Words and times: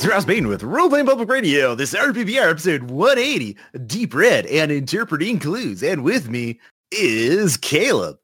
it's 0.00 0.08
Ross 0.08 0.24
Payton 0.24 0.48
with 0.48 0.62
Roleplaying 0.62 1.04
Public 1.04 1.28
Radio. 1.28 1.74
This 1.74 1.92
is 1.92 2.00
RPPR 2.00 2.52
episode 2.52 2.84
180, 2.84 3.54
Deep 3.84 4.14
Red 4.14 4.46
and 4.46 4.72
Interpreting 4.72 5.38
Clues. 5.38 5.82
And 5.82 6.02
with 6.02 6.30
me 6.30 6.58
is 6.90 7.58
Caleb. 7.58 8.18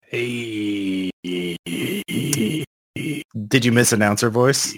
Hey. 0.00 1.12
Did 1.22 2.66
you 3.64 3.70
miss 3.70 3.92
announcer 3.92 4.30
voice? 4.30 4.74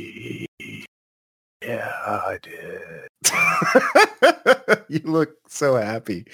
Yeah, 1.66 1.90
I 2.06 2.38
did. 2.42 3.08
you 4.90 5.00
look 5.10 5.36
so 5.48 5.76
happy 5.76 6.26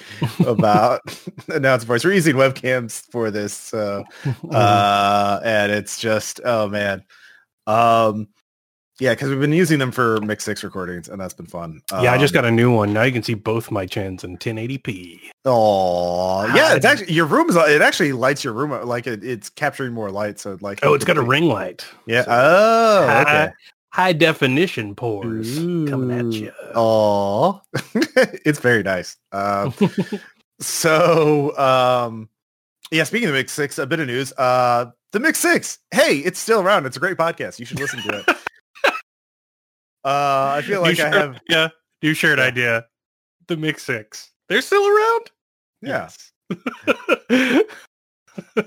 about 0.45 1.02
announcer 1.49 1.86
voice. 1.86 2.04
We're 2.04 2.14
using 2.14 2.35
webcams 2.35 3.08
for 3.13 3.30
this, 3.30 3.54
so, 3.54 4.02
uh, 4.50 5.38
and 5.44 5.71
it's 5.71 6.00
just 6.00 6.40
oh 6.44 6.66
man, 6.66 7.04
um, 7.68 8.27
yeah, 9.00 9.13
because 9.14 9.29
we've 9.31 9.40
been 9.40 9.53
using 9.53 9.79
them 9.81 9.90
for 9.90 10.21
Mix 10.21 10.45
Six 10.45 10.63
recordings, 10.63 11.08
and 11.08 11.21
that's 11.21 11.35
been 11.35 11.46
fun. 11.46 11.82
yeah, 11.91 12.13
I 12.13 12.18
just 12.18 12.35
Um, 12.35 12.43
got 12.43 12.45
a 12.49 12.50
new 12.53 12.71
one. 12.72 12.93
Now 12.93 13.03
you 13.03 13.13
can 13.13 13.22
see 13.22 13.35
both 13.35 13.71
my 13.71 13.86
chins 13.86 14.22
in 14.22 14.36
1080p. 14.39 15.21
Oh, 15.46 16.45
Ah, 16.46 16.54
yeah. 16.54 16.75
It's 16.75 16.85
actually 16.85 17.13
your 17.13 17.27
room 17.27 17.49
is. 17.50 17.57
It 17.57 17.82
actually 17.82 18.13
lights 18.13 18.44
your 18.44 18.53
room 18.53 18.72
up, 18.72 18.85
like 18.85 19.07
it, 19.07 19.25
it's 19.25 19.49
capturing 19.50 19.93
more 19.93 20.11
light. 20.11 20.39
So 20.39 20.57
like, 20.61 20.81
Oh, 20.85 20.94
it's 20.94 21.05
got 21.05 21.17
a 21.17 21.22
ring 21.22 21.44
light. 21.46 21.85
Yeah. 22.07 22.22
So 22.25 22.31
Oh, 22.32 23.03
okay. 23.22 23.31
high, 23.31 23.53
high 23.89 24.13
definition 24.13 24.94
pores 24.94 25.57
coming 25.58 26.11
at 26.13 26.32
you. 26.32 26.53
Oh, 26.75 27.63
it's 28.44 28.58
very 28.61 28.82
nice. 28.82 29.17
Um, 29.32 29.75
so, 30.61 31.57
um, 31.58 32.28
yeah. 32.91 33.05
Speaking 33.05 33.28
of 33.28 33.34
Mix 33.34 33.52
Six, 33.52 33.78
a 33.78 33.86
bit 33.86 34.00
of 34.00 34.06
news. 34.06 34.33
Uh, 34.36 34.86
the 35.12 35.20
Mix 35.20 35.39
Six. 35.39 35.78
Hey, 35.91 36.19
it's 36.19 36.39
still 36.39 36.61
around. 36.61 36.86
It's 36.86 36.96
a 36.96 37.00
great 37.00 37.17
podcast. 37.17 37.58
You 37.58 37.64
should 37.67 37.80
listen 37.80 38.00
to 38.02 38.19
it. 38.28 38.36
uh, 40.04 40.54
I 40.56 40.62
feel 40.66 40.82
New 40.82 40.88
like 40.88 41.00
I 41.00 41.10
shirt- 41.10 41.14
have. 41.14 41.40
yeah, 41.48 41.68
new 42.02 42.14
shirt 42.14 42.38
Yeah. 42.38 42.44
idea. 42.44 42.86
The 43.48 43.56
Mix 43.56 43.82
Six. 43.84 44.30
They're 44.48 44.62
still 44.62 44.86
around. 44.86 45.30
Yeah. 45.82 46.08
Yes. 46.50 47.62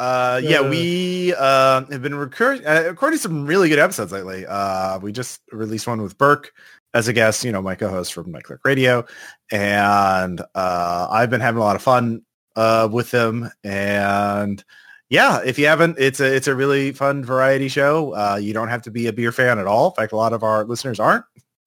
Uh, 0.00 0.40
yeah, 0.42 0.58
Uh. 0.58 0.68
we 0.68 1.32
uh, 1.38 1.84
have 1.84 2.02
been 2.02 2.16
recording, 2.16 2.66
uh, 2.66 2.82
recording 2.88 3.20
some 3.20 3.46
really 3.46 3.68
good 3.68 3.78
episodes 3.78 4.10
lately. 4.10 4.44
Uh, 4.44 4.98
we 4.98 5.12
just 5.12 5.40
released 5.52 5.86
one 5.86 6.02
with 6.02 6.18
Burke 6.18 6.52
as 6.92 7.06
a 7.06 7.12
guest, 7.12 7.44
you 7.44 7.52
know, 7.52 7.62
my 7.62 7.76
co-host 7.76 8.12
from 8.12 8.32
Night 8.32 8.42
Click 8.42 8.58
Radio, 8.64 9.04
and 9.52 10.40
uh, 10.56 11.06
I've 11.08 11.30
been 11.30 11.40
having 11.40 11.60
a 11.60 11.64
lot 11.64 11.76
of 11.76 11.82
fun 11.82 12.22
uh, 12.56 12.88
with 12.90 13.12
them. 13.12 13.48
And 13.62 14.64
yeah, 15.12 15.40
if 15.44 15.58
you 15.58 15.66
haven't, 15.66 15.96
it's 15.98 16.20
a 16.20 16.34
it's 16.34 16.48
a 16.48 16.54
really 16.54 16.90
fun 16.92 17.22
variety 17.24 17.68
show. 17.68 18.14
Uh, 18.14 18.38
you 18.40 18.52
don't 18.54 18.68
have 18.68 18.80
to 18.82 18.90
be 18.90 19.06
a 19.08 19.12
beer 19.12 19.30
fan 19.30 19.58
at 19.58 19.66
all. 19.66 19.88
In 19.90 19.94
fact, 19.94 20.12
a 20.12 20.16
lot 20.16 20.32
of 20.32 20.42
our 20.42 20.64
listeners 20.64 20.98
aren't. 20.98 21.24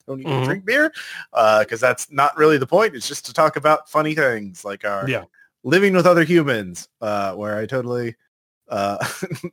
Don't 0.08 0.20
even 0.20 0.34
Mhm. 0.34 0.46
drink 0.46 0.66
beer 0.66 0.92
because 1.32 1.80
that's 1.80 2.12
not 2.12 2.36
really 2.38 2.58
the 2.58 2.68
point. 2.68 2.96
It's 2.96 3.08
just 3.08 3.26
to 3.28 3.34
talk 3.34 3.56
about 3.56 3.90
funny 3.90 4.16
things 4.16 4.66
like 4.66 4.84
our 4.86 5.08
yeah. 5.10 5.24
living 5.64 5.94
with 5.94 6.06
other 6.06 6.24
humans 6.24 6.88
uh 7.02 7.34
where 7.34 7.58
i 7.58 7.66
totally 7.66 8.16
uh 8.70 8.98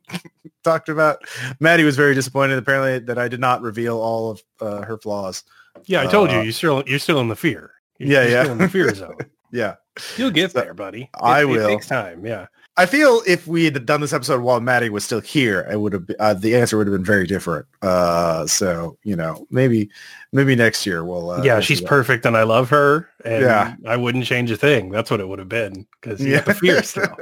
talked 0.63 0.89
about 0.89 1.23
maddie 1.59 1.83
was 1.83 1.95
very 1.95 2.13
disappointed 2.13 2.57
apparently 2.57 2.99
that 2.99 3.17
i 3.17 3.27
did 3.27 3.39
not 3.39 3.61
reveal 3.61 3.97
all 3.99 4.29
of 4.31 4.43
uh, 4.61 4.81
her 4.83 4.97
flaws 4.97 5.43
Yeah, 5.85 6.01
I 6.01 6.05
told 6.07 6.31
you, 6.31 6.37
Uh, 6.37 6.41
you're 6.43 6.51
still 6.53 6.83
you're 6.85 6.99
still 6.99 7.19
in 7.19 7.27
the 7.29 7.35
fear. 7.35 7.71
You're, 7.97 8.09
Yeah, 8.09 8.21
you're 8.21 8.31
yeah. 8.31 8.43
Still 8.43 8.51
in 8.53 8.57
the 8.59 8.69
fear 8.69 8.93
zone. 9.03 9.17
yeah 9.51 9.75
You'll 10.17 10.31
get 10.31 10.51
So, 10.51 10.61
there, 10.61 10.73
buddy. 10.75 11.03
It- 11.03 11.09
I 11.21 11.41
it 11.41 11.45
will. 11.45 11.67
takes 11.67 11.87
time. 11.87 12.25
Yeah. 12.25 12.45
I 12.77 12.85
feel 12.85 13.21
if 13.27 13.45
we 13.47 13.65
had 13.65 13.85
done 13.85 14.01
this 14.01 14.13
episode 14.13 14.41
while 14.41 14.59
maddie 14.59 14.89
was 14.89 15.03
still 15.03 15.21
here 15.21 15.67
i 15.69 15.75
would 15.75 15.93
have 15.93 16.09
uh, 16.19 16.33
the 16.33 16.55
answer 16.55 16.77
would 16.77 16.87
have 16.87 16.95
been 16.95 17.05
very 17.05 17.27
different 17.27 17.65
uh 17.81 18.45
so 18.47 18.97
you 19.03 19.15
know 19.15 19.45
maybe 19.51 19.89
maybe 20.31 20.55
next 20.55 20.85
year 20.85 21.03
we'll 21.05 21.29
uh, 21.29 21.43
yeah, 21.43 21.53
we'll 21.53 21.61
she's 21.61 21.79
perfect, 21.81 22.25
and 22.25 22.35
I 22.35 22.41
love 22.43 22.69
her. 22.71 23.07
And 23.23 23.43
Yeah. 23.43 23.75
I 23.85 23.95
wouldn't 23.97 24.25
change 24.25 24.49
a 24.49 24.57
thing. 24.57 24.89
That's 24.89 25.11
what 25.11 25.19
it 25.19 25.27
would 25.27 25.37
have 25.37 25.47
been 25.47 25.85
because 26.01 26.19
you 26.19 26.33
got 26.33 26.45
the 26.45 26.55
fear 26.55 26.81
still. 26.81 27.15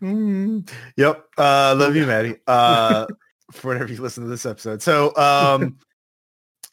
Mm, 0.00 0.68
yep. 0.96 1.24
Uh, 1.36 1.74
love 1.78 1.94
you, 1.96 2.06
Maddie. 2.06 2.36
Uh, 2.46 3.06
for 3.52 3.68
whenever 3.72 3.92
you 3.92 4.00
listen 4.00 4.24
to 4.24 4.30
this 4.30 4.46
episode. 4.46 4.82
So, 4.82 5.14
um, 5.16 5.76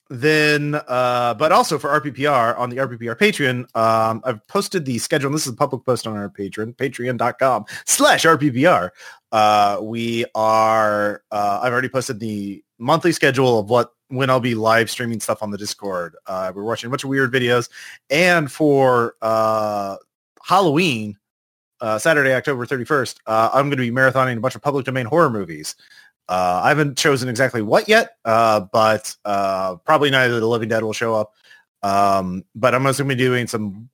then, 0.09 0.75
uh, 0.87 1.33
but 1.33 1.51
also 1.51 1.79
for 1.79 1.89
RPPR 1.99 2.57
on 2.57 2.69
the 2.69 2.77
RPPR 2.77 3.17
Patreon, 3.17 3.75
um, 3.75 4.21
I've 4.23 4.45
posted 4.47 4.85
the 4.85 4.99
schedule. 4.99 5.27
And 5.27 5.35
this 5.35 5.47
is 5.47 5.53
a 5.53 5.55
public 5.55 5.85
post 5.85 6.05
on 6.05 6.15
our 6.15 6.29
Patreon, 6.29 6.75
patreon.com 6.75 7.65
slash 7.85 8.23
RPPR. 8.23 8.91
Uh, 9.31 9.79
we 9.81 10.25
are, 10.35 11.23
uh, 11.31 11.59
I've 11.61 11.71
already 11.71 11.89
posted 11.89 12.19
the 12.19 12.63
monthly 12.77 13.11
schedule 13.11 13.59
of 13.59 13.69
what, 13.69 13.93
when 14.09 14.29
I'll 14.29 14.39
be 14.39 14.53
live 14.53 14.91
streaming 14.91 15.19
stuff 15.19 15.41
on 15.41 15.49
the 15.49 15.57
Discord. 15.57 16.15
Uh, 16.27 16.51
we're 16.53 16.63
watching 16.63 16.87
a 16.87 16.91
bunch 16.91 17.03
of 17.03 17.09
weird 17.09 17.33
videos 17.33 17.69
and 18.09 18.51
for, 18.51 19.15
uh, 19.21 19.97
Halloween, 20.43 21.17
uh, 21.81 21.97
Saturday, 21.97 22.33
October 22.33 22.65
31st, 22.65 23.17
uh, 23.25 23.49
I'm 23.53 23.69
going 23.69 23.77
to 23.77 23.77
be 23.77 23.91
marathoning 23.91 24.37
a 24.37 24.39
bunch 24.39 24.55
of 24.55 24.61
public 24.61 24.85
domain 24.85 25.05
horror 25.05 25.29
movies. 25.29 25.75
Uh, 26.27 26.61
I 26.63 26.69
haven't 26.69 26.97
chosen 26.97 27.29
exactly 27.29 27.61
what 27.61 27.87
yet, 27.87 28.17
uh, 28.25 28.61
but 28.71 29.15
uh, 29.25 29.75
probably 29.77 30.09
Night 30.09 30.31
of 30.31 30.39
the 30.39 30.47
Living 30.47 30.69
Dead 30.69 30.83
will 30.83 30.93
show 30.93 31.13
up. 31.13 31.33
Um, 31.83 32.43
but 32.55 32.73
I'm 32.73 32.85
also 32.85 33.03
going 33.03 33.09
to 33.09 33.15
be 33.15 33.23
doing 33.23 33.45
some, 33.47 33.89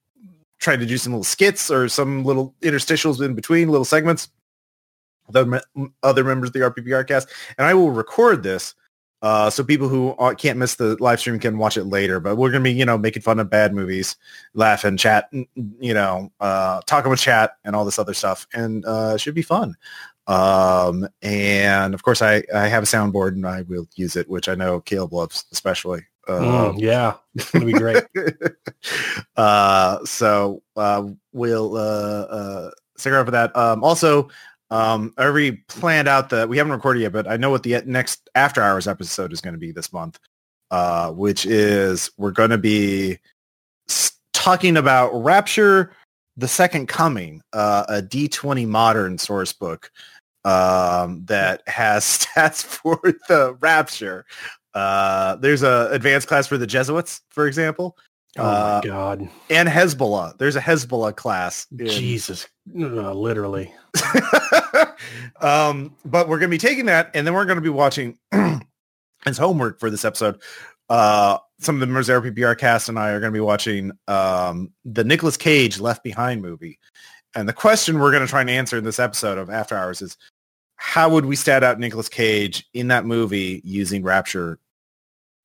trying 0.60 0.80
to 0.80 0.86
do 0.86 0.98
some 0.98 1.12
little 1.14 1.26
skits 1.26 1.70
or 1.70 1.90
some 1.90 2.24
little 2.24 2.56
interstitials 2.62 3.24
in 3.24 3.34
between, 3.36 3.68
little 3.68 3.86
segments 3.86 4.30
with 5.28 5.62
other, 6.04 6.24
members 6.24 6.50
of 6.50 6.54
the 6.54 6.60
RPPR 6.60 7.06
cast. 7.08 7.30
And 7.58 7.68
I 7.68 7.74
will 7.74 7.92
record 7.92 8.44
this 8.44 8.76
uh, 9.22 9.50
so 9.50 9.64
people 9.64 9.88
who 9.88 10.16
can't 10.38 10.58
miss 10.58 10.76
the 10.76 10.96
live 11.00 11.20
stream 11.20 11.38
can 11.40 11.58
watch 11.58 11.78
it 11.78 11.86
later. 11.86 12.20
But 12.20 12.38
we're 12.38 12.50
going 12.50 12.64
to 12.64 12.70
be, 12.70 12.74
you 12.74 12.86
know, 12.86 12.98
making 12.98 13.22
fun 13.22 13.40
of 13.40 13.50
bad 13.50 13.74
movies, 13.74 14.16
laugh 14.54 14.84
and 14.84 14.98
chat, 14.98 15.30
you 15.80 15.94
know, 15.94 16.32
uh, 16.40 16.82
talking 16.86 17.12
with 17.12 17.20
chat 17.20 17.58
and 17.64 17.76
all 17.76 17.86
this 17.86 18.00
other 18.00 18.14
stuff. 18.14 18.48
And 18.54 18.86
uh, 18.86 19.14
it 19.16 19.22
should 19.22 19.36
be 19.36 19.42
fun. 19.42 19.76
Um, 20.32 21.10
and 21.22 21.94
of 21.94 22.04
course, 22.04 22.22
I, 22.22 22.42
I 22.56 22.68
have 22.68 22.84
a 22.84 22.86
soundboard 22.86 23.34
and 23.34 23.46
I 23.46 23.64
will 23.64 23.86
use 23.96 24.16
it, 24.16 24.30
which 24.30 24.48
I 24.48 24.56
know 24.56 24.80
Caleb 24.80 25.12
loves 25.12 25.44
especially. 25.52 26.04
Mm, 26.30 26.70
Um, 26.70 26.78
yeah, 26.78 27.16
it's 27.36 27.52
gonna 27.52 27.66
be 27.66 27.74
great. 27.74 28.04
uh, 29.36 30.06
so 30.06 30.64
uh, 30.78 31.06
we'll 31.34 31.76
uh, 31.76 32.22
uh, 32.30 32.72
stick 32.96 33.12
around 33.12 33.26
for 33.26 33.32
that. 33.32 33.56
Um, 33.58 33.84
also, 33.84 34.30
um, 34.70 35.14
I 35.18 35.26
already 35.26 35.64
planned 35.68 36.08
out 36.08 36.30
that 36.30 36.48
we 36.48 36.58
haven't 36.58 36.72
recorded 36.72 37.02
yet, 37.02 37.12
but 37.12 37.28
I 37.28 37.36
know 37.36 37.50
what 37.50 37.64
the 37.64 37.82
next 37.86 38.30
after 38.36 38.62
hours 38.62 38.88
episode 38.88 39.34
is 39.34 39.42
going 39.42 39.56
to 39.56 39.60
be 39.60 39.74
this 39.74 39.92
month, 39.92 40.18
uh, 40.70 41.12
which 41.12 41.46
is 41.46 42.10
we're 42.18 42.32
going 42.32 42.52
to 42.52 42.58
be 42.58 43.20
talking 44.32 44.78
about 44.78 45.12
Rapture, 45.14 45.94
the 46.38 46.48
Second 46.48 46.88
Coming, 46.88 47.42
uh, 47.52 47.84
a 47.90 48.02
D20 48.02 48.66
modern 48.66 49.18
source 49.18 49.52
book 49.52 49.92
um, 50.46 51.26
that 51.26 51.62
has 51.68 52.04
stats 52.36 52.64
for 52.64 53.00
the 53.28 53.56
Rapture. 53.60 54.26
Uh, 54.74 55.36
there's 55.36 55.64
a 55.64 55.90
advanced 55.92 56.28
class 56.28 56.48
for 56.48 56.58
the 56.58 56.68
Jesuits, 56.68 57.22
for 57.30 57.46
example 57.48 57.98
Oh 58.38 58.44
Uh, 58.46 58.82
my 58.82 58.88
god, 58.90 59.30
and 59.50 59.68
Hezbollah. 59.68 60.38
There's 60.38 60.56
a 60.56 60.62
Hezbollah 60.62 61.18
class. 61.18 61.68
in- 61.78 61.88
Jesus, 61.88 62.48
uh, 62.80 63.14
literally. 63.14 63.74
um, 65.42 65.96
but 66.06 66.28
we're 66.30 66.40
going 66.40 66.50
to 66.50 66.56
be 66.56 66.58
taking 66.58 66.86
that, 66.86 67.12
and 67.14 67.26
then 67.26 67.34
we're 67.34 67.46
going 67.46 67.58
to 67.58 67.62
be 67.62 67.70
watching 67.70 68.18
as 69.26 69.38
homework 69.38 69.80
for 69.80 69.90
this 69.90 70.06
episode. 70.06 70.42
Uh, 70.90 71.38
some 71.60 71.76
of 71.76 71.80
the 71.82 71.88
members 71.88 72.10
PBR 72.10 72.58
cast 72.58 72.90
and 72.90 72.98
I 73.00 73.10
are 73.12 73.20
going 73.20 73.32
to 73.32 73.38
be 73.38 73.40
watching 73.42 73.92
um, 74.08 74.72
the 74.84 75.04
Nicolas 75.04 75.38
Cage 75.38 75.80
Left 75.80 76.04
Behind 76.04 76.42
movie. 76.42 76.80
And 77.36 77.48
the 77.48 77.54
question 77.54 78.00
we're 78.00 78.12
going 78.12 78.26
to 78.26 78.30
try 78.30 78.42
and 78.42 78.50
answer 78.50 78.78
in 78.78 78.84
this 78.84 79.00
episode 79.00 79.38
of 79.38 79.50
After 79.50 79.76
Hours 79.78 80.02
is, 80.02 80.18
how 80.84 81.08
would 81.10 81.26
we 81.26 81.36
stat 81.36 81.64
out 81.64 81.80
Nicolas 81.80 82.10
Cage 82.10 82.68
in 82.74 82.88
that 82.88 83.06
movie 83.06 83.62
using 83.64 84.02
Rapture, 84.02 84.58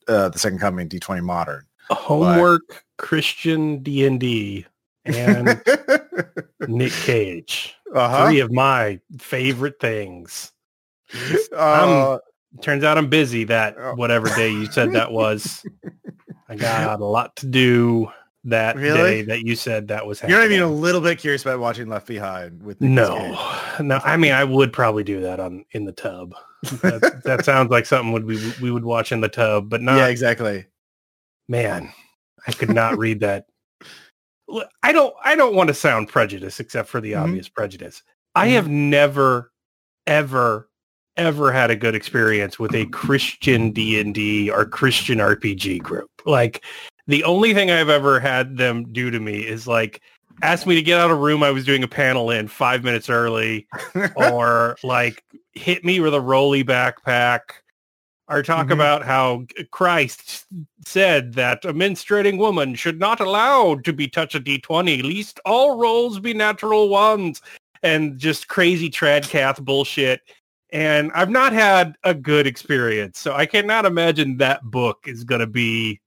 uh, 0.09 0.31
the 0.31 0.39
Second 0.39 0.61
Coming, 0.61 0.89
D20 0.89 1.23
Modern? 1.23 1.67
Homework, 1.91 2.85
Christian 2.97 3.83
D 3.83 4.07
and 4.07 4.19
D, 4.19 4.65
and 5.05 5.63
Nick 6.69 6.93
Cage. 6.93 7.77
uh-huh. 7.95 8.27
Three 8.27 8.41
of 8.41 8.51
my 8.51 8.99
favorite 9.19 9.79
things. 9.79 10.53
Uh, 11.55 12.19
Turns 12.63 12.83
out 12.83 12.97
I'm 12.97 13.11
busy 13.11 13.45
that 13.45 13.77
Oh. 13.79 13.95
whatever 13.95 14.29
day 14.29 14.49
you 14.51 14.65
said 14.73 14.93
that 14.95 15.13
was. 15.13 15.63
I 16.49 16.57
got 16.57 16.99
a 17.01 17.05
lot 17.05 17.37
to 17.37 17.47
do 17.47 18.09
that 18.47 18.77
Really? 18.77 18.99
day 18.99 19.23
that 19.23 19.41
you 19.45 19.55
said 19.57 19.89
that 19.89 20.07
was 20.07 20.21
happening. 20.21 20.39
You're 20.39 20.49
not 20.49 20.53
even 20.55 20.65
a 20.69 20.73
little 20.73 21.01
bit 21.01 21.19
curious 21.19 21.43
about 21.43 21.59
watching 21.61 21.89
Left 21.89 22.07
Behind 22.07 22.63
with 22.63 22.81
Nicolas 22.81 23.09
Cage. 23.19 23.79
No, 23.81 23.85
no. 23.97 24.01
I 24.05 24.17
mean, 24.17 24.33
I 24.33 24.45
would 24.45 24.73
probably 24.73 25.05
do 25.05 25.21
that 25.21 25.41
on 25.41 25.65
in 25.73 25.85
the 25.85 25.93
tub. 25.93 26.35
That, 26.83 27.21
that 27.25 27.45
sounds 27.45 27.71
like 27.71 27.87
something 27.87 28.13
would 28.13 28.25
we 28.25 28.53
we 28.63 28.71
would 28.71 28.85
watch 28.85 29.13
in 29.13 29.21
the 29.21 29.29
tub, 29.29 29.69
but 29.69 29.83
not 29.83 29.97
yeah, 29.97 30.07
exactly. 30.09 30.65
man. 31.49 31.93
I 32.47 32.53
could 32.53 32.71
not 32.71 32.97
read 32.99 33.21
that. 33.21 33.47
I 34.83 34.93
don't. 34.93 35.13
I 35.25 35.35
don't 35.35 35.55
want 35.57 35.69
to 35.69 35.75
sound 35.75 36.09
prejudiced, 36.09 36.61
except 36.61 36.89
for 36.89 37.01
the 37.01 37.13
Mhm. 37.13 37.23
obvious 37.25 37.49
prejudice. 37.49 38.03
I 38.37 38.47
Mhm. 38.49 38.53
have 38.53 38.69
never, 38.69 39.51
ever, 40.07 40.69
ever 41.17 41.51
had 41.51 41.71
a 41.73 41.77
good 41.77 41.97
experience 41.97 42.59
with 42.59 42.75
a 42.75 42.87
Christian 42.87 43.73
D&D 43.73 44.51
or 44.51 44.65
Christian 44.65 45.19
RPG 45.19 45.79
group. 45.83 46.11
Like 46.25 46.65
the 47.07 47.25
only 47.25 47.55
thing 47.55 47.71
I've 47.71 47.89
ever 47.89 48.21
had 48.21 48.57
them 48.57 48.93
do 48.93 49.11
to 49.11 49.21
me 49.21 49.39
is 49.39 49.67
like 49.67 50.01
ask 50.43 50.67
me 50.67 50.75
to 50.75 50.83
get 50.83 51.01
out 51.01 51.11
of 51.11 51.17
a 51.17 51.21
room 51.21 51.43
I 51.43 51.51
was 51.51 51.65
doing 51.65 51.83
a 51.83 51.89
panel 51.89 52.31
in 52.31 52.49
five 52.49 52.85
minutes 52.85 53.09
early 53.09 53.67
or 54.17 54.77
like 54.83 55.25
hit 55.53 55.85
me 55.85 56.01
with 56.01 56.15
a 56.15 56.21
rolly 56.21 56.63
backpack 56.65 57.41
or 58.29 58.43
talk 58.43 58.67
Mhm. 58.67 58.73
about 58.73 59.05
how 59.05 59.47
Christ 59.71 60.47
said 60.85 61.35
that 61.35 61.65
a 61.65 61.73
menstruating 61.73 62.39
woman 62.39 62.75
should 62.75 62.99
not 62.99 63.21
allowed 63.21 63.85
to 63.85 63.93
be 63.93 64.09
touch 64.09 64.35
a 64.35 64.41
D20, 64.41 65.03
least 65.03 65.39
all 65.45 65.79
rolls 65.79 66.19
be 66.19 66.35
natural 66.35 66.89
ones 66.89 67.41
and 67.83 68.19
just 68.19 68.49
crazy 68.49 68.91
tradcath 68.91 69.65
bullshit. 69.65 70.23
And 70.73 71.13
I've 71.15 71.31
not 71.31 71.53
had 71.53 71.95
a 72.03 72.15
good 72.15 72.47
experience. 72.49 73.21
So 73.21 73.33
I 73.33 73.47
cannot 73.47 73.85
imagine 73.87 74.39
that 74.39 74.65
book 74.65 75.05
is 75.07 75.23
going 75.23 75.41
to 75.41 75.47
be 75.47 76.01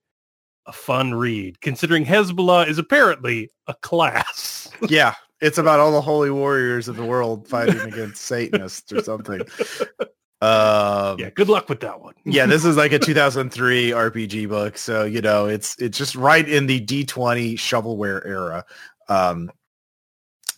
a 0.69 0.71
fun 0.71 1.15
read, 1.15 1.59
considering 1.61 2.05
Hezbollah 2.05 2.67
is 2.67 2.77
apparently 2.77 3.51
a 3.67 3.73
class. 3.73 4.69
yeah, 4.87 5.15
it's 5.41 5.57
about 5.57 5.79
all 5.79 5.91
the 5.91 6.01
holy 6.01 6.29
warriors 6.29 6.87
of 6.87 6.95
the 6.95 7.03
world 7.03 7.47
fighting 7.47 7.79
against 7.79 8.21
Satanists 8.21 8.93
or 8.93 9.03
something. 9.03 9.41
Um, 10.41 11.19
yeah, 11.19 11.31
good 11.31 11.49
luck 11.49 11.67
with 11.67 11.81
that 11.81 11.99
one. 11.99 12.13
yeah, 12.23 12.45
this 12.45 12.63
is 12.63 12.77
like 12.77 12.93
a 12.93 12.99
2003 12.99 13.89
RPG 13.89 14.47
book, 14.47 14.77
so 14.77 15.03
you 15.03 15.19
know 15.19 15.47
it's 15.47 15.75
it's 15.81 15.97
just 15.97 16.15
right 16.15 16.47
in 16.47 16.65
the 16.65 16.79
D20 16.79 17.55
shovelware 17.55 18.25
era. 18.25 18.63
Um, 19.09 19.51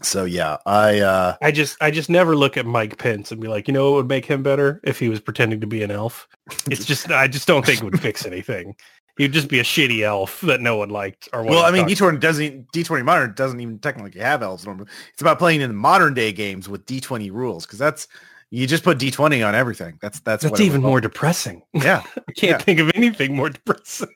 so 0.03 0.25
yeah, 0.25 0.57
I 0.65 0.99
uh, 0.99 1.35
I 1.41 1.51
just 1.51 1.77
I 1.81 1.91
just 1.91 2.09
never 2.09 2.35
look 2.35 2.57
at 2.57 2.65
Mike 2.65 2.97
Pence 2.97 3.31
and 3.31 3.41
be 3.41 3.47
like, 3.47 3.67
you 3.67 3.73
know 3.73 3.91
what 3.91 3.97
would 3.97 4.07
make 4.07 4.25
him 4.25 4.43
better 4.43 4.81
if 4.83 4.99
he 4.99 5.09
was 5.09 5.19
pretending 5.19 5.61
to 5.61 5.67
be 5.67 5.81
an 5.81 5.91
elf. 5.91 6.27
It's 6.69 6.85
just 6.85 7.09
I 7.09 7.27
just 7.27 7.47
don't 7.47 7.65
think 7.65 7.81
it 7.81 7.85
would 7.85 7.99
fix 7.99 8.25
anything. 8.25 8.75
He'd 9.21 9.33
just 9.33 9.49
be 9.49 9.59
a 9.59 9.63
shitty 9.63 10.01
elf 10.01 10.41
that 10.41 10.61
no 10.61 10.77
one 10.77 10.89
liked 10.89 11.29
or 11.31 11.43
well, 11.43 11.63
I 11.63 11.69
mean, 11.71 11.85
D20 11.85 12.19
doesn't 12.19 12.71
D20 12.71 13.05
modern 13.05 13.33
doesn't 13.35 13.59
even 13.59 13.77
technically 13.79 14.19
have 14.19 14.41
elves. 14.41 14.65
normally. 14.65 14.87
It's 15.13 15.21
about 15.21 15.37
playing 15.37 15.61
in 15.61 15.75
modern 15.75 16.13
day 16.15 16.31
games 16.31 16.67
with 16.67 16.85
D20 16.87 17.31
rules 17.31 17.65
because 17.67 17.77
that's 17.77 18.07
you 18.49 18.65
just 18.65 18.83
put 18.83 18.97
D20 18.97 19.47
on 19.47 19.53
everything. 19.53 19.99
That's 20.01 20.19
that's 20.21 20.41
talk. 20.43 20.51
what 20.53 20.57
That's 20.57 20.65
even 20.65 20.81
more 20.81 20.99
depressing. 21.01 21.61
Yeah, 21.73 22.01
I 22.27 22.31
can't 22.31 22.51
Yeah. 22.51 22.57
think 22.57 22.79
of 22.79 22.91
anything 22.95 23.35
more 23.35 23.49
depressing. 23.49 24.09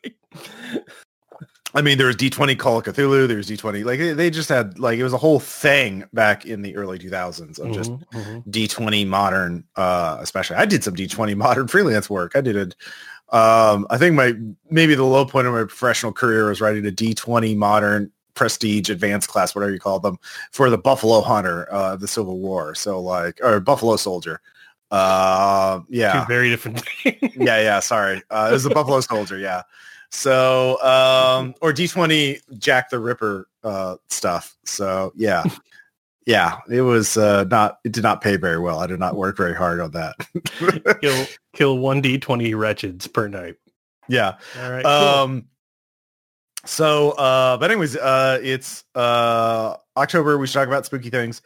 I 1.73 1.81
mean, 1.81 1.97
there 1.97 2.07
was 2.07 2.15
D20 2.15 2.57
Call 2.57 2.77
of 2.77 2.85
Cthulhu. 2.85 3.27
There 3.27 3.35
was 3.35 3.49
D20 3.49 3.83
like 3.83 3.99
they- 3.99 4.13
they 4.13 4.29
just 4.29 4.47
had 4.47 4.79
like 4.79 4.97
it 4.97 5.03
was 5.03 5.11
a 5.13 5.17
whole 5.17 5.39
thing 5.41 6.05
back 6.13 6.45
in 6.45 6.61
the 6.61 6.73
early 6.77 6.97
2000s 6.97 7.59
of 7.59 7.73
just 7.73 7.91
Mhm, 7.91 8.03
mhm. 8.13 8.47
D20 8.47 9.05
modern, 9.05 9.65
uh, 9.75 10.17
especially. 10.21 10.55
I 10.55 10.65
did 10.65 10.83
some 10.85 10.95
D20 10.95 11.35
modern 11.35 11.67
freelance 11.67 12.09
work. 12.09 12.31
I 12.35 12.41
did 12.41 12.55
it. 12.55 12.75
Um, 13.29 13.87
I 13.89 13.97
think 13.97 14.15
my 14.15 14.33
maybe 14.69 14.95
the 14.95 15.03
low 15.03 15.25
point 15.25 15.47
of 15.47 15.53
my 15.53 15.61
professional 15.61 16.13
career 16.13 16.47
was 16.47 16.61
writing 16.61 16.85
a 16.85 16.91
D20 16.91 17.55
modern 17.55 18.11
prestige 18.33 18.89
advanced 18.89 19.29
class, 19.29 19.55
whatever 19.55 19.71
you 19.71 19.79
call 19.79 19.99
them, 19.99 20.17
for 20.51 20.69
the 20.69 20.77
Buffalo 20.77 21.21
Hunter, 21.21 21.71
uh, 21.73 21.93
of 21.93 22.01
the 22.01 22.07
Civil 22.07 22.39
War. 22.39 22.75
So 22.75 23.01
like, 23.01 23.39
or 23.41 23.59
Buffalo 23.59 23.95
Soldier. 23.95 24.41
Uh, 24.91 25.79
Two 25.79 25.85
yeah, 25.89 26.25
very 26.25 26.49
different 26.49 26.83
yeah, 27.03 27.59
yeah. 27.59 27.79
Sorry, 27.79 28.21
uh, 28.29 28.47
it 28.49 28.53
was 28.53 28.63
the 28.63 28.69
Buffalo 28.69 29.01
Soldier. 29.01 29.37
Yeah. 29.39 29.63
So, 30.11 30.81
um, 30.81 31.55
or 31.61 31.73
D20 31.73 32.39
Jack 32.57 32.89
the 32.89 32.99
Ripper 32.99 33.49
uh, 33.63 33.97
stuff. 34.07 34.55
So, 34.63 35.11
yeah, 35.15 35.43
yeah. 36.25 36.57
It 36.69 36.81
was 36.81 37.17
uh, 37.17 37.45
not. 37.45 37.79
It 37.83 37.91
did 37.91 38.03
not 38.03 38.21
pay 38.21 38.37
very 38.37 38.59
well. 38.59 38.79
I 38.79 38.87
did 38.87 38.99
not 38.99 39.15
work 39.15 39.37
very 39.37 39.55
hard 39.55 39.79
on 39.79 39.91
that. 39.91 40.99
kill 41.01 41.25
kill 41.53 41.77
one 41.77 42.01
D 42.01 42.17
twenty 42.17 42.53
wretches 42.53 43.07
per 43.07 43.27
night. 43.27 43.55
yeah. 44.07 44.35
All 44.61 44.71
right. 44.71 44.83
cool. 44.83 44.93
Um. 44.93 45.45
So, 46.65 47.11
uh, 47.11 47.57
but 47.57 47.69
anyways, 47.69 47.95
uh, 47.95 48.39
it's 48.41 48.83
uh 48.95 49.75
October. 49.97 50.37
We 50.37 50.47
should 50.47 50.53
talk 50.53 50.67
about 50.67 50.85
spooky 50.85 51.09
things. 51.09 51.41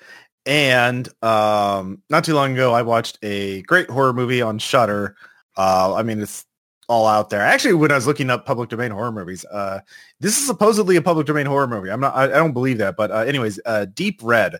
And 0.45 1.07
um, 1.21 2.01
not 2.09 2.23
too 2.23 2.33
long 2.33 2.53
ago, 2.53 2.73
I 2.73 2.81
watched 2.81 3.19
a 3.21 3.61
great 3.63 3.89
horror 3.89 4.13
movie 4.13 4.41
on 4.41 4.57
Shudder. 4.57 5.15
Uh, 5.57 5.93
I 5.93 6.03
mean, 6.03 6.21
it's 6.21 6.45
all 6.89 7.06
out 7.07 7.30
there. 7.30 7.41
Actually, 7.41 7.75
when 7.75 7.91
I 7.91 7.95
was 7.95 8.07
looking 8.07 8.30
up 8.30 8.45
public 8.45 8.69
domain 8.69 8.91
horror 8.91 9.12
movies, 9.12 9.45
uh, 9.45 9.80
this 10.19 10.38
is 10.38 10.45
supposedly 10.45 10.95
a 10.97 11.01
public 11.01 11.27
domain 11.27 11.45
horror 11.45 11.68
movie. 11.68 11.89
I'm 11.89 12.01
not. 12.01 12.13
I, 12.15 12.24
I 12.25 12.27
don't 12.27 12.51
believe 12.51 12.80
that. 12.80 12.97
But 12.97 13.12
uh, 13.12 13.19
anyways, 13.19 13.59
uh, 13.65 13.86
Deep 13.94 14.19
Red, 14.21 14.56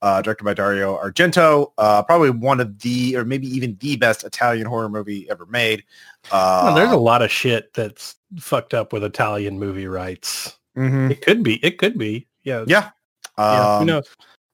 uh, 0.00 0.22
directed 0.22 0.44
by 0.44 0.54
Dario 0.54 0.96
Argento, 0.96 1.72
uh, 1.78 2.02
probably 2.02 2.30
one 2.30 2.60
of 2.60 2.78
the, 2.80 3.16
or 3.16 3.24
maybe 3.24 3.46
even 3.48 3.76
the 3.80 3.96
best 3.96 4.24
Italian 4.24 4.66
horror 4.66 4.88
movie 4.88 5.28
ever 5.28 5.44
made. 5.46 5.84
Uh, 6.30 6.74
there's 6.74 6.92
a 6.92 6.96
lot 6.96 7.20
of 7.20 7.30
shit 7.30 7.74
that's 7.74 8.14
fucked 8.38 8.72
up 8.74 8.92
with 8.92 9.04
Italian 9.04 9.58
movie 9.58 9.86
rights. 9.88 10.56
mhm. 10.76 11.10
It 11.10 11.20
could 11.20 11.42
be. 11.42 11.56
It 11.64 11.76
could 11.78 11.98
be. 11.98 12.26
Yeah. 12.44 12.64
Yeah. 12.66 12.90
Yeah, 13.38 13.74
who 13.76 13.80
Um, 13.80 13.86
knows? 13.86 14.08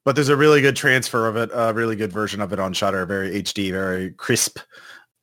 but 0.04 0.14
there's 0.14 0.28
a 0.30 0.36
really 0.36 0.60
good 0.60 0.76
transfer 0.76 1.26
of 1.28 1.36
it, 1.36 1.50
a 1.52 1.74
really 1.74 1.96
good 1.96 2.12
version 2.12 2.40
of 2.40 2.52
it 2.52 2.58
on 2.60 2.72
Shudder, 2.72 3.04
very 3.06 3.30
HD, 3.42 3.70
very 3.72 4.12
crisp. 4.12 4.58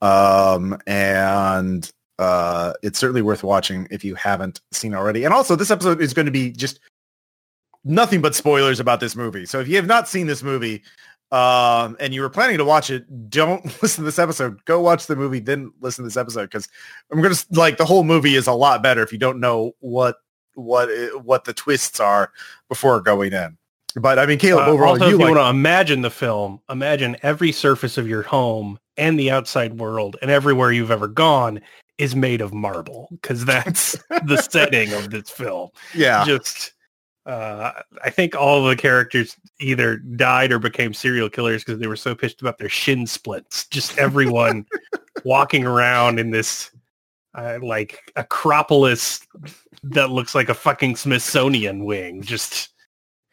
Um, 0.02 0.78
and 0.88 1.90
uh, 2.20 2.74
it's 2.82 3.00
certainly 3.00 3.22
worth 3.22 3.44
watching 3.44 3.88
if 3.92 4.04
you 4.04 4.16
haven't 4.16 4.62
seen 4.72 4.94
already. 4.94 5.24
And 5.24 5.34
also 5.34 5.56
this 5.56 5.72
episode 5.72 6.02
is 6.02 6.14
going 6.14 6.26
to 6.26 6.32
be 6.32 6.52
just 6.52 6.80
nothing 7.84 8.22
but 8.22 8.36
spoilers 8.36 8.80
about 8.80 9.00
this 9.00 9.16
movie. 9.16 9.46
So 9.46 9.60
if 9.60 9.68
you 9.68 9.76
have 9.76 9.86
not 9.86 10.08
seen 10.08 10.28
this 10.28 10.44
movie 10.44 10.84
um, 11.32 11.98
and 12.00 12.14
you 12.14 12.22
were 12.22 12.30
planning 12.30 12.58
to 12.58 12.66
watch 12.66 12.90
it, 12.90 13.30
don't 13.30 13.66
listen 13.82 14.04
to 14.04 14.06
this 14.06 14.20
episode. 14.20 14.64
Go 14.66 14.82
watch 14.82 15.08
the 15.08 15.16
movie, 15.16 15.40
then 15.40 15.72
listen 15.82 16.04
to 16.04 16.08
this 16.08 16.18
episode 16.18 16.46
because 16.46 16.68
I'm 17.12 17.22
going 17.22 17.34
to 17.34 17.46
like 17.52 17.78
the 17.78 17.86
whole 17.86 18.04
movie 18.04 18.36
is 18.36 18.48
a 18.48 18.54
lot 18.54 18.82
better 18.84 19.02
if 19.02 19.12
you 19.12 19.18
don't 19.18 19.40
know 19.40 19.74
what 19.80 20.18
what 20.56 20.90
what 21.24 21.44
the 21.44 21.54
twists 21.54 22.00
are 22.00 22.32
before 22.70 23.02
going 23.02 23.34
in. 23.34 23.58
But 23.98 24.20
I 24.20 24.26
mean, 24.26 24.40
Caleb, 24.40 24.68
Uh, 24.68 24.72
overall, 24.72 24.90
also, 24.94 25.08
you 25.08 25.16
if 25.16 25.20
you 25.20 25.26
like 25.26 25.36
want 25.36 25.46
to 25.46 25.50
imagine 25.50 26.02
the 26.02 26.10
film, 26.10 26.62
imagine 26.70 27.16
every 27.22 27.52
surface 27.52 27.98
of 27.98 28.08
your 28.08 28.24
home 28.24 28.78
and 28.98 29.20
the 29.20 29.32
outside 29.32 29.80
world 29.80 30.16
and 30.22 30.32
everywhere 30.32 30.72
you've 30.72 30.92
ever 30.92 31.08
gone 31.08 31.62
is 31.98 32.16
made 32.16 32.42
of 32.42 32.54
marble 32.54 33.08
because 33.12 33.46
that's 33.46 33.98
the 34.26 34.38
setting 34.38 34.92
of 34.94 35.12
this 35.12 35.30
film. 35.30 35.70
yeah, 35.94 36.26
Just, 36.26 36.74
uh, 37.26 37.72
I 38.04 38.10
think 38.10 38.36
all 38.36 38.64
the 38.66 38.76
characters 38.76 39.36
either 39.60 39.98
died 39.98 40.52
or 40.52 40.60
became 40.60 40.94
serial 40.94 41.30
killers 41.30 41.64
because 41.64 41.80
they 41.80 41.88
were 41.88 41.96
so 41.96 42.14
pissed 42.14 42.42
about 42.42 42.58
their 42.58 42.70
shin 42.70 43.08
splints. 43.08 43.68
Just 43.68 43.98
everyone 43.98 44.66
walking 45.24 45.66
around 45.66 46.20
in 46.20 46.32
this 46.32 46.72
uh, 47.34 47.60
like 47.62 48.12
Acropolis 48.16 49.26
that 49.84 50.10
looks 50.10 50.36
like 50.36 50.50
a 50.50 50.54
fucking 50.54 50.96
Smithsonian 50.96 51.86
wing. 51.86 52.22
Just, 52.22 52.70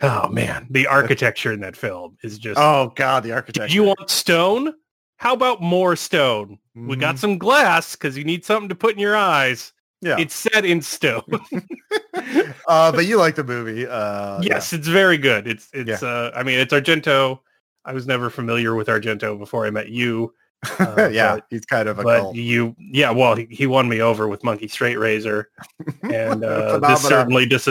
oh 0.00 0.28
man, 0.28 0.66
the 0.71 0.87
architecture 0.87 1.52
in 1.52 1.61
that 1.61 1.76
film 1.76 2.16
is 2.23 2.38
just. 2.38 2.59
Oh 2.59 2.92
God, 2.95 3.23
the 3.25 3.33
architecture. 3.33 3.69
Did 3.69 3.75
you 3.75 3.85
want 3.85 4.11
stone? 4.11 4.75
How 5.23 5.35
about 5.35 5.62
more 5.62 5.95
stone? 5.95 6.59
We 6.75 6.97
got 6.97 7.17
some 7.17 7.38
glass 7.38 7.95
because 7.95 8.19
you 8.19 8.25
need 8.25 8.45
something 8.45 8.69
to 8.71 8.75
put 8.75 8.95
in 8.95 8.99
your 8.99 9.14
eyes. 9.17 9.73
Mm-hmm. 10.05 10.07
yeah. 10.09 10.17
It's 10.25 10.35
set 10.35 10.64
in 10.64 10.83
stone. 10.83 11.23
uh, 12.67 12.91
but 12.91 13.07
you 13.07 13.19
like 13.19 13.37
the 13.37 13.45
movie. 13.45 13.87
Uh, 13.87 14.41
yes, 14.43 14.73
it's 14.73 14.88
very 14.88 15.17
good. 15.19 15.47
It's 15.47 15.69
it's. 15.73 16.02
Uh, 16.02 16.33
I 16.35 16.43
mean, 16.43 16.59
it's 16.59 16.73
Argento. 16.73 17.38
I 17.85 17.93
was 17.93 18.05
never 18.05 18.31
familiar 18.31 18.75
with 18.75 18.88
Argento 18.88 19.38
before 19.38 19.64
I 19.64 19.71
met 19.71 19.91
you. 19.91 20.35
yeah, 20.81 20.87
uh, 20.99 21.09
yeah 21.09 21.35
but- 21.37 21.47
he's 21.50 21.64
kind 21.67 21.88
of 21.88 22.00
a 22.00 22.02
but 22.02 22.21
cult. 22.21 22.35
you 22.37 22.75
yeah 22.79 23.11
well 23.11 23.35
he, 23.35 23.47
he 23.50 23.67
won 23.67 23.88
me 23.88 24.00
over 24.00 24.26
with 24.29 24.43
monkey 24.45 24.69
straight 24.69 24.97
razor 24.97 25.50
and 26.02 26.45
uh, 26.45 26.79
this 26.79 27.02
certainly 27.02 27.47
dis- 27.47 27.67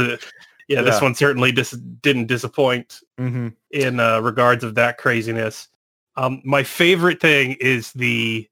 yeah, 0.67 0.81
this 0.81 1.01
one 1.01 1.15
certainly 1.15 1.51
dis- 1.53 1.71
didn't 2.01 2.27
disappoint 2.27 2.99
Mhm. 3.19 3.53
in 3.71 3.99
uh, 4.01 4.19
regards 4.21 4.63
of 4.65 4.75
that 4.75 4.97
craziness 4.97 5.69
um 6.17 6.41
my 6.45 6.63
favorite 6.63 7.19
thing 7.21 7.55
is 7.59 7.91
the 7.93 8.47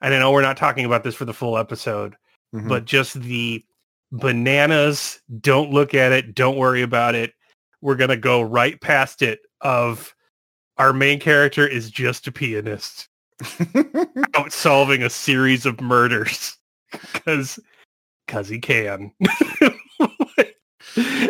and 0.00 0.14
i 0.14 0.18
know 0.18 0.30
we're 0.32 0.42
not 0.42 0.56
talking 0.56 0.84
about 0.84 1.04
this 1.04 1.14
for 1.14 1.24
the 1.24 1.34
full 1.34 1.56
episode 1.58 2.16
Mhm. 2.54 2.68
but 2.68 2.84
just 2.86 3.20
the 3.20 3.64
bananas 4.10 5.20
don't 5.40 5.70
look 5.70 5.92
at 5.94 6.12
it 6.12 6.34
don't 6.34 6.56
worry 6.56 6.80
about 6.82 7.14
it. 7.14 7.34
We're 7.82 7.94
gonna 7.96 8.16
go 8.16 8.40
right 8.40 8.80
past 8.80 9.20
it 9.22 9.40
of 9.60 10.14
our 10.78 10.92
main 10.94 11.20
character 11.20 11.66
is 11.66 11.90
just 11.90 12.26
a 12.26 12.32
pianist. 12.32 13.08
Out 14.34 14.52
solving 14.52 15.02
a 15.02 15.10
series 15.10 15.66
of 15.66 15.80
murders. 15.80 16.56
Because 17.12 17.58
because 18.26 18.48
he 18.48 18.58
can. 18.60 19.12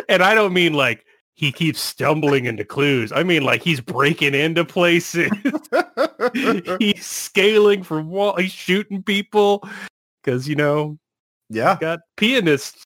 And 0.07 0.23
i 0.23 0.33
don't 0.33 0.53
mean 0.53 0.73
like 0.73 1.05
he 1.39 1.53
keeps 1.53 1.79
stumbling 1.79 2.47
into 2.47 2.65
clues. 2.65 3.13
I 3.13 3.23
mean 3.23 3.43
like 3.43 3.63
he's 3.63 3.79
breaking 3.79 4.35
into 4.35 4.65
places. 4.65 5.31
He's 6.79 7.05
scaling 7.05 7.81
from 7.81 8.09
wall 8.09 8.35
he's 8.35 8.51
shooting 8.51 9.01
people. 9.01 9.63
Because 10.21 10.49
you 10.49 10.55
know 10.55 10.99
yeah, 11.49 11.77
got 11.79 11.99
pianist 12.17 12.83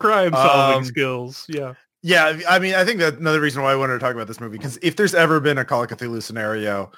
crime 0.00 0.32
solving 0.32 0.78
Um, 0.80 0.84
skills. 0.84 1.46
Yeah. 1.48 1.72
yeah. 2.02 2.38
I 2.46 2.58
mean, 2.58 2.74
I 2.74 2.84
think 2.84 3.00
that 3.00 3.14
another 3.14 3.40
reason 3.40 3.62
why 3.62 3.72
I 3.72 3.76
wanted 3.76 3.94
to 3.94 3.98
talk 4.00 4.14
about 4.14 4.26
this 4.28 4.38
movie 4.38 4.58
because 4.58 4.78
if 4.82 4.96
there's 4.96 5.14
ever 5.14 5.40
been 5.40 5.56
a 5.56 5.64
Call 5.64 5.82
of 5.82 5.88
Cthulhu 5.88 6.22
scenario, 6.22 6.92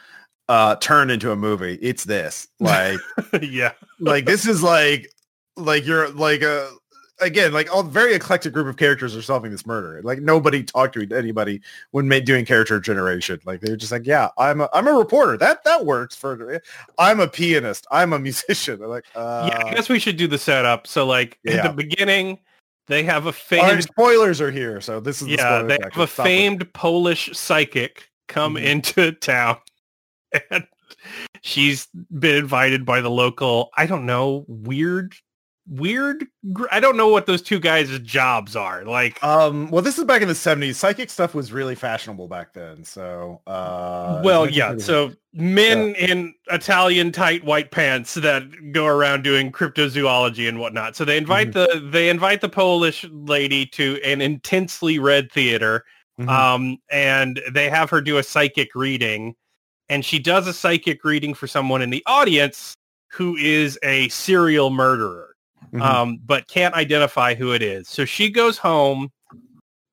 uh 0.48 0.74
turn 0.76 1.08
into 1.10 1.30
a 1.30 1.36
movie 1.36 1.78
it's 1.80 2.02
this. 2.02 2.48
Like 2.58 2.98
yeah. 3.40 3.74
like 4.00 4.26
this 4.26 4.44
is 4.44 4.60
like 4.60 5.08
like 5.56 5.86
you're 5.86 6.08
like 6.10 6.42
a 6.42 6.68
again 7.20 7.52
like 7.52 7.72
all 7.74 7.82
very 7.82 8.14
eclectic 8.14 8.52
group 8.52 8.66
of 8.66 8.76
characters 8.76 9.14
are 9.16 9.22
solving 9.22 9.50
this 9.50 9.66
murder 9.66 10.00
like 10.02 10.20
nobody 10.20 10.62
talked 10.62 10.94
to 10.94 11.06
anybody 11.16 11.60
when 11.90 12.08
ma- 12.08 12.18
doing 12.18 12.44
character 12.44 12.80
generation 12.80 13.38
like 13.44 13.60
they're 13.60 13.76
just 13.76 13.92
like 13.92 14.06
yeah 14.06 14.28
i'm 14.38 14.60
a 14.60 14.68
i'm 14.72 14.86
a 14.88 14.92
reporter 14.92 15.36
that 15.36 15.62
that 15.64 15.84
works 15.84 16.14
for 16.16 16.60
i'm 16.98 17.20
a 17.20 17.28
pianist 17.28 17.86
i'm 17.90 18.12
a 18.12 18.18
musician 18.30 18.78
They're 18.78 18.88
like 18.88 19.04
uh 19.14 19.48
yeah, 19.52 19.66
I 19.66 19.74
guess 19.74 19.88
we 19.88 19.98
should 19.98 20.16
do 20.16 20.26
the 20.26 20.38
setup. 20.38 20.86
So 20.86 21.06
like 21.06 21.38
Yeah. 21.44 21.54
at 21.56 21.62
the 21.64 21.70
beginning, 21.72 22.38
they 22.86 23.02
have 23.04 23.26
a 23.26 23.32
famed 23.32 23.62
right, 23.64 23.82
spoilers 23.82 24.40
are 24.40 24.50
here 24.50 24.80
so 24.80 25.00
this 25.00 25.20
is 25.22 25.28
the 25.28 25.34
yeah, 25.34 25.58
spoiler 25.58 25.68
they 25.68 25.78
have 25.82 25.98
a 25.98 26.06
famed 26.06 26.72
Polish 26.72 27.30
psychic 27.36 28.08
come 28.28 28.54
Mhm. 28.54 28.62
into 28.64 29.12
town, 29.20 29.58
and 30.50 30.66
she's 31.42 31.88
been 32.18 32.36
invited 32.36 32.84
by 32.84 33.00
the 33.00 33.10
local. 33.10 33.70
I 33.76 33.86
don't 33.86 34.06
know, 34.06 34.44
weird, 34.48 35.14
weird. 35.70 36.26
gr- 36.52 36.66
I 36.70 36.80
don't 36.80 36.96
know 36.96 37.08
what 37.08 37.26
those 37.26 37.40
two 37.40 37.58
guys' 37.60 37.98
jobs 38.00 38.56
are. 38.56 38.84
Like, 38.84 39.22
um 39.24 39.70
well 39.70 39.80
this 39.82 39.98
is 39.98 40.04
back 40.04 40.20
in 40.20 40.28
the 40.28 40.34
70s 40.34 40.74
psychic 40.74 41.08
stuff 41.08 41.34
was 41.34 41.52
really 41.52 41.74
fashionable 41.74 42.28
back 42.28 42.52
then 42.52 42.84
so 42.84 43.40
uh 43.46 44.20
well, 44.24 44.50
yeah. 44.50 44.76
So 44.78 45.12
men 45.32 45.94
in 45.94 46.34
Italian 46.50 47.12
tight 47.12 47.44
white 47.44 47.70
pants 47.70 48.14
that 48.14 48.42
go 48.72 48.86
around 48.86 49.22
doing 49.22 49.52
cryptozoology 49.52 50.48
and 50.48 50.58
whatnot. 50.58 50.96
So 50.96 51.04
they 51.04 51.16
invite 51.16 51.52
Mm-hmm. 51.52 51.84
the 51.86 51.90
they 51.90 52.10
invite 52.10 52.40
the 52.42 52.48
Polish 52.48 53.06
lady 53.10 53.64
to 53.66 54.00
an 54.04 54.20
intensely 54.20 54.98
red 54.98 55.30
theater. 55.32 55.84
Mhm. 56.20 56.28
um, 56.28 56.76
and 56.90 57.40
they 57.50 57.70
have 57.70 57.88
her 57.88 58.02
do 58.02 58.18
a 58.18 58.22
psychic 58.22 58.74
reading, 58.74 59.34
and 59.88 60.04
she 60.04 60.18
does 60.18 60.46
a 60.46 60.52
psychic 60.52 61.02
reading 61.02 61.32
for 61.32 61.46
someone 61.46 61.80
in 61.80 61.88
the 61.88 62.02
audience 62.04 62.74
who 63.10 63.36
is 63.36 63.78
a 63.82 64.06
serial 64.10 64.68
murderer, 64.68 65.29
Mhm. 65.72 65.80
um, 65.82 66.18
but 66.24 66.48
can't 66.48 66.74
identify 66.74 67.34
who 67.34 67.52
it 67.52 67.62
is. 67.62 67.88
So 67.88 68.04
she 68.04 68.30
goes 68.30 68.58
home, 68.58 69.10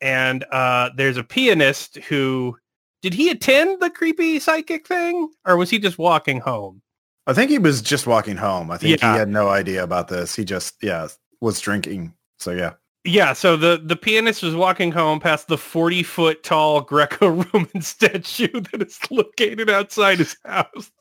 and 0.02 0.44
uh, 0.52 0.90
there's 0.96 1.18
a 1.18 1.24
pianist 1.24 1.98
who 1.98 2.58
did 3.02 3.14
he 3.14 3.30
attend 3.30 3.80
the 3.82 3.90
creepy 3.90 4.40
psychic 4.40 4.88
thing, 4.88 5.30
or 5.46 5.56
was 5.58 5.70
he 5.70 5.78
just 5.80 5.98
walking 5.98 6.40
home? 6.40 6.82
I 7.28 7.34
think 7.34 7.52
he 7.52 7.60
was 7.60 7.82
just 7.82 8.08
walking 8.08 8.38
home. 8.38 8.72
I 8.72 8.78
think 8.78 9.00
Yeah. 9.02 9.14
he 9.14 9.20
had 9.20 9.30
no 9.30 9.50
idea 9.50 9.84
about 9.84 10.08
this. 10.08 10.36
He 10.36 10.46
just, 10.46 10.76
yeah, 10.82 11.08
was 11.42 11.60
drinking. 11.60 12.14
So 12.40 12.52
yeah. 12.52 12.74
Yeah, 13.04 13.34
so 13.34 13.56
the, 13.56 13.80
the 13.84 13.96
pianist 13.96 14.44
was 14.44 14.56
walking 14.56 14.92
home 14.92 15.20
past 15.20 15.48
the 15.48 15.58
40 15.58 16.04
foot 16.04 16.44
tall 16.44 16.82
Greco-Roman 16.92 17.82
statue 17.82 18.50
that 18.72 18.82
is 18.82 19.00
located 19.12 19.70
outside 19.70 20.18
his 20.20 20.36
house. 20.44 20.92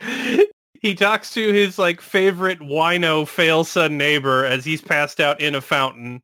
he 0.80 0.94
talks 0.94 1.32
to 1.34 1.52
his 1.52 1.78
like 1.78 2.00
favorite 2.00 2.58
wino 2.60 3.28
fail 3.28 3.64
son 3.64 3.96
neighbor 3.96 4.44
as 4.44 4.64
he's 4.64 4.80
passed 4.80 5.20
out 5.20 5.40
in 5.40 5.54
a 5.54 5.60
fountain. 5.60 6.22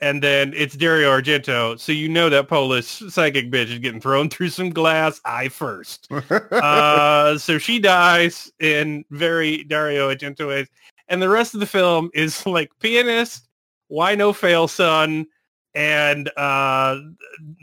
And 0.00 0.22
then 0.22 0.52
it's 0.54 0.76
Dario 0.76 1.10
Argento. 1.10 1.78
So 1.78 1.90
you 1.90 2.08
know 2.08 2.28
that 2.28 2.46
Polish 2.46 3.02
psychic 3.08 3.50
bitch 3.50 3.72
is 3.72 3.80
getting 3.80 4.00
thrown 4.00 4.30
through 4.30 4.50
some 4.50 4.70
glass 4.70 5.20
eye 5.24 5.48
first. 5.48 6.06
uh, 6.30 7.36
so 7.38 7.58
she 7.58 7.80
dies 7.80 8.52
in 8.60 9.04
very 9.10 9.64
Dario 9.64 10.14
Argento 10.14 10.46
ways. 10.46 10.68
And 11.08 11.20
the 11.20 11.28
rest 11.28 11.54
of 11.54 11.60
the 11.60 11.66
film 11.66 12.10
is 12.14 12.46
like 12.46 12.70
pianist, 12.78 13.48
why 13.88 14.14
no 14.14 14.32
fail 14.32 14.68
son, 14.68 15.26
and 15.74 16.30
uh, 16.36 16.98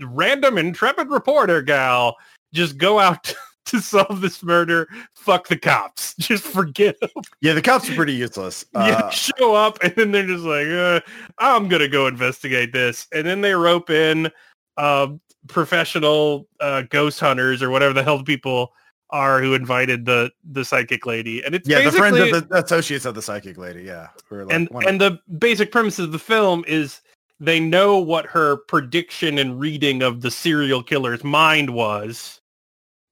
random 0.02 0.58
intrepid 0.58 1.10
reporter 1.10 1.62
gal 1.62 2.18
just 2.54 2.78
go 2.78 3.00
out 3.00 3.34
to 3.76 3.80
solve 3.80 4.22
this 4.22 4.44
murder. 4.44 4.88
Fuck 5.14 5.48
the 5.48 5.58
cops. 5.58 6.16
Just 6.20 6.44
forget 6.44 7.00
them. 7.00 7.10
yeah, 7.42 7.54
the 7.54 7.62
cops 7.62 7.90
are 7.90 7.96
pretty 7.96 8.14
useless. 8.14 8.66
yeah, 8.74 8.98
Uh, 8.98 9.10
show 9.10 9.56
up 9.56 9.78
and 9.82 9.94
then 9.96 10.12
they're 10.12 10.28
just 10.28 10.44
like, 10.44 10.68
uh, 10.68 11.00
I'm 11.40 11.68
gonna 11.68 11.88
go 11.88 12.08
investigate 12.08 12.72
this, 12.74 13.08
and 13.12 13.26
then 13.26 13.42
they 13.42 13.54
rope 13.54 13.90
in 13.90 14.32
uh, 14.78 15.08
professional 15.48 16.48
uh, 16.60 16.84
ghost 16.84 17.20
hunters 17.20 17.62
or 17.62 17.70
whatever 17.70 17.94
the 17.94 18.04
hell 18.04 18.18
the 18.18 18.24
people 18.24 18.74
are 19.12 19.42
who 19.42 19.54
invited 19.54 20.06
the 20.06 20.32
the 20.52 20.66
psychic 20.66 21.06
lady, 21.06 21.44
and 21.44 21.56
it's 21.56 21.68
yeah, 21.68 21.82
the 21.82 21.92
friends 21.92 22.18
of 22.18 22.50
the 22.50 22.64
associates 22.64 23.06
of 23.06 23.16
the 23.16 23.22
psychic 23.22 23.58
lady. 23.58 23.84
Yeah. 23.84 24.08
like, 24.30 24.54
and 24.54 24.70
and 24.88 25.00
the 25.02 25.20
basic 25.38 25.72
premise 25.72 26.00
of 26.00 26.12
the 26.12 26.20
film 26.20 26.64
is 26.68 27.02
they 27.40 27.60
know 27.60 27.98
what 27.98 28.26
her 28.26 28.58
prediction 28.68 29.38
and 29.38 29.60
reading 29.60 30.02
of 30.02 30.22
the 30.22 30.32
serial 30.32 30.82
killer's 30.82 31.24
mind 31.24 31.72
was 31.72 32.42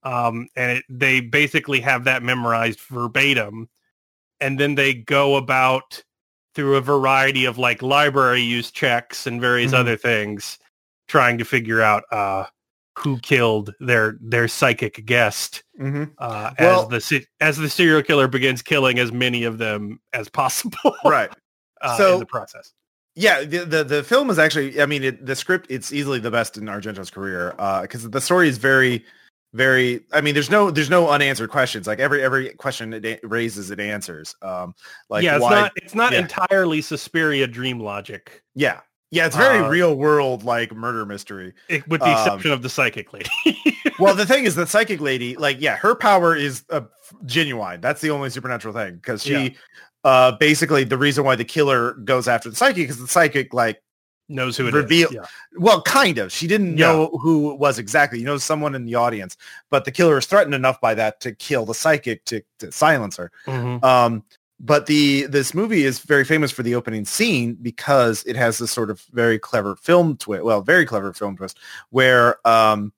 um 0.05 0.47
and 0.55 0.77
it, 0.79 0.85
they 0.89 1.19
basically 1.21 1.79
have 1.79 2.03
that 2.05 2.23
memorized 2.23 2.79
verbatim 2.89 3.67
and 4.39 4.59
then 4.59 4.75
they 4.75 4.93
go 4.93 5.35
about 5.35 6.03
through 6.55 6.75
a 6.75 6.81
variety 6.81 7.45
of 7.45 7.57
like 7.57 7.81
library 7.81 8.41
use 8.41 8.71
checks 8.71 9.25
and 9.27 9.39
various 9.41 9.71
Mhm. 9.71 9.77
other 9.79 9.95
things 9.97 10.59
trying 11.07 11.37
to 11.37 11.45
figure 11.45 11.81
out 11.81 12.03
uh 12.11 12.45
who 12.99 13.17
killed 13.19 13.73
their 13.79 14.17
their 14.21 14.47
psychic 14.47 15.03
guest 15.05 15.63
Mhm. 15.79 16.11
uh 16.19 16.51
Well- 16.59 16.93
as 16.93 17.09
the 17.09 17.25
as 17.39 17.57
the 17.57 17.69
serial 17.69 18.03
killer 18.03 18.27
begins 18.27 18.61
killing 18.61 18.99
as 18.99 19.11
many 19.11 19.43
of 19.45 19.57
them 19.57 19.99
as 20.13 20.29
possible 20.29 20.95
right. 21.05 21.31
uh, 21.81 21.97
So- 21.97 22.13
in 22.15 22.19
the 22.19 22.25
process. 22.25 22.73
Yeah, 23.15 23.43
the, 23.43 23.59
the 23.65 23.83
the 23.83 24.03
film 24.03 24.31
is 24.31 24.39
actually. 24.39 24.81
I 24.81 24.87
mean, 24.87 25.03
it, 25.03 25.23
the 25.23 25.35
script 25.35 25.67
it's 25.69 25.93
easily 25.93 26.19
the 26.19 26.31
best 26.31 26.57
in 26.57 26.63
Argento's 26.65 27.11
career 27.11 27.53
because 27.83 28.09
the 28.09 28.19
story 28.19 28.49
is 28.49 28.57
very, 28.57 29.05
very. 29.53 30.01
I 30.11 30.21
mean, 30.21 30.33
there's 30.33 30.49
no 30.49 30.71
there's 30.71 30.89
no 30.89 31.09
unanswered 31.09 31.49
questions. 31.49 31.87
Like 31.87 31.99
every 31.99 32.21
every 32.23 32.49
question 32.55 32.93
it 32.93 33.19
raises, 33.23 33.71
it 33.71 33.79
answers. 33.79 34.35
Um, 34.41 34.73
like 35.09 35.23
yeah, 35.23 35.35
it's 35.35 35.43
why? 35.43 35.51
not 35.51 35.71
it's 35.75 35.95
not 35.95 36.13
yeah. 36.13 36.19
entirely 36.19 36.81
Suspiria 36.81 37.47
dream 37.47 37.79
logic, 37.79 38.43
yeah, 38.55 38.81
yeah, 39.11 39.25
it's 39.27 39.35
very 39.35 39.59
Uh, 39.59 39.69
real 39.69 39.95
world 39.95 40.43
like 40.43 40.73
murder 40.73 41.05
mystery. 41.05 41.53
eh, 41.69 41.81
with 41.87 42.01
the 42.01 42.07
Um, 42.07 42.13
exception 42.13 42.51
of 42.51 42.61
the 42.61 42.69
psychic 42.69 43.13
lady. 43.13 43.29
well, 43.99 44.15
the 44.15 44.25
thing 44.25 44.45
is, 44.45 44.55
the 44.55 44.65
psychic 44.65 44.99
lady, 44.99 45.35
like, 45.37 45.57
yeah, 45.61 45.75
her 45.77 45.93
power 45.95 46.35
is 46.35 46.63
uh, 46.71 46.81
genuine. 47.25 47.79
That's 47.79 48.01
the 48.01 48.09
only 48.09 48.29
supernatural 48.31 48.73
thing 48.73 48.95
because 48.95 49.21
she, 49.21 49.33
Yeah. 49.33 49.49
uh, 50.03 50.31
basically, 50.31 50.83
the 50.83 50.97
reason 50.97 51.23
why 51.25 51.35
the 51.35 51.45
killer 51.45 51.93
goes 51.93 52.27
after 52.27 52.49
the 52.49 52.55
psychic 52.55 52.89
is 52.89 52.97
the 52.97 53.07
psychic, 53.07 53.53
like, 53.53 53.81
Knows 54.33 54.57
who 54.57 54.67
it 54.67 54.73
Reveal- 54.73 55.13
Yeah. 55.13 55.25
well, 55.57 55.81
kind 55.83 56.17
of. 56.17 56.31
She 56.31 56.47
didn't 56.47 56.77
Yeah. 56.77 56.87
know 56.87 57.07
who 57.21 57.51
it 57.51 57.59
was 57.59 57.77
exactly. 57.79 58.19
You 58.19 58.25
know, 58.25 58.37
someone 58.37 58.73
in 58.75 58.85
the 58.85 58.95
audience, 58.95 59.37
but 59.69 59.85
the 59.85 59.91
killer 59.91 60.17
is 60.17 60.25
threatened 60.25 60.55
enough 60.55 60.81
by 60.81 60.93
that 60.95 61.19
to 61.21 61.33
kill 61.33 61.65
the 61.65 61.73
psychic 61.75 62.25
to, 62.25 62.41
to 62.59 62.71
silence 62.71 63.15
her. 63.17 63.31
Mhm. 63.47 63.83
Um, 63.83 64.23
but 64.59 64.85
the 64.85 65.25
this 65.27 65.53
movie 65.53 65.83
is 65.83 65.99
very 65.99 66.23
famous 66.23 66.49
for 66.51 66.63
the 66.63 66.73
opening 66.75 67.05
scene 67.05 67.57
because 67.61 68.23
it 68.25 68.35
has 68.35 68.57
this 68.57 68.71
sort 68.71 68.89
of 68.89 69.01
very 69.11 69.37
clever 69.37 69.75
film 69.75 70.15
twist. 70.17 70.43
Well, 70.43 70.61
very 70.61 70.85
clever 70.85 71.11
film 71.13 71.35
twist 71.35 71.57
where 71.89 72.45
um, 72.47 72.93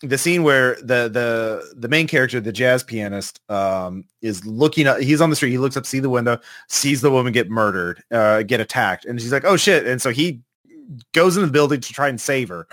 the 0.00 0.16
scene 0.18 0.42
where 0.42 0.74
the 0.76 1.08
the 1.08 1.74
the 1.76 1.88
main 1.88 2.06
character, 2.08 2.40
the 2.40 2.50
jazz 2.52 2.82
pianist, 2.82 3.40
um, 3.50 4.04
is 4.22 4.44
looking 4.46 4.86
up. 4.86 4.98
He's 5.00 5.20
on 5.20 5.28
the 5.30 5.36
street. 5.36 5.50
He 5.50 5.58
looks 5.58 5.76
up, 5.76 5.84
see 5.86 6.00
the 6.00 6.08
window, 6.10 6.38
sees 6.68 7.02
the 7.02 7.10
woman 7.10 7.32
get 7.32 7.50
murdered, 7.50 8.02
uh, 8.10 8.42
get 8.42 8.60
attacked, 8.60 9.04
and 9.04 9.20
she's 9.20 9.30
like, 9.32 9.44
"Oh 9.44 9.56
shit!" 9.56 9.86
And 9.86 10.00
so 10.02 10.10
he 10.10 10.40
goes 11.12 11.36
into 11.36 11.46
the 11.46 11.52
building 11.52 11.80
to 11.80 11.92
try 11.92 12.08
and 12.08 12.20
save 12.20 12.48
her. 12.48 12.66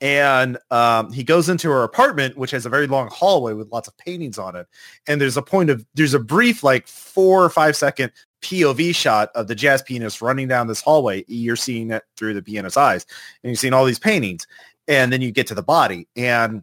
And 0.00 0.58
um, 0.70 1.12
he 1.12 1.24
goes 1.24 1.48
into 1.48 1.70
her 1.70 1.82
apartment, 1.82 2.36
which 2.36 2.52
has 2.52 2.64
a 2.64 2.68
very 2.68 2.86
long 2.86 3.08
hallway 3.10 3.52
with 3.52 3.72
lots 3.72 3.88
of 3.88 3.96
paintings 3.98 4.38
on 4.38 4.54
it. 4.54 4.66
And 5.08 5.20
there's 5.20 5.36
a 5.36 5.42
point 5.42 5.70
of 5.70 5.84
there's 5.94 6.14
a 6.14 6.20
brief 6.20 6.62
like 6.62 6.86
four 6.86 7.44
or 7.44 7.50
five 7.50 7.74
second 7.74 8.12
POV 8.42 8.94
shot 8.94 9.30
of 9.34 9.48
the 9.48 9.56
jazz 9.56 9.82
pianist 9.82 10.22
running 10.22 10.46
down 10.46 10.68
this 10.68 10.80
hallway. 10.80 11.24
You're 11.26 11.56
seeing 11.56 11.90
it 11.90 12.04
through 12.16 12.34
the 12.34 12.42
pianist's 12.42 12.76
eyes, 12.76 13.06
and 13.42 13.50
you're 13.50 13.56
seeing 13.56 13.72
all 13.72 13.84
these 13.84 13.98
paintings. 13.98 14.46
And 14.86 15.12
then 15.12 15.20
you 15.20 15.32
get 15.32 15.48
to 15.48 15.54
the 15.54 15.62
body, 15.62 16.08
and 16.16 16.62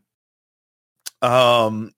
um, 1.21 1.91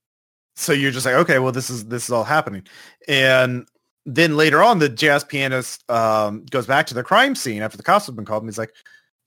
so 0.55 0.73
you're 0.73 0.91
just 0.91 1.05
like, 1.05 1.15
okay, 1.15 1.39
well, 1.39 1.51
this 1.51 1.69
is 1.69 1.85
this 1.85 2.05
is 2.05 2.09
all 2.09 2.23
happening. 2.23 2.63
And 3.07 3.67
then 4.07 4.37
later 4.37 4.63
on, 4.63 4.79
the 4.79 4.87
jazz 4.87 5.25
pianist 5.25 5.83
um, 5.91 6.45
goes 6.49 6.65
back 6.65 6.87
to 6.87 6.93
the 6.93 7.03
crime 7.03 7.35
scene 7.35 7.61
after 7.61 7.75
the 7.75 7.83
cops 7.83 8.05
have 8.07 8.15
been 8.15 8.23
called, 8.23 8.41
and 8.41 8.49
he's 8.49 8.57
like, 8.57 8.73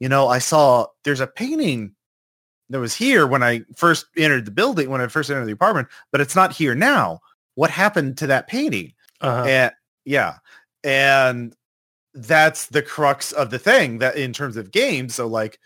you 0.00 0.08
know, 0.08 0.26
I 0.26 0.38
saw 0.38 0.86
there's 1.04 1.20
a 1.20 1.26
painting 1.26 1.94
that 2.70 2.80
was 2.80 2.94
here 2.94 3.26
when 3.26 3.42
I 3.42 3.62
first 3.76 4.06
entered 4.16 4.46
the 4.46 4.50
building, 4.50 4.88
when 4.88 5.02
I 5.02 5.08
first 5.08 5.28
entered 5.28 5.44
the 5.44 5.52
apartment, 5.52 5.88
but 6.10 6.22
it's 6.22 6.34
not 6.34 6.54
here 6.54 6.74
now. 6.74 7.20
What 7.56 7.70
happened 7.70 8.16
to 8.18 8.28
that 8.28 8.48
painting? 8.48 8.94
Uh-huh. 9.20 9.44
And 9.46 9.72
yeah, 10.06 10.36
and 10.82 11.54
that's 12.14 12.66
the 12.66 12.82
crux 12.82 13.32
of 13.32 13.50
the 13.50 13.58
thing 13.58 13.98
that 13.98 14.16
in 14.16 14.32
terms 14.32 14.56
of 14.56 14.72
games. 14.72 15.14
So 15.14 15.26
like 15.26 15.58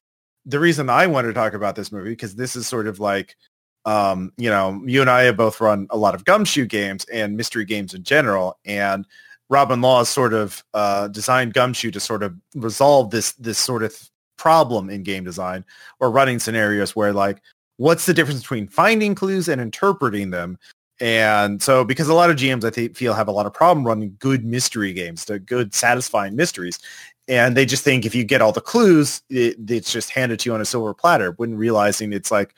the 0.45 0.59
reason 0.59 0.91
I 0.91 1.07
want 1.07 1.29
to 1.29 1.33
talk 1.33 1.55
about 1.55 1.77
this 1.77 1.93
movie 1.93 2.11
because 2.11 2.35
this 2.35 2.57
is 2.57 2.67
sort 2.67 2.89
of 2.89 2.99
like 2.99 3.37
um, 3.85 4.33
you 4.37 4.51
know, 4.51 4.83
you 4.87 5.01
and 5.01 5.11
I 5.11 5.25
have 5.25 5.37
both 5.37 5.61
run 5.61 5.87
a 5.91 5.97
lot 5.97 6.15
of 6.15 6.25
gumshoe 6.25 6.67
games 6.67 7.05
and 7.07 7.37
mystery 7.37 7.65
games 7.65 7.95
in 7.95 8.03
general, 8.03 8.59
and 8.65 9.07
Robin 9.51 9.81
Laws 9.81 10.09
has 10.09 10.09
sort 10.09 10.35
of 10.35 10.65
uh, 10.75 11.09
designed 11.09 11.55
gumshoe 11.55 11.91
to 11.91 12.01
sort 12.01 12.23
of 12.23 12.35
resolve 12.55 13.11
this 13.11 13.33
this 13.33 13.59
sort 13.59 13.83
of 13.83 13.97
problem 14.37 14.91
in 14.91 15.03
game 15.03 15.25
design 15.25 15.65
or 16.01 16.11
running 16.11 16.39
scenarios 16.39 16.97
where 16.97 17.13
like 17.13 17.41
what's 17.77 18.07
the 18.07 18.15
difference 18.15 18.41
between 18.41 18.69
finding 18.69 19.15
clues 19.15 19.49
and 19.49 19.61
interpreting 19.61 20.31
them? 20.31 20.59
And 21.01 21.63
so 21.63 21.85
because 21.85 22.09
a 22.09 22.15
lot 22.15 22.31
of 22.31 22.37
GMs 22.37 22.65
I 22.65 22.71
think 22.71 22.97
feel 22.97 23.15
have 23.15 23.29
a 23.29 23.33
lot 23.33 23.47
of 23.47 23.53
problem 23.53 23.87
running 23.87 24.17
good 24.19 24.45
mystery 24.45 24.93
games, 24.93 25.25
to 25.27 25.39
good 25.39 25.75
satisfying 25.75 26.37
mysteries. 26.37 26.79
And 27.27 27.57
they 27.57 27.67
just 27.67 27.85
think 27.85 28.05
if 28.05 28.15
you 28.15 28.23
get 28.23 28.43
all 28.43 28.53
the 28.53 28.61
clues, 28.61 29.23
it, 29.31 29.57
it's 29.69 29.93
just 29.93 30.11
handed 30.11 30.41
to 30.41 30.51
you 30.51 30.55
on 30.55 30.61
a 30.61 30.65
silver 30.65 30.95
platter, 30.95 31.33
when 31.33 31.57
realizing 31.57 32.13
it's 32.13 32.31
like 32.31 32.55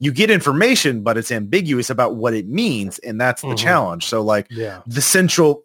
you 0.00 0.12
get 0.12 0.30
information, 0.30 1.02
but 1.02 1.16
it's 1.18 1.32
ambiguous 1.32 1.90
about 1.90 2.16
what 2.16 2.34
it 2.34 2.46
means. 2.46 2.98
And 3.00 3.20
that's 3.20 3.42
the 3.42 3.48
Mhm. 3.48 3.58
challenge. 3.58 4.06
So 4.06 4.22
like 4.22 4.46
Yeah. 4.50 4.80
the 4.86 5.00
central 5.02 5.64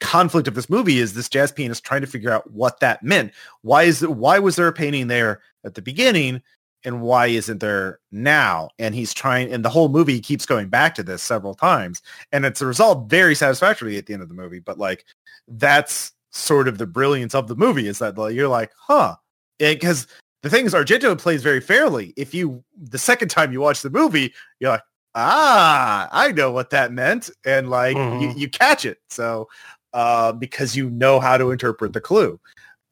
conflict 0.00 0.48
of 0.48 0.54
this 0.54 0.68
movie 0.68 0.98
is 0.98 1.14
this 1.14 1.28
jazz 1.28 1.50
pianist 1.52 1.84
trying 1.84 2.02
to 2.02 2.06
figure 2.06 2.30
out 2.30 2.50
what 2.50 2.80
that 2.80 3.02
meant. 3.02 3.32
Why 3.62 3.84
is 3.84 4.00
why 4.06 4.38
was 4.38 4.56
there 4.56 4.68
a 4.68 4.72
painting 4.72 5.06
there 5.06 5.40
at 5.64 5.74
the 5.74 5.82
beginning 5.82 6.42
and 6.84 7.00
why 7.00 7.28
isn't 7.28 7.60
there 7.60 8.00
now? 8.12 8.68
And 8.78 8.94
he's 8.94 9.14
trying 9.14 9.50
and 9.50 9.64
the 9.64 9.70
whole 9.70 9.88
movie 9.88 10.20
keeps 10.20 10.44
going 10.44 10.68
back 10.68 10.94
to 10.96 11.02
this 11.02 11.22
several 11.22 11.54
times 11.54 12.02
and 12.32 12.44
it's 12.44 12.60
resolved 12.60 13.08
very 13.08 13.34
satisfactorily 13.34 13.96
at 13.96 14.04
the 14.06 14.12
end 14.12 14.22
of 14.22 14.28
the 14.28 14.34
movie, 14.34 14.58
but 14.60 14.78
like 14.78 15.06
that's 15.48 16.12
sort 16.32 16.68
of 16.68 16.76
the 16.76 16.86
brilliance 16.86 17.34
of 17.34 17.48
the 17.48 17.56
movie 17.56 17.86
is 17.88 18.00
that 18.00 18.18
like, 18.18 18.34
you're 18.34 18.48
like, 18.48 18.72
"Huh." 18.76 19.16
Because 19.58 20.06
the 20.44 20.50
thing 20.50 20.66
is 20.66 20.74
Argento 20.74 21.18
plays 21.18 21.42
very 21.42 21.60
fairly. 21.60 22.12
If 22.18 22.34
you 22.34 22.62
the 22.78 22.98
second 22.98 23.28
time 23.28 23.50
you 23.50 23.60
watch 23.60 23.80
the 23.80 23.88
movie, 23.88 24.34
you're 24.60 24.72
like, 24.72 24.82
"Ah, 25.14 26.06
I 26.12 26.32
know 26.32 26.52
what 26.52 26.68
that 26.70 26.92
meant." 26.92 27.30
And 27.46 27.70
like 27.70 27.96
you, 27.96 28.02
Mhm. 28.28 28.36
you 28.36 28.50
catch 28.50 28.84
it. 28.84 28.98
So 29.08 29.48
uh, 29.94 30.32
because 30.32 30.76
you 30.76 30.90
know 30.90 31.18
how 31.18 31.38
to 31.38 31.50
interpret 31.50 31.94
the 31.94 32.00
clue. 32.02 32.38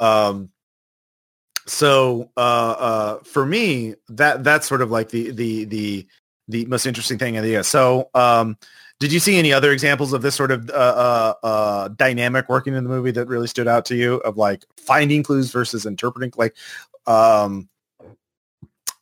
Um, 0.00 0.50
so 1.66 2.30
uh, 2.38 2.40
uh, 2.40 3.18
for 3.18 3.44
me, 3.44 3.97
that 4.09 4.42
that's 4.44 4.66
sort 4.66 4.80
of 4.80 4.90
like 4.90 5.11
the 5.11 5.30
the 5.30 5.64
the 5.66 6.06
the 6.49 6.64
most 6.64 6.87
interesting 6.87 7.18
thing 7.18 7.35
in 7.35 7.42
the 7.42 7.50
year. 7.50 7.62
So 7.62 8.09
um, 8.14 8.56
did 9.02 9.12
you 9.12 9.18
see 9.18 9.37
any 9.37 9.52
other 9.52 9.73
examples 9.73 10.12
of 10.12 10.23
this 10.23 10.37
sort 10.37 10.52
of 10.52 10.71
uh, 10.71 10.73
uh, 10.73 11.35
uh, 11.44 11.88
dynamic 11.88 12.49
working 12.49 12.76
in 12.76 12.85
the 12.85 12.88
movie 12.88 13.11
that 13.11 13.26
really 13.26 13.49
stood 13.49 13.66
out 13.66 13.85
to 13.87 13.97
you 13.97 14.18
of 14.18 14.37
like 14.37 14.64
finding 14.76 15.25
clues 15.25 15.50
versus 15.50 15.85
interpreting? 15.87 16.32
Like, 16.37 16.54
um, 17.09 17.68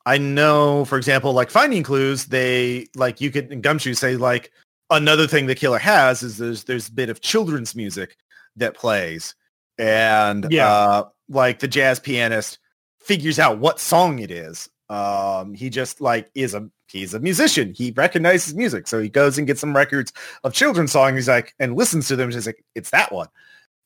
I 0.06 0.16
know, 0.16 0.86
for 0.86 0.96
example, 0.96 1.34
like 1.34 1.50
finding 1.50 1.82
clues, 1.82 2.24
they 2.24 2.88
like 2.96 3.20
you 3.20 3.30
could 3.30 3.52
in 3.52 3.60
Gumshoe 3.60 3.92
say 3.92 4.16
like 4.16 4.50
another 4.88 5.26
thing 5.26 5.44
the 5.44 5.54
killer 5.54 5.78
has 5.78 6.22
is 6.22 6.38
there's 6.38 6.64
there's 6.64 6.88
a 6.88 6.92
bit 6.92 7.10
of 7.10 7.20
children's 7.20 7.76
music 7.76 8.16
that 8.56 8.74
plays 8.74 9.34
and 9.76 10.46
Yeah. 10.48 10.66
uh 10.72 11.08
like 11.28 11.58
the 11.58 11.68
jazz 11.68 12.00
pianist 12.00 12.58
figures 13.00 13.38
out 13.38 13.58
what 13.58 13.78
song 13.78 14.18
it 14.18 14.30
is 14.30 14.70
um 14.90 15.54
he 15.54 15.70
just 15.70 16.00
like 16.00 16.28
is 16.34 16.52
a 16.54 16.68
he's 16.88 17.14
a 17.14 17.20
musician 17.20 17.72
he 17.74 17.92
recognizes 17.92 18.54
music 18.54 18.86
so 18.88 19.00
he 19.00 19.08
goes 19.08 19.38
and 19.38 19.46
gets 19.46 19.60
some 19.60 19.74
records 19.74 20.12
of 20.44 20.52
children's 20.52 20.90
songs 20.92 21.14
he's 21.14 21.28
like 21.28 21.54
and 21.60 21.76
listens 21.76 22.08
to 22.08 22.16
them 22.16 22.30
he's 22.30 22.44
like 22.46 22.62
it's 22.74 22.90
that 22.90 23.10
one 23.12 23.28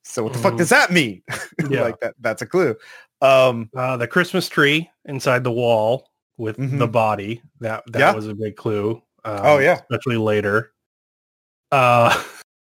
so 0.03 0.23
what 0.25 0.33
the 0.33 0.39
fuck 0.39 0.55
Mhm. 0.55 0.59
does 0.59 0.71
that 0.71 0.91
mean 0.91 1.23
Yeah. 1.71 1.83
like 1.83 2.01
that 2.01 2.15
that's 2.21 2.41
a 2.43 2.47
clue 2.47 2.75
um 3.21 3.71
Uh, 3.77 3.97
the 3.99 4.09
Christmas 4.09 4.49
tree 4.49 4.91
inside 5.05 5.45
the 5.45 5.53
wall 5.53 6.09
with 6.39 6.57
Mhm. 6.57 6.79
the 6.79 6.89
body. 6.89 7.41
That 7.61 7.85
that 7.93 7.99
Yeah. 8.01 8.13
was 8.15 8.27
a 8.27 8.35
big 8.35 8.57
clue. 8.57 9.01
Um, 9.25 9.41
Oh, 9.43 9.59
yeah. 9.59 9.75
especially 9.81 10.17
later. 10.17 10.73
Uh, 11.71 12.11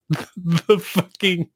the 0.67 0.77
fucking. 0.77 1.49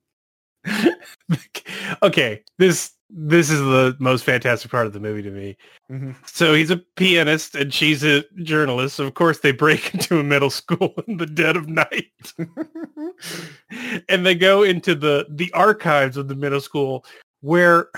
okay, 2.03 2.43
this 2.57 2.91
this 3.09 3.49
is 3.49 3.59
the 3.59 3.95
most 3.99 4.23
fantastic 4.23 4.69
part 4.69 4.85
of 4.85 4.93
the 4.93 4.99
movie 4.99 5.23
to 5.23 5.31
me. 5.31 5.57
mhm. 5.91 6.15
So 6.27 6.53
he's 6.53 6.69
a 6.69 6.77
pianist 6.77 7.55
and 7.55 7.73
she's 7.73 8.03
a 8.03 8.23
journalist. 8.43 8.95
So 8.95 9.05
of 9.07 9.15
course, 9.15 9.39
they 9.39 9.51
break 9.51 9.93
into 9.93 10.19
a 10.19 10.23
middle 10.23 10.51
school 10.51 10.93
in 11.07 11.17
the 11.17 11.25
dead 11.25 11.57
of 11.57 11.67
night, 11.67 12.33
and 14.09 14.25
they 14.25 14.35
go 14.35 14.63
into 14.63 14.95
the 14.95 15.25
the 15.29 15.51
archives 15.53 16.17
of 16.17 16.27
the 16.27 16.35
middle 16.35 16.61
school 16.61 17.05
where 17.41 17.89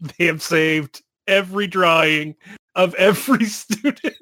they 0.00 0.26
have 0.26 0.42
saved 0.42 1.02
every 1.26 1.66
drawing 1.66 2.34
of 2.74 2.94
every 2.94 3.44
student 3.44 4.16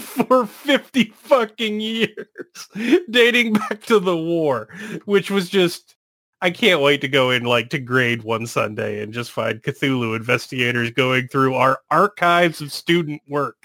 for 0.00 0.46
50 0.46 1.04
fucking 1.14 1.80
years 1.80 2.68
dating 3.10 3.52
back 3.52 3.82
to 3.82 4.00
the 4.00 4.16
war 4.16 4.68
which 5.04 5.30
was 5.30 5.48
just 5.48 5.95
I 6.42 6.50
can't 6.50 6.80
wait 6.80 7.00
to 7.00 7.08
go 7.08 7.30
in 7.30 7.44
like 7.44 7.70
to 7.70 7.78
grade 7.78 8.22
one 8.22 8.46
Sunday 8.46 9.02
and 9.02 9.12
just 9.12 9.32
find 9.32 9.62
Cthulhu 9.62 10.16
investigators 10.16 10.90
going 10.90 11.28
through 11.28 11.54
our 11.54 11.80
archives 11.90 12.60
of 12.60 12.72
student 12.72 13.22
work 13.28 13.56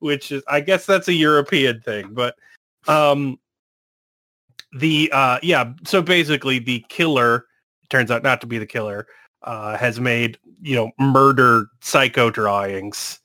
which 0.00 0.32
is 0.32 0.42
I 0.48 0.60
guess 0.60 0.86
that's 0.86 1.08
a 1.08 1.12
European 1.14 1.80
thing 1.80 2.12
but 2.12 2.36
um 2.88 3.38
the 4.72 5.10
uh 5.12 5.38
yeah 5.42 5.72
so 5.84 6.02
basically 6.02 6.58
the 6.58 6.84
killer 6.88 7.46
turns 7.90 8.10
out 8.10 8.22
not 8.22 8.40
to 8.40 8.46
be 8.46 8.58
the 8.58 8.66
killer 8.66 9.06
uh 9.42 9.76
has 9.76 10.00
made 10.00 10.38
you 10.62 10.74
know 10.74 10.90
murder 10.98 11.68
psycho 11.80 12.30
drawings 12.30 13.20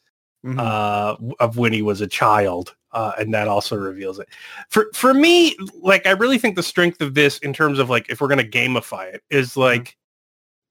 Mhm. 0.45 0.57
uh, 0.57 1.17
of 1.41 1.57
when 1.57 1.73
he 1.73 1.81
was 1.81 1.99
a 2.01 2.07
child, 2.07 2.75
uh, 2.91 3.13
and 3.19 3.33
that 3.33 3.47
also 3.47 3.75
reveals 3.75 4.19
it. 4.19 4.29
For 4.69 4.89
for 4.93 5.13
me, 5.13 5.55
like 5.81 6.05
I 6.07 6.11
really 6.11 6.37
think 6.37 6.55
the 6.55 6.63
strength 6.63 7.01
of 7.01 7.13
this, 7.13 7.37
in 7.39 7.53
terms 7.53 7.79
of 7.79 7.89
like 7.89 8.09
if 8.09 8.21
we're 8.21 8.27
gonna 8.27 8.43
gamify 8.43 9.13
it, 9.13 9.23
is 9.29 9.55
like 9.57 9.97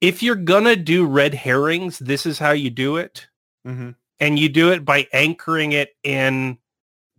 if 0.00 0.22
you're 0.22 0.34
gonna 0.36 0.76
do 0.76 1.06
red 1.06 1.34
herrings, 1.34 1.98
this 1.98 2.26
is 2.26 2.38
how 2.38 2.52
you 2.52 2.70
do 2.70 2.96
it, 2.96 3.26
Mhm. 3.66 3.94
and 4.20 4.38
you 4.38 4.48
do 4.48 4.70
it 4.72 4.84
by 4.84 5.06
anchoring 5.12 5.72
it 5.72 5.96
in 6.04 6.58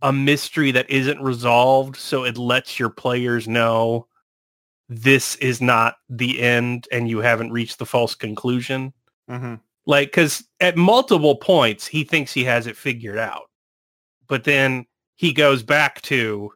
a 0.02 0.12
mystery 0.12 0.70
that 0.72 0.88
isn't 0.90 1.20
resolved, 1.20 1.96
so 1.96 2.24
it 2.24 2.38
lets 2.38 2.78
your 2.78 2.88
players 2.90 3.46
know 3.46 4.06
this 4.88 5.36
is 5.36 5.60
not 5.60 5.96
the 6.08 6.40
end, 6.40 6.88
and 6.90 7.08
you 7.08 7.18
haven't 7.20 7.52
reached 7.52 7.78
the 7.78 7.86
false 7.86 8.14
conclusion 8.14 8.92
Mhm. 9.30 9.60
like 9.86 10.08
because 10.08 10.42
at 10.60 10.76
multiple 10.76 11.36
points 11.36 11.86
he 11.86 12.02
thinks 12.04 12.32
he 12.32 12.44
has 12.44 12.66
it 12.66 12.76
figured 12.76 13.16
out 13.18 13.48
but 14.26 14.44
then 14.44 14.84
he 15.20 15.34
goes 15.34 15.62
back 15.62 16.00
to 16.00 16.50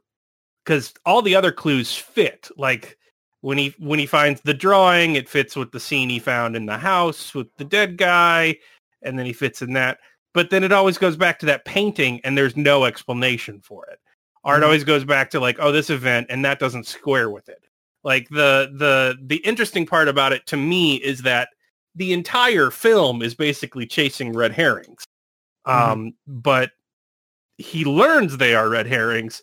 because 0.65 0.95
all 1.05 1.21
the 1.21 1.35
other 1.37 1.53
clues 1.53 1.95
fit 1.95 2.49
like 2.57 2.97
when 3.43 3.59
he 3.59 3.75
when 3.79 3.99
he 3.99 4.07
finds 4.07 4.41
the 4.41 4.55
drawing 4.55 5.17
it 5.17 5.29
fits 5.29 5.55
with 5.55 5.71
the 5.71 5.79
scene 5.79 6.09
he 6.09 6.19
found 6.19 6.57
in 6.57 6.65
the 6.65 6.79
house 6.79 7.35
with 7.35 7.47
the 7.59 7.65
dead 7.65 7.99
guy 7.99 8.57
and 9.03 9.19
then 9.19 9.27
he 9.27 9.35
fits 9.35 9.61
in 9.61 9.75
that 9.75 9.99
but 10.33 10.49
then 10.49 10.65
it 10.65 10.73
always 10.73 10.97
goes 10.97 11.15
back 11.15 11.39
to 11.39 11.45
that 11.45 11.67
painting 11.67 12.19
and 12.25 12.39
there's 12.39 12.57
no 12.57 12.87
explanation 12.87 13.61
for 13.61 13.85
it 13.89 13.99
art 14.45 14.63
Mhm. 14.63 14.65
always 14.65 14.83
goes 14.85 15.05
back 15.05 15.29
to 15.29 15.39
like 15.41 15.59
oh 15.61 15.71
this 15.71 15.91
event 15.91 16.27
and 16.31 16.43
that 16.43 16.59
doesn't 16.59 16.87
square 16.87 17.29
with 17.29 17.51
it 17.51 17.65
like 18.03 18.27
the 18.31 18.73
the 18.79 19.19
the 19.27 19.37
interesting 19.45 19.85
part 19.85 20.09
about 20.09 20.33
it 20.33 20.47
to 20.47 20.57
me 20.57 20.95
is 20.97 21.21
that 21.21 21.51
the 21.97 22.15
entire 22.15 22.71
film 22.71 23.21
is 23.21 23.35
basically 23.35 23.87
chasing 23.87 24.33
red 24.33 24.53
herrings. 24.53 25.05
Um, 25.67 26.15
but 26.27 26.71
he 27.59 27.85
learns 27.85 28.37
they 28.37 28.55
are 28.55 28.69
red 28.69 28.87
herrings 28.87 29.43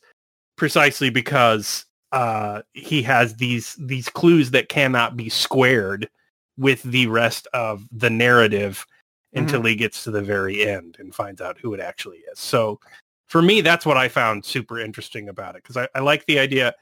precisely 0.58 1.10
because 1.10 1.86
uh, 2.12 2.62
he 2.74 3.02
has 3.02 3.36
these 3.36 3.76
these 3.80 4.10
clues 4.10 4.52
that 4.52 4.70
cannot 4.70 5.16
be 5.16 5.30
squared 5.30 6.10
with 6.58 6.84
the 6.84 7.08
rest 7.08 7.48
of 7.54 7.88
the 7.92 8.10
narrative 8.10 8.86
until 9.34 9.64
he 9.64 9.76
gets 9.76 10.04
to 10.04 10.12
the 10.12 10.22
very 10.22 10.68
end 10.68 10.98
and 11.00 11.16
finds 11.16 11.40
out 11.40 11.58
who 11.58 11.74
it 11.74 11.80
actually 11.80 12.18
is. 12.32 12.40
So 12.40 12.80
for 13.28 13.42
me, 13.42 13.62
that's 13.62 13.86
what 13.86 13.96
I 13.96 14.10
found 14.10 14.44
super 14.44 14.78
interesting 14.78 15.30
about 15.30 15.56
it 15.56 15.64
because 15.64 15.78
I, 15.78 15.88
I 15.96 16.02
like 16.02 16.26
the 16.26 16.38
idea, 16.38 16.76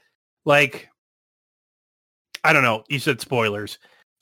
like 0.44 0.88
I 2.42 2.52
don't 2.52 2.64
know, 2.64 2.84
you 2.88 2.98
said 2.98 3.20
spoilers. 3.20 3.78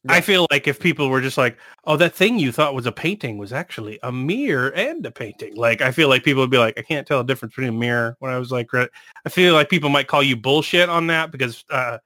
I 0.09 0.21
feel 0.21 0.47
like 0.51 0.67
if 0.67 0.81
people 0.81 1.09
were 1.09 1.21
just 1.21 1.39
like, 1.39 1.59
"Oh, 1.85 1.97
that 1.97 2.15
thing 2.15 2.39
you 2.39 2.53
thought 2.53 2.75
was 2.75 2.87
a 2.87 2.93
painting 2.93 3.39
was 3.39 3.53
actually 3.53 3.99
a 4.03 4.11
mirror 4.13 4.73
and 4.75 5.05
a 5.07 5.11
painting," 5.11 5.55
like 5.57 5.81
I 5.81 5.93
feel 5.93 6.09
like 6.09 6.25
people 6.25 6.43
would 6.43 6.51
be 6.51 6.59
like, 6.59 6.79
"I 6.79 6.83
can't 6.83 7.07
tell 7.07 7.19
the 7.19 7.25
difference 7.25 7.55
between 7.55 7.69
a 7.71 7.79
mirror." 7.79 8.17
When 8.21 8.33
I 8.33 8.39
was 8.39 8.51
like, 8.53 8.69
I 8.75 8.89
feel 9.29 9.55
like 9.55 9.69
people 9.69 9.91
might 9.91 10.09
call 10.09 10.23
you 10.23 10.37
bullshit 10.37 10.89
on 10.89 11.07
that 11.09 11.31
because 11.31 11.65
uh, 11.71 11.99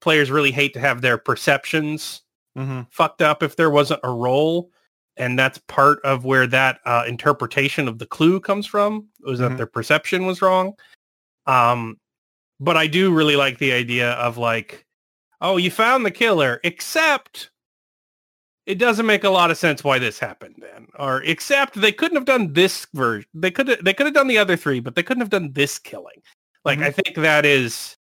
players 0.00 0.30
really 0.30 0.50
hate 0.50 0.72
to 0.74 0.80
have 0.80 1.00
their 1.02 1.18
perceptions 1.18 2.22
Mhm. 2.56 2.86
fucked 2.90 3.22
up 3.22 3.42
if 3.42 3.56
there 3.56 3.70
wasn't 3.70 4.00
a 4.04 4.10
role, 4.10 4.70
and 5.16 5.38
that's 5.38 5.58
part 5.68 6.00
of 6.04 6.24
where 6.24 6.46
that 6.46 6.80
uh, 6.86 7.04
interpretation 7.06 7.86
of 7.88 7.98
the 7.98 8.06
clue 8.06 8.40
comes 8.40 8.66
from. 8.66 9.06
Was 9.20 9.40
Mhm. 9.40 9.48
that 9.50 9.56
their 9.56 9.66
perception 9.66 10.26
was 10.26 10.42
wrong? 10.42 10.74
Um, 11.46 11.98
but 12.60 12.76
I 12.76 12.86
do 12.86 13.12
really 13.12 13.36
like 13.36 13.58
the 13.58 13.72
idea 13.72 14.12
of 14.12 14.36
like, 14.38 14.86
oh, 15.40 15.56
you 15.56 15.70
found 15.70 16.04
the 16.04 16.10
killer, 16.10 16.60
except 16.64 17.50
it 18.66 18.78
doesn't 18.78 19.06
make 19.06 19.24
a 19.24 19.30
lot 19.30 19.50
of 19.50 19.56
sense 19.58 19.82
why 19.82 19.98
this 19.98 20.18
happened 20.18 20.56
then, 20.60 20.86
or 20.98 21.22
except 21.22 21.80
they 21.80 21.92
couldn't 21.92 22.16
have 22.16 22.26
done 22.26 22.52
this 22.52 22.86
version. 22.94 23.28
They 23.34 23.50
could 23.50 23.66
they 23.82 23.94
could 23.94 24.06
have 24.06 24.14
done 24.14 24.28
the 24.28 24.38
other 24.38 24.56
three, 24.56 24.80
but 24.80 24.94
they 24.94 25.02
couldn't 25.02 25.22
have 25.22 25.30
done 25.30 25.52
this 25.52 25.78
killing. 25.78 26.22
Like 26.64 26.78
Mhm. 26.78 26.84
I 26.84 26.90
think 26.92 27.16
that 27.16 27.44
is 27.46 27.96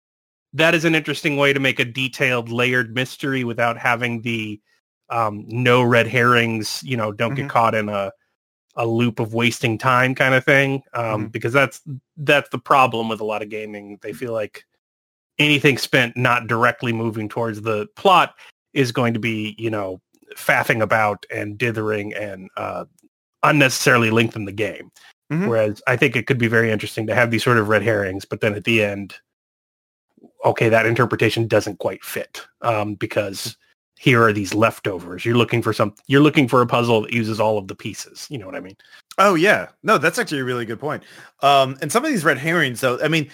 that 0.54 0.75
is 0.75 0.86
an 0.86 0.95
interesting 0.95 1.38
way 1.38 1.54
to 1.54 1.60
make 1.60 1.80
a 1.80 1.86
detailed, 1.86 2.49
layered 2.52 2.93
mystery 2.95 3.43
without 3.43 3.78
having 3.78 4.21
the 4.21 4.60
um, 5.10 5.45
no 5.47 5.82
red 5.82 6.08
herrings. 6.08 6.84
You 6.84 6.97
know, 6.97 7.12
don't 7.12 7.32
Mhm. 7.34 7.36
get 7.38 7.49
caught 7.49 7.75
in 7.75 7.89
a 7.89 8.12
a 8.75 8.86
loop 8.88 9.19
of 9.19 9.34
wasting 9.34 9.78
time 9.78 10.15
kind 10.15 10.36
of 10.36 10.45
thing 10.45 10.84
um, 10.93 11.28
Mhm. 11.28 11.32
because 11.32 11.54
that's 11.54 11.82
that's 12.17 12.49
the 12.49 12.60
problem 12.60 13.10
with 13.10 13.19
a 13.21 13.25
lot 13.25 13.41
of 13.41 13.49
gaming 13.49 13.99
they 14.02 14.13
feel 14.13 14.34
like 14.34 14.65
anything 15.39 15.78
spent 15.78 16.15
not 16.17 16.47
directly 16.47 16.93
moving 16.93 17.30
towards 17.30 17.62
the 17.62 17.88
plot 17.95 18.36
is 18.73 18.91
going 18.91 19.13
to 19.13 19.19
be 19.19 19.56
you 19.58 19.69
know 19.69 19.99
faffing 20.36 20.82
about 20.82 21.25
and 21.34 21.58
dithering 21.58 22.13
and 22.13 22.49
uh, 22.58 22.86
unnecessarily 23.43 24.12
lengthen 24.12 24.45
the 24.45 24.52
game. 24.52 24.91
Mhm. 25.32 25.47
whereas 25.47 25.80
i 25.86 25.95
think 25.95 26.15
it 26.15 26.25
could 26.25 26.39
be 26.39 26.47
very 26.47 26.71
interesting 26.71 27.06
to 27.06 27.13
have 27.13 27.30
these 27.30 27.43
sort 27.43 27.60
of 27.60 27.69
red 27.69 27.84
herrings 27.84 28.25
but 28.25 28.41
then 28.41 28.56
at 28.56 28.63
the 28.63 28.84
end 28.84 29.13
okay 30.43 30.69
that 30.69 30.88
interpretation 30.88 31.47
doesn't 31.47 31.78
quite 31.78 32.04
fit 32.04 32.47
um, 32.63 32.95
because 32.95 33.56
here 33.99 34.23
are 34.23 34.32
these 34.32 34.54
leftovers. 34.54 35.25
You're 35.25 35.36
looking 35.36 35.62
for 35.62 35.73
some 35.73 35.93
you're 36.08 36.21
looking 36.21 36.47
for 36.47 36.62
a 36.62 36.65
puzzle 36.65 37.02
that 37.02 37.12
uses 37.12 37.38
all 37.39 37.58
of 37.58 37.67
the 37.67 37.75
pieces. 37.75 38.25
You 38.30 38.38
know 38.38 38.45
what 38.45 38.56
i 38.56 38.62
mean? 38.62 38.78
Oh 39.17 39.36
yeah, 39.36 39.67
no, 39.84 39.97
that's 39.97 40.17
actually 40.17 40.39
a 40.39 40.45
really 40.45 40.65
good 40.65 40.80
point. 40.80 41.04
Um, 41.41 41.78
and 41.82 41.91
some 41.91 42.06
of 42.06 42.10
these 42.10 42.23
red 42.23 42.38
herrings, 42.38 42.80
though, 42.80 42.97
I 43.04 43.10
mean, 43.10 43.30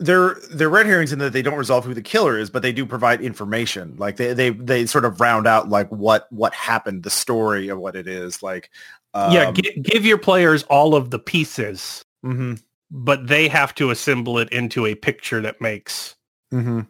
they're 0.00 0.36
they're 0.50 0.70
red 0.70 0.86
herrings 0.86 1.12
in 1.12 1.18
that 1.20 1.32
they 1.34 1.42
don't 1.42 1.58
resolve 1.58 1.84
who 1.84 1.94
the 1.94 2.02
killer 2.02 2.38
is, 2.38 2.50
but 2.50 2.62
they 2.62 2.72
do 2.72 2.86
provide 2.86 3.20
information. 3.20 3.94
Like 3.98 4.16
they 4.16 4.32
they 4.32 4.50
they 4.50 4.86
sort 4.86 5.04
of 5.04 5.20
round 5.20 5.46
out 5.46 5.68
like 5.68 5.88
what 5.90 6.26
what 6.32 6.54
happened, 6.54 7.02
the 7.02 7.10
story 7.10 7.68
of 7.68 7.78
what 7.78 7.94
it 7.94 8.08
is. 8.08 8.42
Like 8.42 8.70
um, 9.14 9.32
yeah 9.32 9.52
gi- 9.52 9.80
give 9.82 10.04
your 10.06 10.18
players 10.18 10.62
all 10.64 10.94
of 10.94 11.10
the 11.10 11.18
pieces 11.18 12.02
mhm, 12.24 12.60
but 12.90 13.26
they 13.26 13.46
have 13.46 13.74
to 13.74 13.90
assemble 13.90 14.38
it 14.38 14.48
into 14.50 14.86
a 14.86 14.94
picture 14.94 15.40
that 15.42 15.60
makes 15.60 16.16
mhm, 16.52 16.86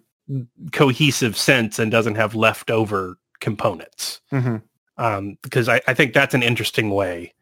cohesive 0.73 1.37
sense 1.37 1.79
and 1.79 1.91
doesn't 1.91 2.15
have 2.15 2.35
leftover 2.35 3.19
components 3.41 4.21
mhm. 4.33 4.63
um, 4.99 5.37
because 5.43 5.69
I, 5.69 5.81
I 5.89 5.95
think 5.95 6.15
that's 6.15 6.35
an 6.35 6.43
interesting 6.43 6.91
way. 6.91 7.35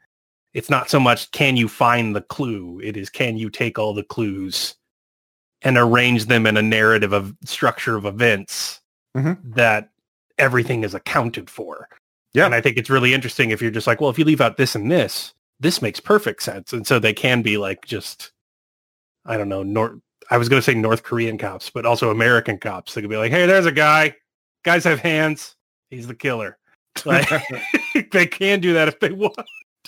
It's 0.54 0.70
not 0.70 0.88
so 0.88 0.98
much 0.98 1.30
can 1.32 1.56
you 1.58 1.68
find 1.68 2.16
the 2.16 2.22
clue; 2.22 2.80
it 2.82 2.96
is 2.96 3.10
can 3.10 3.36
you 3.36 3.50
take 3.50 3.78
all 3.78 3.92
the 3.92 4.02
clues 4.02 4.77
and 5.62 5.76
arrange 5.76 6.26
them 6.26 6.46
in 6.46 6.56
a 6.56 6.62
narrative 6.62 7.12
of 7.12 7.34
structure 7.44 7.96
of 7.96 8.04
events 8.06 8.80
Mhm. 9.16 9.38
that 9.54 9.90
everything 10.38 10.84
is 10.84 10.94
accounted 10.94 11.50
for. 11.50 11.88
Yeah. 12.34 12.44
and 12.46 12.54
I 12.54 12.60
think 12.60 12.76
it's 12.76 12.90
really 12.90 13.14
interesting 13.14 13.50
if 13.50 13.60
you're 13.62 13.70
just 13.70 13.86
like, 13.86 14.00
well, 14.00 14.10
if 14.10 14.18
you 14.18 14.24
leave 14.24 14.40
out 14.42 14.56
this 14.58 14.74
and 14.76 14.90
this, 14.92 15.32
this 15.58 15.80
makes 15.82 15.98
perfect 15.98 16.42
sense, 16.42 16.72
and 16.72 16.86
so 16.86 16.98
they 16.98 17.14
can 17.14 17.42
be 17.42 17.56
like 17.56 17.84
just, 17.86 18.30
I 19.24 19.36
don't 19.36 19.48
know, 19.48 19.62
North. 19.64 19.98
I 20.30 20.36
was 20.36 20.48
going 20.48 20.60
to 20.60 20.64
say 20.64 20.74
North 20.74 21.02
Korean 21.02 21.38
cops, 21.38 21.70
but 21.70 21.86
also 21.86 22.10
American 22.10 22.58
cops. 22.58 22.92
They 22.94 23.00
could 23.00 23.08
be 23.10 23.16
like, 23.16 23.32
hey, 23.32 23.46
there's 23.46 23.64
a 23.66 23.72
guy. 23.72 24.14
Guys 24.62 24.84
have 24.84 25.00
hands. 25.00 25.56
He's 25.90 26.06
the 26.06 26.14
killer. 26.14 26.58
Like, 27.06 27.28
they 28.12 28.26
can 28.26 28.60
do 28.60 28.74
that 28.74 28.88
if 28.88 28.98
they 29.00 29.10
want. 29.12 29.36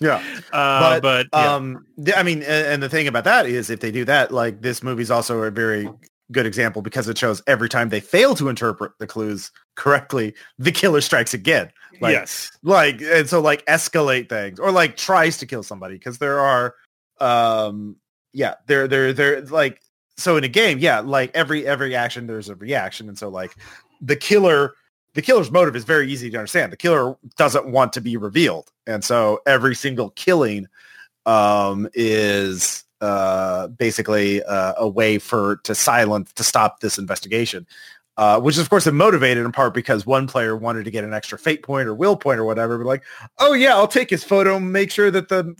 Yeah. 0.00 0.22
Uh, 0.52 1.00
But, 1.00 1.02
but, 1.02 1.26
yeah. 1.32 1.54
Um, 1.54 1.86
I 2.16 2.22
mean, 2.22 2.42
and 2.42 2.82
the 2.82 2.88
thing 2.88 3.06
about 3.06 3.24
that 3.24 3.46
is 3.46 3.70
if 3.70 3.80
they 3.80 3.92
do 3.92 4.04
that, 4.06 4.32
like 4.32 4.62
this 4.62 4.82
movie's 4.82 5.10
also 5.10 5.42
a 5.42 5.50
very 5.50 5.88
good 6.32 6.46
example 6.46 6.82
because 6.82 7.08
it 7.08 7.18
shows 7.18 7.42
every 7.46 7.68
time 7.68 7.88
they 7.88 8.00
fail 8.00 8.34
to 8.36 8.48
interpret 8.48 8.92
the 8.98 9.06
clues 9.06 9.50
correctly, 9.76 10.34
the 10.58 10.72
killer 10.72 11.00
strikes 11.00 11.34
again. 11.34 11.70
Like, 12.00 12.12
yes. 12.12 12.50
like 12.62 13.02
and 13.02 13.28
so 13.28 13.40
like 13.40 13.64
escalate 13.66 14.28
things 14.28 14.58
or 14.58 14.72
like 14.72 14.96
tries 14.96 15.36
to 15.38 15.46
kill 15.46 15.62
somebody 15.62 15.96
because 15.96 16.18
there 16.18 16.40
are 16.40 16.74
um 17.20 17.96
yeah 18.32 18.54
there 18.68 18.88
there 18.88 19.12
there 19.12 19.42
like 19.42 19.82
so 20.16 20.38
in 20.38 20.44
a 20.44 20.48
game 20.48 20.78
yeah 20.78 21.00
like 21.00 21.30
every 21.34 21.66
every 21.66 21.94
action 21.94 22.26
there's 22.26 22.48
a 22.48 22.54
reaction 22.54 23.08
and 23.08 23.18
so 23.18 23.28
like 23.28 23.54
the 24.00 24.16
killer 24.16 24.72
the 25.14 25.22
killer's 25.22 25.50
motive 25.50 25.76
is 25.76 25.84
very 25.84 26.10
easy 26.10 26.30
to 26.30 26.36
understand 26.36 26.72
the 26.72 26.76
killer 26.76 27.16
doesn't 27.36 27.66
want 27.66 27.92
to 27.92 28.00
be 28.00 28.16
revealed 28.16 28.70
and 28.86 29.04
so 29.04 29.40
every 29.46 29.74
single 29.74 30.10
killing 30.10 30.66
um 31.26 31.88
is 31.94 32.84
uh 33.00 33.68
basically 33.68 34.42
uh, 34.44 34.74
a 34.76 34.88
way 34.88 35.18
for 35.18 35.56
to 35.64 35.74
silence 35.74 36.32
to 36.32 36.44
stop 36.44 36.80
this 36.80 36.98
investigation 36.98 37.66
uh, 38.20 38.38
which 38.38 38.56
is 38.56 38.60
of 38.60 38.68
course 38.68 38.86
motivated 38.92 39.46
in 39.46 39.50
part 39.50 39.72
because 39.72 40.04
one 40.04 40.26
player 40.26 40.54
wanted 40.54 40.84
to 40.84 40.90
get 40.90 41.04
an 41.04 41.14
extra 41.14 41.38
fate 41.38 41.62
point 41.62 41.88
or 41.88 41.94
will 41.94 42.16
point 42.16 42.38
or 42.38 42.44
whatever. 42.44 42.76
But 42.76 42.86
like, 42.86 43.02
oh 43.38 43.54
yeah, 43.54 43.74
I'll 43.74 43.88
take 43.88 44.10
his 44.10 44.22
photo 44.22 44.60
make 44.60 44.90
sure 44.90 45.10
that 45.10 45.30
the 45.30 45.56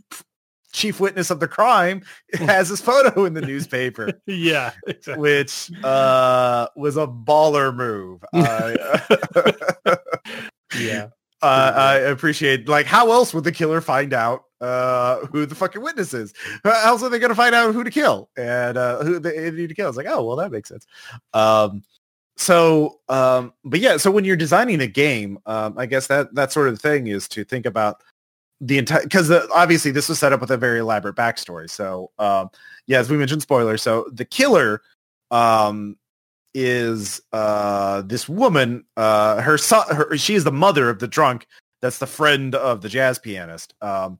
chief 0.72 1.00
witness 1.00 1.30
of 1.30 1.40
the 1.40 1.48
crime 1.48 2.02
has 2.35 2.68
his 2.68 2.80
photo 2.80 3.24
in 3.24 3.35
the 3.35 3.40
newspaper, 3.40 4.11
Yeah. 4.26 4.72
Exactly. 4.87 5.20
which 5.20 5.70
uh, 5.85 6.68
was 6.76 6.96
a 6.96 7.06
baller 7.06 7.74
move. 7.74 8.22
Uh, 8.33 9.96
Yeah. 10.78 11.09
uh, 11.42 11.72
I 11.74 11.94
appreciate 11.96 12.68
like 12.68 12.87
how 12.87 13.11
else 13.12 13.35
would 13.35 13.44
the 13.44 13.52
killer 13.52 13.80
find 13.80 14.12
out 14.12 14.44
uh, 14.61 15.26
who 15.26 15.46
the 15.46 15.54
fucking 15.54 15.83
witness 15.83 16.14
is? 16.14 16.33
How 16.64 16.90
else 16.90 17.02
are 17.02 17.09
they 17.09 17.18
going 17.18 17.30
to 17.30 17.35
find 17.35 17.54
out 17.54 17.74
who 17.74 17.83
to 17.83 17.90
kill 17.90 18.28
and 18.37 18.76
uh, 18.76 19.02
who 19.02 19.18
they 19.18 19.50
need 19.50 19.68
to 19.70 19.74
kill? 19.74 19.88
It's 19.88 19.96
like, 19.96 20.06
oh 20.09 20.22
well, 20.24 20.37
that 20.37 20.52
makes 20.52 20.68
sense. 20.68 20.87
Um, 21.33 21.83
so, 22.37 23.00
um, 23.09 23.52
but 23.64 23.80
yeah, 23.80 23.96
so 23.96 24.11
when 24.11 24.24
you're 24.24 24.37
designing 24.37 24.80
a 24.80 24.87
game, 24.87 25.38
um, 25.46 25.74
I 25.76 25.87
guess 25.87 26.06
that 26.06 26.35
that 26.35 26.52
sort 26.52 26.68
of 26.68 26.80
thing 26.80 27.06
is 27.09 27.26
to 27.28 27.44
think 27.44 27.66
about 27.66 28.02
the 28.60 28.78
entire 28.78 29.02
because 29.02 29.30
obviously 29.54 29.90
this 29.90 30.08
was 30.08 30.18
set 30.18 30.32
up 30.32 30.40
with 30.40 30.50
a 30.50 30.56
very 30.56 30.80
elaborate 30.80 31.16
backstory. 31.16 31.68
So, 31.68 32.10
um, 32.18 32.50
yeah, 32.86 32.98
as 32.98 33.10
we 33.10 33.16
mentioned, 33.16 33.42
spoiler. 33.42 33.78
So 33.78 34.06
the 34.12 34.24
killer 34.24 34.82
um, 35.30 35.96
is 36.54 37.20
uh, 37.32 38.02
this 38.02 38.28
woman. 38.28 38.84
Uh, 38.96 39.40
her 39.40 39.56
son. 39.56 39.84
Her, 39.94 40.16
she 40.16 40.34
is 40.34 40.44
the 40.44 40.52
mother 40.52 40.90
of 40.90 40.98
the 40.98 41.08
drunk. 41.08 41.46
That's 41.80 41.98
the 41.98 42.06
friend 42.06 42.54
of 42.54 42.82
the 42.82 42.88
jazz 42.88 43.18
pianist. 43.18 43.74
Um, 43.80 44.18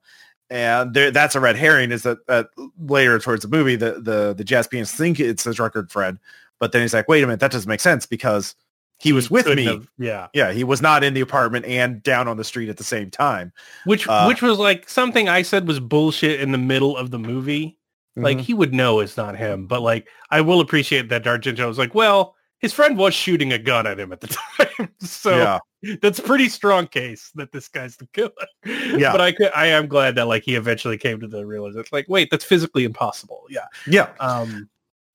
and 0.49 0.93
there, 0.93 1.11
that's 1.11 1.35
a 1.35 1.39
red 1.39 1.55
herring. 1.55 1.91
Is 1.91 2.03
that, 2.03 2.25
that 2.27 2.47
later 2.79 3.19
towards 3.19 3.43
the 3.43 3.47
movie, 3.47 3.75
the 3.75 4.01
the 4.01 4.33
the 4.33 4.43
jazz 4.43 4.67
pianist 4.67 4.95
think 4.95 5.19
it's 5.19 5.43
the 5.43 5.53
drunkard 5.53 5.91
friend, 5.91 6.17
but 6.59 6.71
then 6.71 6.81
he's 6.81 6.93
like, 6.93 7.07
wait 7.07 7.23
a 7.23 7.27
minute, 7.27 7.39
that 7.41 7.51
doesn't 7.51 7.69
make 7.69 7.79
sense 7.79 8.05
because 8.05 8.55
he 9.01 9.13
was 9.13 9.31
with 9.31 9.47
me. 9.47 9.65
have- 9.65 9.87
yeah. 9.97 10.27
Yeah, 10.33 10.51
he 10.51 10.63
was 10.63 10.81
not 10.81 11.03
in 11.03 11.13
the 11.13 11.21
apartment 11.21 11.65
and 11.65 12.01
down 12.03 12.27
on 12.27 12.37
the 12.37 12.43
street 12.43 12.69
at 12.69 12.77
the 12.77 12.83
same 12.83 13.09
time. 13.09 13.51
Which 13.85 14.07
Uh, 14.07 14.25
which 14.25 14.41
was 14.41 14.57
like 14.59 14.87
something 14.87 15.27
I 15.27 15.41
said 15.41 15.67
was 15.67 15.79
bullshit 15.79 16.39
in 16.39 16.51
the 16.51 16.57
middle 16.57 16.95
of 16.95 17.11
the 17.11 17.19
movie. 17.19 17.77
Like 18.15 18.37
Mhm. 18.37 18.41
he 18.41 18.53
would 18.53 18.73
know 18.73 18.99
it's 18.99 19.17
not 19.17 19.37
him, 19.37 19.67
but 19.67 19.81
like 19.81 20.07
I 20.29 20.41
will 20.41 20.59
appreciate 20.59 21.09
that 21.09 21.23
Argento 21.23 21.65
was 21.67 21.77
like, 21.77 21.95
well, 21.95 22.35
his 22.59 22.73
friend 22.73 22.95
was 22.97 23.13
shooting 23.15 23.51
a 23.53 23.57
gun 23.57 23.87
at 23.87 23.99
him 23.99 24.11
at 24.11 24.19
the 24.21 24.27
time, 24.77 24.89
so 24.99 25.35
yeah, 25.81 25.95
that's 26.01 26.19
a 26.19 26.21
pretty 26.21 26.47
strong 26.49 26.85
case 26.87 27.31
that 27.35 27.51
this 27.51 27.67
guy's 27.69 27.95
the 27.97 28.05
killer. 28.13 28.31
Yeah. 28.65 29.11
but 29.13 29.21
I 29.21 29.31
could, 29.31 29.49
I 29.55 29.65
am 29.67 29.87
glad 29.87 30.13
that 30.15 30.27
like 30.27 30.43
he 30.43 30.55
eventually 30.55 30.97
came 30.99 31.19
to 31.21 31.27
the 31.27 31.43
realization, 31.45 31.87
like, 31.91 32.05
wait, 32.07 32.29
that's 32.29 32.45
physically 32.45 32.83
impossible. 32.83 33.45
Yeah. 33.49 33.65
yeah. 33.87 34.09
Um. 34.19 34.69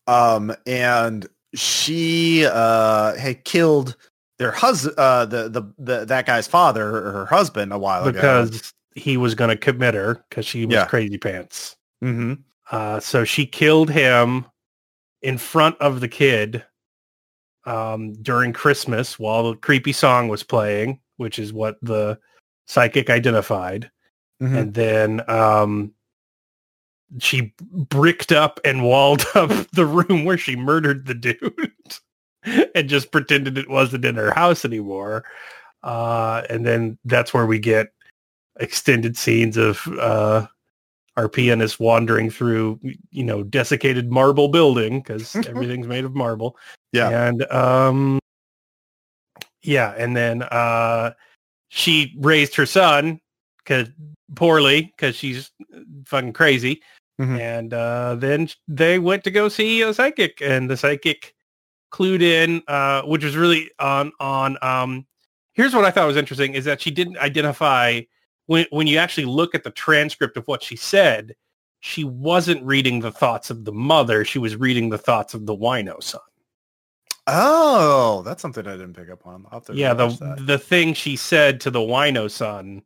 Um, 0.09 0.55
and 0.67 1.27
she 1.59 2.47
uh 2.47 3.17
had 3.17 3.45
killed 3.45 3.97
their 4.39 4.53
husband, 4.53 4.95
uh, 4.99 5.25
the, 5.25 5.49
the 5.49 5.63
the 5.79 6.05
that 6.05 6.27
guy's 6.27 6.47
father, 6.47 6.91
her, 6.91 7.13
her 7.13 7.27
husband, 7.27 7.73
a 7.73 7.79
while 7.79 8.05
ago. 8.05 8.13
because 8.21 8.73
he 8.95 9.17
was 9.17 9.35
going 9.35 9.51
to 9.51 9.57
commit 9.57 9.95
her 9.95 10.23
because 10.29 10.45
she 10.47 10.67
was 10.67 10.75
Yeah. 10.75 10.87
crazy 10.87 11.19
pants. 11.19 11.77
hmm 12.01 12.35
Uh, 12.71 13.01
so 13.01 13.25
she 13.25 13.47
killed 13.47 13.91
him 13.91 14.45
in 15.23 15.39
front 15.39 15.77
of 15.81 16.01
the 16.01 16.09
kid 16.09 16.65
um, 17.65 18.13
during 18.23 18.53
Christmas 18.53 19.19
while 19.19 19.51
the 19.53 19.57
creepy 19.57 19.93
song 19.93 20.29
was 20.29 20.43
playing, 20.43 21.01
which 21.17 21.39
is 21.39 21.53
what 21.53 21.79
the 21.83 22.19
psychic 22.67 23.11
identified. 23.11 23.91
Mhm. 24.43 24.57
And 24.57 24.75
then 24.75 25.31
um, 25.31 25.93
she 27.19 27.55
bricked 27.61 28.33
up 28.33 28.61
and 28.65 28.85
walled 28.85 29.25
up 29.35 29.51
the 29.73 29.87
room 29.87 30.25
where 30.25 30.39
she 30.39 30.57
murdered 30.57 31.07
the 31.07 31.15
dude 31.15 31.73
and 32.75 32.89
just 32.89 33.11
pretended 33.11 33.59
it 33.59 33.71
wasn't 33.71 34.05
in 34.05 34.17
her 34.17 34.33
house 34.33 34.65
anymore. 34.65 35.25
Uh, 35.83 36.43
and 36.51 36.67
then 36.67 36.99
that's 37.05 37.33
where 37.33 37.47
we 37.47 37.59
get 37.59 37.89
extended 38.59 39.17
scenes 39.17 39.57
of 39.57 39.87
uh, 40.01 40.47
our 41.17 41.29
pianist 41.29 41.79
wandering 41.81 42.31
through, 42.31 42.81
you 43.11 43.25
know, 43.25 43.43
desiccated 43.43 44.11
marble 44.11 44.49
building 44.49 45.01
because 45.01 45.35
everything's 45.47 45.87
made 45.87 46.05
of 46.05 46.15
marble. 46.15 46.57
Yeah. 46.93 47.29
And 47.29 47.43
um, 47.53 48.19
yeah, 49.63 49.95
and 49.97 50.17
then 50.17 50.43
uh, 50.43 51.13
she 51.69 52.15
raised 52.19 52.55
her 52.57 52.67
son 52.67 53.21
cause 53.65 53.89
poorly 54.35 54.93
because 54.97 55.17
she's 55.17 55.51
fucking 56.07 56.33
crazy. 56.33 56.83
Mhm. 57.21 57.41
And 57.41 57.75
uh, 57.75 58.17
then 58.17 58.49
they 58.69 58.99
went 58.99 59.25
to 59.25 59.31
go 59.31 59.49
see 59.49 59.83
a 59.83 59.95
psychic, 59.95 60.41
and 60.43 60.69
the 60.69 60.77
psychic 60.77 61.35
clued 61.91 62.21
in, 62.21 62.63
uh, 62.69 63.03
which 63.03 63.25
was 63.25 63.37
really 63.37 63.71
on 63.79 64.13
on. 64.21 64.59
Um, 64.61 65.07
here's 65.55 65.75
what 65.75 65.85
I 65.85 65.91
thought 65.91 66.07
was 66.07 66.17
interesting 66.17 66.55
is 66.55 66.67
that 66.67 66.81
she 66.81 66.91
didn't 66.91 67.17
identify 67.19 68.03
when 68.47 68.67
when 68.71 68.87
you 68.87 68.99
actually 68.99 69.25
look 69.25 69.55
at 69.55 69.65
the 69.65 69.71
transcript 69.71 70.37
of 70.37 70.47
what 70.47 70.63
she 70.63 70.77
said. 70.77 71.35
She 71.81 72.05
wasn't 72.05 72.65
reading 72.65 73.01
the 73.01 73.13
thoughts 73.13 73.49
of 73.49 73.65
the 73.65 73.73
mother. 73.73 74.25
She 74.25 74.39
was 74.39 74.57
reading 74.57 74.89
the 74.89 74.99
thoughts 74.99 75.35
of 75.35 75.47
the 75.47 75.55
wino 75.57 76.03
son. 76.03 76.21
Oh, 77.29 78.23
that's 78.25 78.43
something 78.43 78.67
I 78.67 78.73
didn't 78.73 78.95
pick 78.95 79.11
up 79.11 79.27
on. 79.27 79.45
I'll 79.47 79.59
have 79.59 79.67
to 79.67 79.75
Yeah, 79.75 79.95
the 79.95 80.09
that. 80.09 80.47
the 80.47 80.59
thing 80.59 80.95
she 80.95 81.17
said 81.17 81.61
to 81.63 81.71
the 81.71 81.81
wino 81.81 82.31
son 82.31 82.83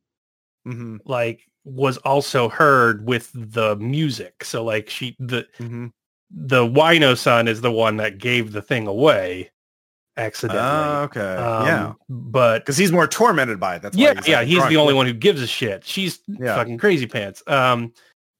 hmm 0.64 0.96
like 1.04 1.42
was 1.64 1.96
also 1.98 2.48
heard 2.48 3.06
with 3.06 3.30
the 3.34 3.76
music. 3.76 4.44
So 4.44 4.64
like 4.64 4.88
she 4.90 5.16
the 5.18 5.46
hmm 5.58 5.88
the 6.30 6.64
wino 6.64 7.16
son 7.18 7.48
is 7.48 7.60
the 7.60 7.72
one 7.72 7.96
that 7.96 8.18
gave 8.18 8.52
the 8.52 8.62
thing 8.62 8.86
away 8.86 9.50
accidentally. 10.16 10.62
Oh, 10.62 11.02
okay. 11.02 11.34
Um, 11.36 11.66
yeah. 11.66 11.92
But 12.08 12.60
Because 12.60 12.76
he's 12.76 12.92
more 12.92 13.08
tormented 13.08 13.58
by 13.58 13.76
it. 13.76 13.82
That's 13.82 13.96
why 13.96 14.02
yeah, 14.04 14.14
he's, 14.14 14.28
yeah, 14.28 14.38
like, 14.38 14.46
he's 14.46 14.56
drunk. 14.58 14.70
the 14.70 14.76
only 14.76 14.94
one 14.94 15.06
who 15.06 15.12
gives 15.12 15.42
a 15.42 15.46
shit. 15.46 15.84
She's 15.84 16.20
Yeah. 16.28 16.54
fucking 16.54 16.78
crazy 16.78 17.06
pants. 17.06 17.42
Um, 17.48 17.92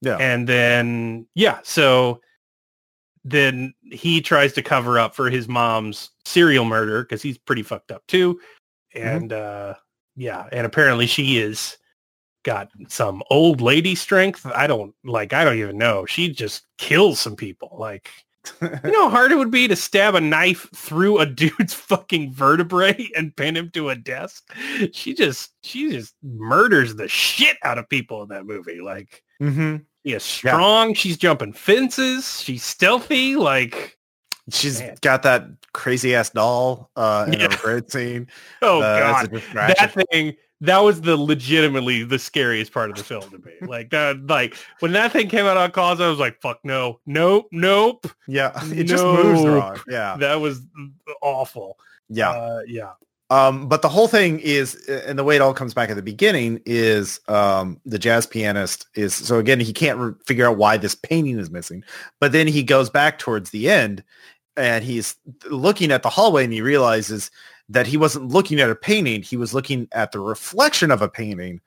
Yeah. 0.02 0.16
and 0.18 0.48
then 0.48 1.26
yeah, 1.35 1.59
so 1.64 2.20
then 3.24 3.74
he 3.83 4.20
tries 4.20 4.52
to 4.54 4.62
cover 4.62 4.98
up 4.98 5.14
for 5.14 5.28
his 5.28 5.48
mom's 5.48 6.11
serial 6.24 6.64
murder 6.64 7.02
because 7.02 7.22
he's 7.22 7.38
pretty 7.38 7.62
fucked 7.62 7.90
up 7.90 8.06
too. 8.06 8.40
Mm-hmm. 8.94 9.09
And 9.09 9.33
uh, 9.33 9.74
yeah, 10.16 10.46
and 10.52 10.66
apparently 10.66 11.06
she 11.06 11.38
is 11.38 11.76
got 12.42 12.70
some 12.88 13.22
old 13.31 13.61
lady 13.61 13.94
strength. 13.94 14.46
I 14.46 14.66
don't 14.66 14.94
like. 15.05 15.33
I 15.33 15.44
don't 15.44 15.59
even 15.59 15.79
know. 15.79 16.07
She 16.07 16.31
just 16.31 16.64
kills 16.79 17.20
some 17.20 17.37
people. 17.37 17.76
Like 17.79 18.11
you 18.62 18.90
know 18.90 19.05
how 19.05 19.11
hard 19.11 19.33
it 19.33 19.37
would 19.37 19.50
be 19.50 19.68
to 19.68 19.76
stab 19.76 20.14
a 20.14 20.20
knife 20.20 20.68
through 20.74 21.18
a 21.18 21.26
dude's 21.26 21.74
fucking 21.74 22.33
vertebrae 22.33 23.09
and 23.16 23.37
pin 23.37 23.57
him 23.57 23.70
to 23.70 23.90
a 23.90 23.96
desk. 23.96 24.53
She 24.92 25.14
just 25.14 25.53
she 25.62 25.90
just 25.90 26.14
murders 26.22 26.94
the 26.94 27.09
shit 27.09 27.57
out 27.64 27.79
of 27.79 27.88
people 27.88 28.22
in 28.22 28.29
that 28.31 28.46
movie. 28.46 28.81
Like 28.81 29.22
mm-hmm. 29.40 29.76
she 30.05 30.14
is 30.14 30.22
strong. 30.22 30.94
She's 30.94 31.16
jumping 31.16 31.53
fences. 31.53 32.40
She's 32.40 32.64
stealthy. 32.64 33.37
Like 33.37 33.98
She's 34.53 34.81
Man. 34.81 34.96
got 35.00 35.22
that 35.22 35.44
crazy 35.72 36.14
ass 36.14 36.31
doll 36.31 36.90
uh, 36.96 37.26
in 37.29 37.40
Yeah. 37.40 37.46
a 37.46 37.57
great 37.57 37.90
scene. 37.90 38.29
oh 38.62 38.81
uh, 38.81 38.98
god, 39.29 39.42
that 39.55 39.94
thing. 40.11 40.37
That 40.62 40.79
was 40.79 41.01
the 41.01 41.16
legitimately 41.16 42.03
the 42.05 42.18
scariest 42.18 42.73
part 42.73 42.90
of 42.90 42.96
the 42.96 43.05
film 43.05 43.23
to 43.31 43.38
me. 43.38 43.53
Like 43.66 43.90
that, 43.90 44.27
like 44.27 44.57
when 44.81 44.92
that 44.92 45.12
thing 45.12 45.29
came 45.29 45.46
out 45.46 45.57
on 45.57 45.70
calls, 45.70 46.01
I 46.01 46.09
was 46.09 46.18
like, 46.18 46.40
"Fuck 46.40 46.61
no, 46.64 47.01
nope, 47.07 47.46
nope." 47.53 48.07
yeah, 48.29 48.53
it 48.73 48.85
just 48.85 49.05
moves 49.05 49.44
wrong. 49.46 49.79
Yeah, 49.88 50.16
That 50.18 50.40
was 50.40 50.61
awful. 51.23 51.79
yeah. 52.09 52.31
uh, 52.31 52.61
yeah. 52.66 52.90
Um, 53.31 53.68
but 53.68 53.81
the 53.81 53.88
whole 53.88 54.09
thing 54.09 54.40
is, 54.40 54.75
and 54.88 55.16
the 55.16 55.23
way 55.23 55.37
it 55.37 55.40
all 55.40 55.55
comes 55.55 55.73
back 55.73 55.88
at 55.88 55.94
the 55.94 56.03
beginning 56.03 56.61
is 56.66 57.20
um, 57.29 57.81
the 57.87 57.99
jazz 57.99 58.27
pianist 58.27 58.88
is 58.96 59.14
so 59.14 59.38
again 59.38 59.61
he 59.61 59.73
can't 59.73 59.99
re- 59.99 60.12
figure 60.27 60.49
out 60.49 60.57
why 60.57 60.77
this 60.77 60.96
painting 60.96 61.38
is 61.38 61.49
missing, 61.49 61.85
but 62.18 62.33
then 62.33 62.49
he 62.49 62.64
goes 62.64 62.90
back 62.90 63.18
towards 63.20 63.51
the 63.51 63.70
end 63.70 64.03
and 64.57 64.83
he's 64.85 65.14
looking 65.49 65.92
at 65.92 66.03
the 66.03 66.11
hallway 66.11 66.42
and 66.42 66.53
he 66.53 66.61
realizes 66.61 67.31
that 67.70 67.87
he 67.87 67.96
wasn't 67.96 68.28
looking 68.28 68.61
at 68.61 68.68
a 68.70 68.74
painting, 68.74 69.22
he 69.22 69.37
was 69.37 69.54
looking 69.54 69.88
at 69.92 70.12
the 70.12 70.20
reflection 70.20 70.90
of 70.90 71.00
a 71.02 71.09
painting 71.09 71.61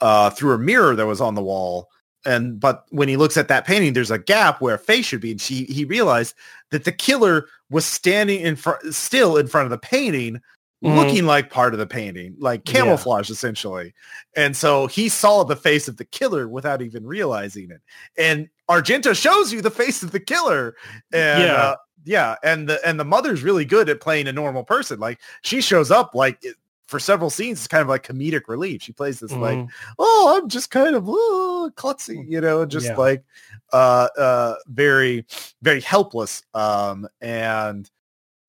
uh, 0.00 0.30
through 0.30 0.52
a 0.54 0.58
mirror 0.58 0.94
that 0.94 1.06
was 1.06 1.20
on 1.20 1.34
the 1.34 1.42
wall. 1.42 1.88
And 2.24 2.58
but 2.58 2.84
when 2.90 3.08
he 3.08 3.16
looks 3.16 3.36
at 3.36 3.48
that 3.48 3.66
painting, 3.66 3.92
there's 3.92 4.10
a 4.10 4.18
gap 4.18 4.60
where 4.60 4.74
a 4.74 4.78
face 4.78 5.06
should 5.06 5.20
be, 5.20 5.32
and 5.32 5.40
she 5.40 5.64
he 5.64 5.84
realized 5.84 6.34
that 6.70 6.84
the 6.84 6.92
killer 6.92 7.46
was 7.70 7.84
standing 7.84 8.40
in 8.40 8.56
front, 8.56 8.94
still 8.94 9.36
in 9.36 9.46
front 9.46 9.66
of 9.66 9.70
the 9.70 9.78
painting, 9.78 10.40
Mhm. 10.84 10.96
looking 10.96 11.26
like 11.26 11.50
part 11.50 11.72
of 11.74 11.78
the 11.78 11.86
painting, 11.86 12.34
like 12.38 12.66
Yeah. 12.66 12.74
camouflage 12.80 13.30
essentially. 13.30 13.94
And 14.36 14.56
so 14.56 14.86
he 14.86 15.08
saw 15.08 15.42
the 15.44 15.56
face 15.56 15.88
of 15.88 15.96
the 15.96 16.04
killer 16.04 16.48
without 16.48 16.82
even 16.82 17.06
realizing 17.06 17.70
it. 17.70 17.80
And 18.16 18.48
Argento 18.70 19.16
shows 19.20 19.52
you 19.52 19.60
the 19.60 19.70
face 19.70 20.02
of 20.02 20.12
the 20.12 20.20
killer. 20.20 20.76
And 21.12 21.44
Yeah. 21.44 21.54
uh, 21.54 21.76
yeah, 22.04 22.36
and 22.42 22.68
the 22.68 22.80
and 22.86 22.98
the 22.98 23.04
mother's 23.04 23.42
really 23.42 23.64
good 23.64 23.88
at 23.88 24.00
playing 24.00 24.28
a 24.28 24.32
normal 24.32 24.64
person. 24.64 24.98
Like 25.00 25.20
she 25.42 25.60
shows 25.60 25.90
up 25.90 26.14
like 26.14 26.42
for 26.86 26.98
several 26.98 27.28
scenes, 27.28 27.58
it's 27.58 27.68
kind 27.68 27.82
of 27.82 27.88
like 27.88 28.06
comedic 28.06 28.48
relief. 28.48 28.82
She 28.82 28.92
plays 28.92 29.20
this 29.20 29.32
like, 29.32 29.58
Mhm. 29.58 29.68
oh, 29.98 30.38
I'm 30.40 30.48
just 30.48 30.70
kind 30.70 30.96
of 30.96 31.06
uh, 31.08 31.68
klutzy, 31.76 32.24
you 32.26 32.40
know, 32.40 32.64
just 32.64 32.86
Yeah. 32.86 32.96
like 32.96 33.24
uh 33.72 34.08
uh 34.16 34.54
very 34.68 35.26
very 35.60 35.80
helpless. 35.82 36.42
Um 36.54 37.06
and 37.20 37.90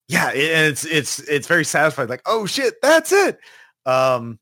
yeah, 0.08 0.32
it, 0.32 0.50
and 0.52 0.66
it's 0.66 0.84
it's 0.86 1.18
it's 1.20 1.46
very 1.46 1.64
satisfying. 1.64 2.08
Like, 2.08 2.22
oh 2.26 2.46
shit, 2.46 2.80
that's 2.80 3.12
it. 3.12 3.38
Um, 3.86 4.38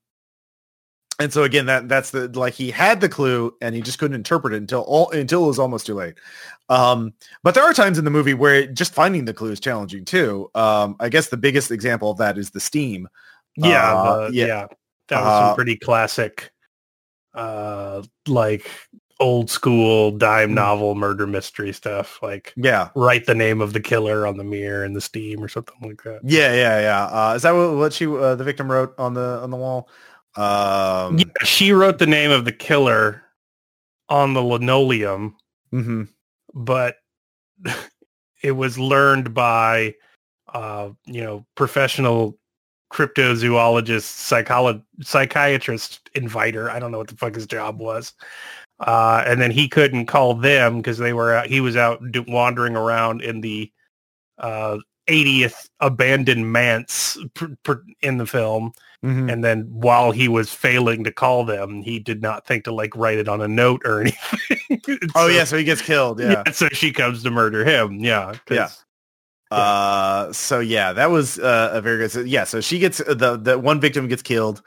and 1.18 1.32
so 1.32 1.42
again, 1.42 1.66
that 1.66 1.88
that's 1.88 2.10
the 2.10 2.28
like 2.28 2.54
he 2.54 2.70
had 2.70 3.00
the 3.00 3.08
clue 3.08 3.54
and 3.60 3.74
he 3.74 3.80
just 3.82 3.98
couldn't 3.98 4.14
interpret 4.14 4.54
it 4.54 4.58
until 4.58 4.82
all 4.82 5.10
until 5.10 5.44
it 5.44 5.48
was 5.48 5.58
almost 5.58 5.86
too 5.86 5.94
late. 5.94 6.14
Um, 6.68 7.12
but 7.42 7.54
there 7.54 7.64
are 7.64 7.72
times 7.74 7.98
in 7.98 8.04
the 8.04 8.10
movie 8.10 8.34
where 8.34 8.66
just 8.66 8.94
finding 8.94 9.24
the 9.24 9.34
clue 9.34 9.50
is 9.50 9.60
challenging 9.60 10.04
too. 10.04 10.50
Um, 10.54 10.96
I 11.00 11.08
guess 11.08 11.28
the 11.28 11.36
biggest 11.36 11.70
example 11.70 12.10
of 12.10 12.18
that 12.18 12.38
is 12.38 12.50
the 12.50 12.60
steam. 12.60 13.08
Yeah, 13.56 13.94
Uh, 13.94 14.28
the- 14.28 14.34
yeah. 14.34 14.46
yeah, 14.46 14.66
That 15.08 15.22
was 15.24 15.32
Uh, 15.32 15.38
some 15.48 15.54
pretty 15.56 15.76
classic, 15.76 16.52
uh, 17.34 18.02
like 18.26 18.70
old 19.20 19.50
school 19.50 20.12
dime 20.12 20.50
Mm. 20.50 20.54
novel 20.54 20.94
murder 20.94 21.26
mystery 21.26 21.72
stuff. 21.72 22.20
Like 22.22 22.52
Yeah, 22.56 22.90
write 22.94 23.26
the 23.26 23.34
name 23.34 23.60
of 23.60 23.72
the 23.72 23.80
killer 23.80 24.26
on 24.26 24.36
the 24.36 24.44
mirror 24.44 24.84
and 24.84 24.94
the 24.94 25.00
steam 25.00 25.42
or 25.42 25.48
something 25.48 25.74
like 25.82 26.02
that. 26.04 26.20
yeah, 26.22 26.52
yeah, 26.54 26.80
yeah. 26.80 27.04
Uh, 27.06 27.34
is 27.34 27.42
that 27.42 27.52
what, 27.52 27.76
what 27.76 27.92
she 27.92 28.06
uh, 28.06 28.36
the 28.36 28.44
victim 28.44 28.70
wrote 28.70 28.94
on 28.98 29.14
the 29.14 29.40
on 29.42 29.50
the 29.50 29.56
wall? 29.56 29.88
Um, 30.36 31.18
Yeah, 31.18 31.24
she 31.44 31.72
wrote 31.72 31.98
the 31.98 32.06
name 32.06 32.30
of 32.30 32.44
the 32.44 32.52
killer 32.52 33.22
on 34.08 34.34
the 34.34 34.42
linoleum, 34.42 35.36
mhm. 35.72 36.08
but 36.54 36.96
it 38.42 38.52
was 38.52 38.78
learned 38.78 39.34
by, 39.34 39.94
uh, 40.52 40.90
you 41.06 41.22
know, 41.22 41.46
professional 41.54 42.38
cryptozoologist, 42.92 44.06
psycholo- 44.06 44.82
psychiatrist, 45.02 46.08
inviter. 46.14 46.70
I 46.70 46.78
don't 46.78 46.90
know 46.90 46.98
what 46.98 47.08
the 47.08 47.16
fuck 47.16 47.34
his 47.34 47.46
job 47.46 47.78
was. 47.78 48.14
Uh, 48.80 49.24
and 49.26 49.40
then 49.42 49.50
he 49.50 49.68
couldn't 49.68 50.06
call 50.06 50.34
them 50.34 50.78
because 50.78 50.98
they 50.98 51.12
were 51.12 51.34
out, 51.34 51.46
he 51.46 51.60
was 51.60 51.76
out 51.76 52.00
do- 52.12 52.24
wandering 52.28 52.76
around 52.76 53.22
in 53.22 53.40
the 53.40 53.70
uh, 54.38 54.78
80th 55.08 55.68
abandoned 55.80 56.52
manse 56.52 57.18
pr- 57.34 57.46
pr- 57.62 57.72
in 58.02 58.18
the 58.18 58.26
film. 58.26 58.72
Mhm. 59.04 59.32
And 59.32 59.44
then 59.44 59.62
while 59.70 60.10
he 60.10 60.26
was 60.28 60.52
failing 60.52 61.04
to 61.04 61.12
call 61.12 61.44
them, 61.44 61.82
he 61.82 61.98
did 62.00 62.20
not 62.20 62.46
think 62.46 62.64
to 62.64 62.72
like 62.72 62.96
write 62.96 63.18
it 63.18 63.28
on 63.28 63.40
a 63.40 63.46
note 63.48 63.82
or 63.84 64.00
anything. 64.02 64.90
Oh 65.14 65.26
So- 65.26 65.26
yeah, 65.28 65.44
so 65.44 65.56
he 65.56 65.64
gets 65.64 65.82
killed. 65.82 66.18
Yeah. 66.20 66.42
yeah. 66.46 66.52
So 66.52 66.68
she 66.72 66.92
comes 66.92 67.22
to 67.22 67.30
murder 67.30 67.64
him. 67.64 68.00
Yeah. 68.00 68.34
'cause- 68.46 68.56
Yeah. 68.56 68.68
Uh, 69.56 70.30
so 70.32 70.58
yeah, 70.60 70.92
that 70.92 71.10
was 71.10 71.38
uh, 71.38 71.70
a 71.72 71.80
very 71.80 71.96
good. 71.98 72.10
So, 72.10 72.20
yeah, 72.20 72.44
so 72.44 72.60
she 72.60 72.78
gets 72.78 72.98
the 72.98 73.38
the 73.40 73.58
one 73.58 73.80
victim 73.80 74.06
gets 74.06 74.20
killed, 74.20 74.60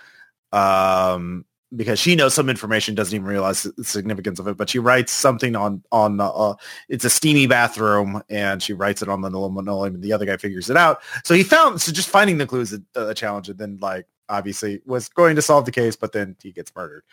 um, 0.54 1.46
because 1.76 2.00
she 2.00 2.16
knows 2.16 2.34
some 2.34 2.50
information, 2.50 2.96
doesn't 2.96 3.16
even 3.16 3.28
realize 3.28 3.64
the 3.64 3.84
significance 3.84 4.40
of 4.40 4.48
it. 4.48 4.58
But 4.58 4.70
she 4.70 4.80
writes 4.80 5.12
something 5.12 5.56
on 5.56 5.84
on 5.92 6.20
uh, 6.20 6.30
uh, 6.30 6.56
it's 6.90 7.06
a 7.06 7.10
steamy 7.10 7.48
bathroom, 7.48 8.22
and 8.30 8.62
she 8.62 8.74
writes 8.74 9.02
it 9.02 9.10
on 9.10 9.22
the 9.22 9.30
linoleum, 9.30 9.96
and 9.96 10.04
the 10.04 10.14
other 10.14 10.26
guy 10.26 10.38
figures 10.38 10.70
it 10.70 10.78
out. 10.78 11.02
So 11.24 11.34
he 11.34 11.44
found 11.44 11.82
so 11.82 11.92
just 11.92 12.10
finding 12.10 12.38
the 12.38 12.48
clues 12.48 12.74
is 12.74 12.80
a, 12.96 13.08
a 13.08 13.14
challenge, 13.14 13.50
and 13.50 13.58
then 13.58 13.78
like 13.82 14.06
obviously 14.30 14.82
was 14.86 15.10
going 15.10 15.36
to 15.36 15.42
solve 15.42 15.66
the 15.66 15.72
case, 15.72 15.96
but 15.96 16.14
then 16.14 16.36
he 16.42 16.52
gets 16.52 16.74
murdered. 16.76 17.04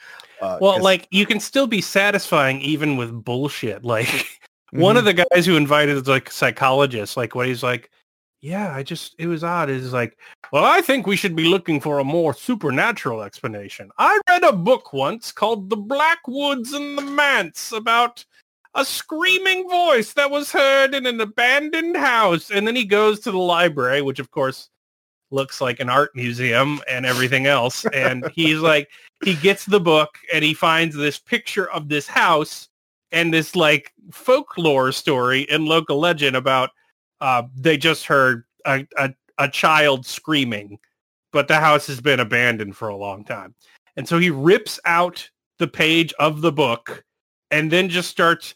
Uh, 0.41 0.59
Well, 0.61 0.81
like 0.81 1.09
you 1.11 1.27
can 1.27 1.41
still 1.41 1.67
be 1.67 1.81
satisfying 1.81 2.61
even 2.61 2.97
with 2.97 3.25
bullshit. 3.25 3.85
Like 3.85 4.09
one 4.71 4.95
Mhm. 4.95 4.99
of 5.01 5.05
the 5.05 5.15
guys 5.15 5.45
who 5.47 5.57
invited 5.57 5.97
is 5.97 6.07
like 6.09 6.31
psychologist, 6.31 7.17
like 7.17 7.35
what 7.35 7.47
he's 7.49 7.63
like, 7.63 7.91
yeah, 8.41 8.75
I 8.75 8.83
just 8.83 9.15
it 9.19 9.27
was 9.27 9.43
odd. 9.43 9.71
Is 9.71 9.93
like, 9.93 10.17
well, 10.53 10.65
I 10.65 10.81
think 10.81 11.07
we 11.07 11.17
should 11.17 11.35
be 11.35 11.45
looking 11.45 11.81
for 11.81 11.99
a 11.99 12.05
more 12.05 12.35
supernatural 12.35 13.23
explanation. 13.23 13.91
I 13.99 14.21
read 14.29 14.45
a 14.45 14.53
book 14.53 14.93
once 14.93 15.33
called 15.33 15.71
The 15.71 15.77
Black 15.77 16.27
Woods 16.27 16.73
and 16.73 16.97
the 16.97 17.03
Manse 17.03 17.73
about 17.73 18.25
a 18.75 18.85
screaming 18.85 19.69
voice 19.69 20.13
that 20.13 20.31
was 20.31 20.53
heard 20.53 20.95
in 20.95 21.07
an 21.07 21.21
abandoned 21.21 21.97
house. 21.97 22.51
And 22.51 22.67
then 22.67 22.77
he 22.77 22.85
goes 22.85 23.21
to 23.21 23.31
the 23.33 23.39
library, 23.39 24.03
which 24.03 24.21
of 24.21 24.31
course 24.31 24.69
looks 25.31 25.61
like 25.61 25.81
an 25.81 25.91
art 25.91 26.11
museum 26.15 26.81
and 26.89 27.05
everything 27.05 27.47
else. 27.47 27.85
And 27.87 28.31
he's 28.35 28.61
like, 28.61 28.89
he 29.25 29.35
gets 29.35 29.67
the 29.67 29.81
book 29.81 30.11
and 30.33 30.45
he 30.45 30.55
finds 30.55 30.95
this 30.95 31.19
picture 31.19 31.71
of 31.71 31.89
this 31.89 32.07
house 32.07 32.69
and 33.11 33.33
this 33.33 33.57
like 33.57 33.93
folklore 34.13 34.93
story 34.93 35.49
and 35.51 35.65
local 35.65 35.99
legend 35.99 36.37
about 36.37 36.71
uh, 37.21 37.43
they 37.57 37.77
just 37.77 38.07
heard 38.07 38.45
a, 38.67 38.87
a, 38.97 39.13
a 39.39 39.49
child 39.49 40.07
screaming, 40.07 40.79
but 41.33 41.49
the 41.49 41.57
house 41.57 41.87
has 41.87 42.01
been 42.01 42.21
abandoned 42.21 42.77
for 42.77 42.89
a 42.89 42.97
long 42.97 43.25
time. 43.25 43.55
And 43.97 44.07
so 44.07 44.19
he 44.19 44.31
rips 44.31 44.79
out 44.85 45.29
the 45.59 45.69
page 45.69 46.13
of 46.19 46.41
the 46.41 46.53
book 46.53 47.05
and 47.51 47.71
then 47.71 47.89
just 47.89 48.11
starts 48.11 48.55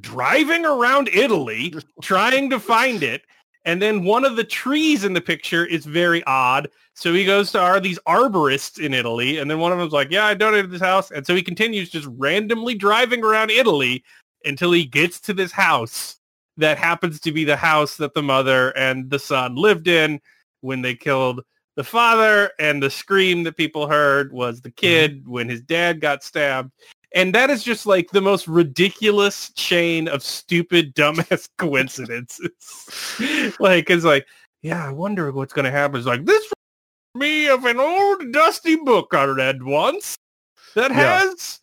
driving 0.00 0.64
around 0.64 1.08
Italy 1.08 1.74
trying 2.02 2.50
to 2.50 2.60
find 2.60 3.02
it. 3.02 3.22
And 3.64 3.80
then 3.80 4.04
one 4.04 4.24
of 4.24 4.36
the 4.36 4.44
trees 4.44 5.04
in 5.04 5.14
the 5.14 5.20
picture 5.20 5.64
is 5.64 5.86
very 5.86 6.22
odd. 6.24 6.68
So 6.94 7.12
he 7.14 7.24
goes 7.24 7.50
to 7.52 7.60
are 7.60 7.80
these 7.80 7.98
arborists 8.06 8.78
in 8.78 8.94
Italy, 8.94 9.38
and 9.38 9.50
then 9.50 9.58
one 9.58 9.72
of 9.72 9.78
them's 9.78 9.92
like, 9.92 10.10
"Yeah, 10.10 10.26
I 10.26 10.34
donated 10.34 10.70
this 10.70 10.82
house." 10.82 11.10
And 11.10 11.26
so 11.26 11.34
he 11.34 11.42
continues 11.42 11.90
just 11.90 12.06
randomly 12.10 12.74
driving 12.74 13.24
around 13.24 13.50
Italy 13.50 14.04
until 14.44 14.70
he 14.70 14.84
gets 14.84 15.18
to 15.20 15.32
this 15.32 15.50
house 15.50 16.18
that 16.56 16.78
happens 16.78 17.20
to 17.20 17.32
be 17.32 17.44
the 17.44 17.56
house 17.56 17.96
that 17.96 18.14
the 18.14 18.22
mother 18.22 18.70
and 18.76 19.10
the 19.10 19.18
son 19.18 19.56
lived 19.56 19.88
in 19.88 20.20
when 20.60 20.82
they 20.82 20.94
killed 20.94 21.42
the 21.76 21.84
father 21.84 22.52
and 22.58 22.82
the 22.82 22.90
scream 22.90 23.42
that 23.42 23.56
people 23.56 23.88
heard 23.88 24.32
was 24.32 24.60
the 24.60 24.68
mm-hmm. 24.68 24.86
kid 24.86 25.28
when 25.28 25.48
his 25.48 25.60
dad 25.60 26.00
got 26.00 26.22
stabbed. 26.22 26.70
And 27.14 27.34
that 27.34 27.50
is 27.50 27.62
just 27.62 27.86
like 27.86 28.10
the 28.10 28.20
most 28.20 28.48
ridiculous 28.48 29.50
chain 29.52 30.08
of 30.08 30.22
stupid, 30.22 30.94
dumbass 30.96 31.48
coincidences. 31.58 32.50
like, 33.60 33.90
it's 33.90 34.04
like, 34.04 34.26
yeah, 34.62 34.86
I 34.86 34.90
wonder 34.90 35.30
what's 35.30 35.52
going 35.52 35.66
to 35.66 35.70
happen. 35.70 35.98
It's 35.98 36.06
like, 36.06 36.24
this 36.24 36.44
me 37.14 37.48
of 37.48 37.64
an 37.64 37.78
old 37.78 38.32
dusty 38.32 38.74
book 38.74 39.14
I 39.14 39.24
read 39.24 39.62
once 39.62 40.16
that 40.74 40.90
Yeah. 40.90 41.20
has 41.20 41.60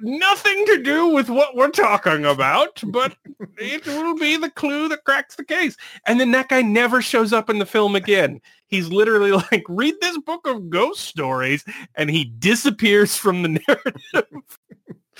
nothing 0.00 0.66
to 0.66 0.82
do 0.82 1.08
with 1.08 1.28
what 1.28 1.56
we're 1.56 1.70
talking 1.70 2.24
about, 2.24 2.82
but 2.86 3.16
it 3.58 3.86
will 3.86 4.16
be 4.16 4.36
the 4.36 4.50
clue 4.50 4.88
that 4.88 5.04
cracks 5.04 5.36
the 5.36 5.44
case. 5.44 5.76
And 6.06 6.20
then 6.20 6.30
that 6.32 6.48
guy 6.48 6.62
never 6.62 7.00
shows 7.02 7.32
up 7.32 7.48
in 7.50 7.58
the 7.58 7.66
film 7.66 7.94
again. 7.96 8.40
He's 8.68 8.88
literally 8.88 9.32
like, 9.52 9.64
read 9.68 9.94
this 10.00 10.18
book 10.18 10.46
of 10.46 10.70
ghost 10.70 11.02
stories, 11.02 11.64
and 11.94 12.10
he 12.10 12.24
disappears 12.24 13.16
from 13.16 13.42
the 13.42 13.60
narrative. 13.66 14.48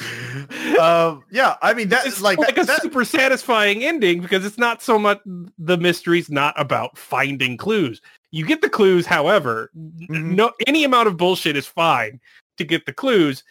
um, 0.81 1.23
yeah, 1.31 1.55
I 1.63 1.73
mean 1.73 1.89
that's 1.89 2.21
like 2.21 2.39
like, 2.39 2.57
that, 2.57 2.65
a 2.65 2.67
that- 2.67 2.83
super 2.83 3.05
satisfying 3.05 3.85
ending 3.85 4.21
because 4.21 4.45
it's 4.45 4.59
not 4.59 4.83
so 4.83 4.99
much 4.99 5.21
the 5.59 5.79
mystery's 5.79 6.29
not 6.31 6.53
about 6.61 6.99
finding 6.99 7.57
clues. 7.57 8.01
You 8.33 8.45
get 8.45 8.61
the 8.61 8.69
clues, 8.69 9.07
however, 9.07 9.71
Mhm. 9.77 10.35
no 10.35 10.53
any 10.67 10.83
amount 10.83 11.07
of 11.07 11.17
bullshit 11.17 11.57
is 11.57 11.67
fine 11.67 12.21
to 12.57 12.65
get 12.65 12.87
the 12.87 12.93
clues, 12.93 13.45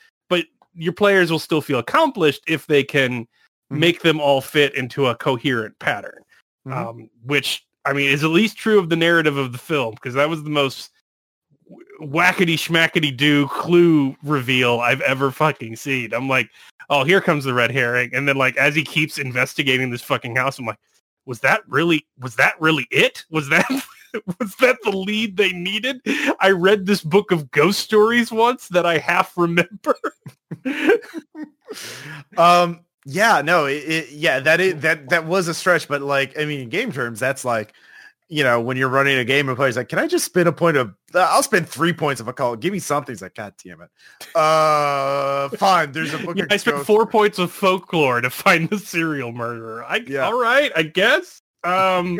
your 0.75 0.93
players 0.93 1.31
will 1.31 1.39
still 1.39 1.61
feel 1.61 1.79
accomplished 1.79 2.41
if 2.47 2.67
they 2.67 2.83
can 2.83 3.27
Mhm. 3.71 3.77
make 3.79 4.01
them 4.01 4.19
all 4.19 4.41
fit 4.41 4.75
into 4.75 5.07
a 5.07 5.15
coherent 5.15 5.77
pattern. 5.79 6.23
Mhm. 6.67 6.75
Um, 6.75 7.09
which 7.23 7.65
I 7.85 7.93
mean 7.93 8.09
is 8.09 8.23
at 8.23 8.29
least 8.29 8.57
true 8.57 8.79
of 8.79 8.89
the 8.89 8.95
narrative 8.95 9.37
of 9.37 9.51
the 9.51 9.57
film 9.57 9.95
because 9.95 10.13
that 10.13 10.29
was 10.29 10.43
the 10.43 10.49
most 10.49 10.91
whackety 12.01 12.55
schmackety 12.55 13.15
do 13.15 13.47
clue 13.47 14.15
reveal 14.23 14.79
I've 14.79 15.01
ever 15.01 15.31
fucking 15.31 15.75
seen. 15.75 16.13
I'm 16.13 16.27
like, 16.27 16.49
oh, 16.89 17.03
here 17.03 17.21
comes 17.21 17.45
the 17.45 17.53
red 17.53 17.71
herring, 17.71 18.09
and 18.13 18.27
then 18.27 18.35
like 18.35 18.57
as 18.57 18.75
he 18.75 18.83
keeps 18.83 19.17
investigating 19.17 19.89
this 19.89 20.01
fucking 20.01 20.35
house, 20.35 20.59
I'm 20.59 20.65
like, 20.65 20.79
was 21.25 21.39
that 21.41 21.61
really 21.67 22.05
was 22.19 22.35
that 22.35 22.59
really 22.59 22.87
it? 22.91 23.23
Was 23.29 23.49
that 23.49 23.65
was 24.39 24.55
that 24.57 24.77
the 24.83 24.91
lead 24.91 25.37
they 25.37 25.49
needed? 25.51 26.01
I 26.39 26.51
read 26.51 26.85
this 26.85 27.01
book 27.01 27.31
of 27.31 27.51
ghost 27.51 27.79
stories 27.79 28.31
once 28.31 28.67
that 28.69 28.85
I 28.85 28.97
half 28.97 29.37
remember. 29.37 29.95
um 32.37 32.81
yeah 33.05 33.41
no 33.41 33.65
it, 33.65 33.83
it 33.83 34.09
yeah 34.11 34.39
that 34.39 34.61
is 34.61 34.81
that 34.81 35.09
that 35.09 35.25
was 35.25 35.47
a 35.47 35.53
stretch 35.53 35.87
but 35.87 36.01
like 36.01 36.37
i 36.37 36.45
mean 36.45 36.59
in 36.61 36.69
game 36.69 36.91
terms 36.91 37.19
that's 37.19 37.43
like 37.43 37.73
you 38.29 38.43
know 38.43 38.61
when 38.61 38.77
you're 38.77 38.87
running 38.89 39.17
a 39.17 39.25
game 39.25 39.49
and 39.49 39.57
players 39.57 39.75
like 39.75 39.89
can 39.89 39.99
i 39.99 40.07
just 40.07 40.23
spend 40.25 40.47
a 40.47 40.51
point 40.51 40.77
of 40.77 40.93
uh, 41.15 41.27
i'll 41.31 41.43
spend 41.43 41.67
three 41.67 41.91
points 41.91 42.21
of 42.21 42.27
Occult 42.27 42.59
give 42.59 42.71
me 42.71 42.79
something 42.79 43.11
he's 43.13 43.21
like 43.21 43.35
god 43.35 43.53
damn 43.63 43.81
it 43.81 43.89
uh 44.35 45.49
fine 45.57 45.91
there's 45.91 46.13
a 46.13 46.19
book 46.19 46.37
Yeah, 46.37 46.45
I 46.49 46.57
spent 46.57 46.77
ghost- 46.77 46.87
four 46.87 47.05
points 47.05 47.39
of 47.39 47.51
folklore 47.51 48.21
to 48.21 48.29
find 48.29 48.69
the 48.69 48.77
serial 48.79 49.31
murderer. 49.31 49.83
I 49.83 49.97
Yeah. 50.07 50.25
all 50.25 50.39
right, 50.39 50.71
I 50.75 50.83
guess. 50.83 51.41
Um, 51.63 52.19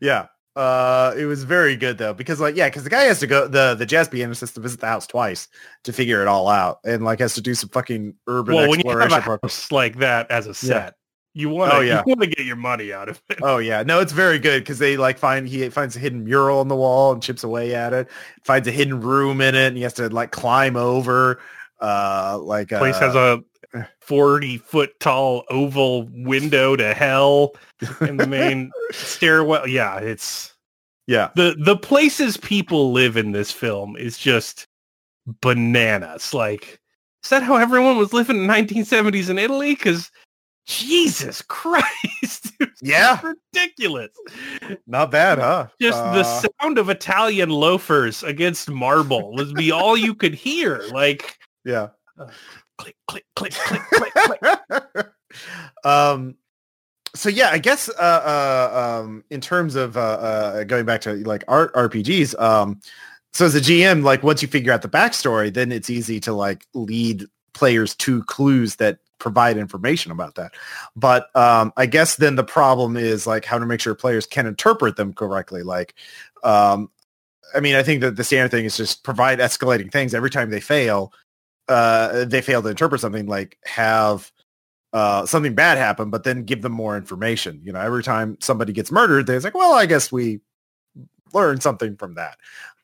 yeah 0.00 0.26
uh 0.54 1.14
it 1.16 1.24
was 1.24 1.44
very 1.44 1.76
good 1.76 1.96
though 1.96 2.12
because 2.12 2.38
like 2.40 2.54
yeah 2.54 2.68
because 2.68 2.84
the 2.84 2.90
guy 2.90 3.04
has 3.04 3.18
to 3.20 3.26
go 3.26 3.48
the 3.48 3.74
the 3.74 3.86
jazz 3.86 4.08
pianist 4.08 4.40
has 4.40 4.52
to 4.52 4.60
visit 4.60 4.80
the 4.80 4.86
house 4.86 5.06
twice 5.06 5.48
to 5.82 5.92
figure 5.94 6.20
it 6.20 6.28
all 6.28 6.46
out 6.48 6.78
and 6.84 7.04
like 7.04 7.20
has 7.20 7.34
to 7.34 7.40
do 7.40 7.54
some 7.54 7.70
fucking 7.70 8.14
urban 8.26 8.54
well, 8.54 8.68
when 8.68 8.78
you 8.80 8.90
have 8.90 9.00
exploration 9.00 9.38
a 9.42 9.46
house 9.46 9.72
like 9.72 9.96
that 9.96 10.30
as 10.30 10.46
a 10.46 10.52
set, 10.52 10.94
you 11.32 11.48
want 11.48 11.72
Oh, 11.72 11.80
to 11.80 11.86
yeah. 11.86 12.02
you 12.06 12.10
want 12.14 12.20
to 12.20 12.26
get 12.26 12.44
your 12.44 12.56
money 12.56 12.92
out 12.92 13.08
of 13.08 13.22
it. 13.30 13.38
Oh 13.42 13.56
yeah, 13.56 13.82
no, 13.82 14.00
it's 14.00 14.12
very 14.12 14.38
good 14.38 14.60
because 14.60 14.78
they 14.78 14.98
like 14.98 15.16
find 15.16 15.48
he 15.48 15.66
finds 15.70 15.96
a 15.96 15.98
hidden 15.98 16.24
mural 16.24 16.58
on 16.60 16.68
the 16.68 16.76
wall 16.76 17.12
and 17.12 17.22
chips 17.22 17.42
away 17.44 17.74
at 17.74 17.94
it. 17.94 18.10
Finds 18.44 18.68
a 18.68 18.72
hidden 18.72 19.00
room 19.00 19.40
in 19.40 19.54
it, 19.54 19.68
and 19.68 19.76
he 19.78 19.82
has 19.84 19.94
to 19.94 20.10
like 20.10 20.32
climb 20.32 20.76
over. 20.76 21.40
Uh, 21.80 22.38
like 22.42 22.68
place 22.68 22.96
uh, 22.96 23.00
has 23.00 23.14
a 23.14 23.42
40 24.00 24.58
foot 24.58 24.98
tall 25.00 25.44
oval 25.50 26.08
window 26.12 26.76
to 26.76 26.94
hell 26.94 27.54
in 28.00 28.16
the 28.16 28.26
main 28.26 28.70
stairwell. 28.90 29.66
Yeah, 29.66 29.98
it's 29.98 30.54
yeah, 31.06 31.30
the 31.36 31.56
the 31.58 31.76
places 31.76 32.36
people 32.36 32.92
live 32.92 33.16
in 33.16 33.32
this 33.32 33.50
film 33.50 33.96
is 33.96 34.18
just 34.18 34.66
bananas. 35.40 36.32
Like, 36.34 36.80
is 37.24 37.30
that 37.30 37.42
how 37.42 37.56
everyone 37.56 37.96
was 37.96 38.12
living 38.12 38.36
in 38.36 38.46
1970s 38.46 39.30
in 39.30 39.38
Italy? 39.38 39.74
Because 39.74 40.10
Jesus 40.66 41.42
Christ, 41.42 42.52
yeah, 42.82 43.20
ridiculous. 43.22 44.10
not 44.86 45.10
bad, 45.10 45.38
huh? 45.38 45.66
Just 45.80 45.98
the 45.98 46.20
Uh, 46.20 46.42
sound 46.60 46.78
of 46.78 46.88
Italian 46.88 47.50
loafers 47.50 48.22
against 48.22 48.70
marble 48.70 49.32
was 49.32 49.52
be 49.52 49.72
all 49.72 49.96
you 49.96 50.14
could 50.14 50.34
hear. 50.34 50.82
Like 50.92 51.36
yeah. 51.64 51.88
Click, 52.78 52.96
click, 53.06 53.24
click, 53.34 53.52
click, 53.52 53.82
click, 53.90 54.12
click. 54.14 55.06
um 55.84 56.36
so 57.14 57.28
yeah 57.28 57.50
i 57.50 57.58
guess 57.58 57.88
uh, 57.88 57.92
uh 58.72 59.00
um 59.02 59.24
in 59.30 59.40
terms 59.40 59.74
of 59.74 59.96
uh, 59.96 60.00
uh 60.00 60.64
going 60.64 60.84
back 60.84 61.00
to 61.00 61.14
like 61.24 61.44
art 61.48 61.72
rpgs 61.74 62.38
um 62.40 62.80
so 63.32 63.44
as 63.44 63.54
a 63.54 63.60
gm 63.60 64.02
like 64.02 64.22
once 64.22 64.42
you 64.42 64.48
figure 64.48 64.72
out 64.72 64.82
the 64.82 64.88
backstory 64.88 65.52
then 65.52 65.72
it's 65.72 65.90
easy 65.90 66.20
to 66.20 66.32
like 66.32 66.66
lead 66.74 67.24
players 67.54 67.94
to 67.94 68.22
clues 68.24 68.76
that 68.76 68.98
provide 69.18 69.56
information 69.56 70.10
about 70.10 70.34
that 70.34 70.52
but 70.96 71.34
um 71.36 71.72
i 71.76 71.86
guess 71.86 72.16
then 72.16 72.34
the 72.34 72.44
problem 72.44 72.96
is 72.96 73.26
like 73.26 73.44
how 73.44 73.58
to 73.58 73.66
make 73.66 73.80
sure 73.80 73.94
players 73.94 74.26
can 74.26 74.46
interpret 74.46 74.96
them 74.96 75.12
correctly 75.12 75.62
like 75.62 75.94
um 76.42 76.90
i 77.54 77.60
mean 77.60 77.76
i 77.76 77.82
think 77.82 78.00
that 78.00 78.16
the 78.16 78.24
standard 78.24 78.50
thing 78.50 78.64
is 78.64 78.76
just 78.76 79.04
provide 79.04 79.38
escalating 79.38 79.92
things 79.92 80.14
every 80.14 80.30
time 80.30 80.50
they 80.50 80.60
fail 80.60 81.12
uh 81.68 82.24
they 82.24 82.42
fail 82.42 82.62
to 82.62 82.68
interpret 82.68 83.00
something 83.00 83.26
like 83.26 83.58
have 83.64 84.30
uh, 84.92 85.24
something 85.24 85.54
bad 85.54 85.78
happen, 85.78 86.10
but 86.10 86.22
then 86.24 86.44
give 86.44 86.60
them 86.60 86.72
more 86.72 86.96
information. 86.96 87.60
You 87.64 87.72
know, 87.72 87.80
every 87.80 88.02
time 88.02 88.36
somebody 88.40 88.72
gets 88.72 88.90
murdered, 88.92 89.26
they're 89.26 89.40
like, 89.40 89.54
well, 89.54 89.72
I 89.72 89.86
guess 89.86 90.12
we 90.12 90.40
learned 91.32 91.62
something 91.62 91.96
from 91.96 92.14
that. 92.16 92.36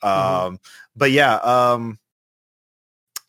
Um, 0.02 0.58
but 0.96 1.10
yeah, 1.10 1.34
um, 1.36 1.98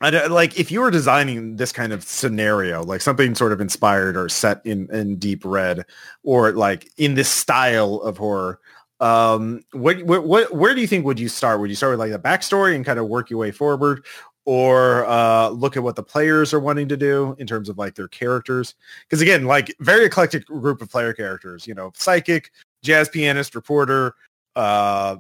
I 0.01 0.11
don't- 0.11 0.31
like 0.31 0.57
if 0.57 0.71
you 0.71 0.79
were 0.79 0.91
designing 0.91 1.57
this 1.57 1.73
kind 1.73 1.91
of 1.91 2.03
scenario, 2.03 2.83
like 2.83 3.01
something 3.01 3.35
sort 3.35 3.51
of 3.51 3.59
inspired 3.59 4.15
or 4.15 4.29
set 4.29 4.61
in, 4.65 4.89
in 4.95 5.17
deep 5.17 5.43
red 5.43 5.85
or 6.23 6.53
like 6.53 6.89
in 6.97 7.15
this 7.15 7.29
style 7.29 7.95
of 7.95 8.17
horror, 8.17 8.59
um, 9.01 9.61
what, 9.71 10.01
what, 10.03 10.25
what, 10.25 10.53
where 10.53 10.73
do 10.73 10.81
you 10.81 10.87
think 10.87 11.05
would 11.05 11.19
you 11.19 11.29
start? 11.29 11.59
Would 11.59 11.69
you 11.69 11.75
start 11.75 11.91
with 11.91 11.99
like 11.99 12.11
the 12.11 12.19
backstory 12.19 12.75
and 12.75 12.85
kind 12.85 12.99
of 12.99 13.07
work 13.07 13.29
your 13.29 13.39
way 13.39 13.51
forward? 13.51 14.05
Or 14.49 15.05
uh, 15.05 15.47
look 15.49 15.77
at 15.77 15.83
what 15.83 15.95
the 15.95 16.01
players 16.01 16.55
are 16.55 16.59
wanting 16.59 16.87
to 16.87 16.97
do 16.97 17.35
in 17.37 17.45
terms 17.45 17.69
of 17.69 17.77
like 17.77 17.93
their 17.93 18.07
characters. 18.07 18.73
Because 19.03 19.21
again, 19.21 19.45
like 19.45 19.75
very 19.79 20.05
eclectic 20.05 20.47
group 20.47 20.81
of 20.81 20.89
player 20.89 21.13
characters, 21.13 21.67
you 21.67 21.75
know, 21.75 21.91
psychic, 21.93 22.49
jazz 22.81 23.07
pianist, 23.07 23.53
reporter, 23.53 24.15
uh, 24.55 25.17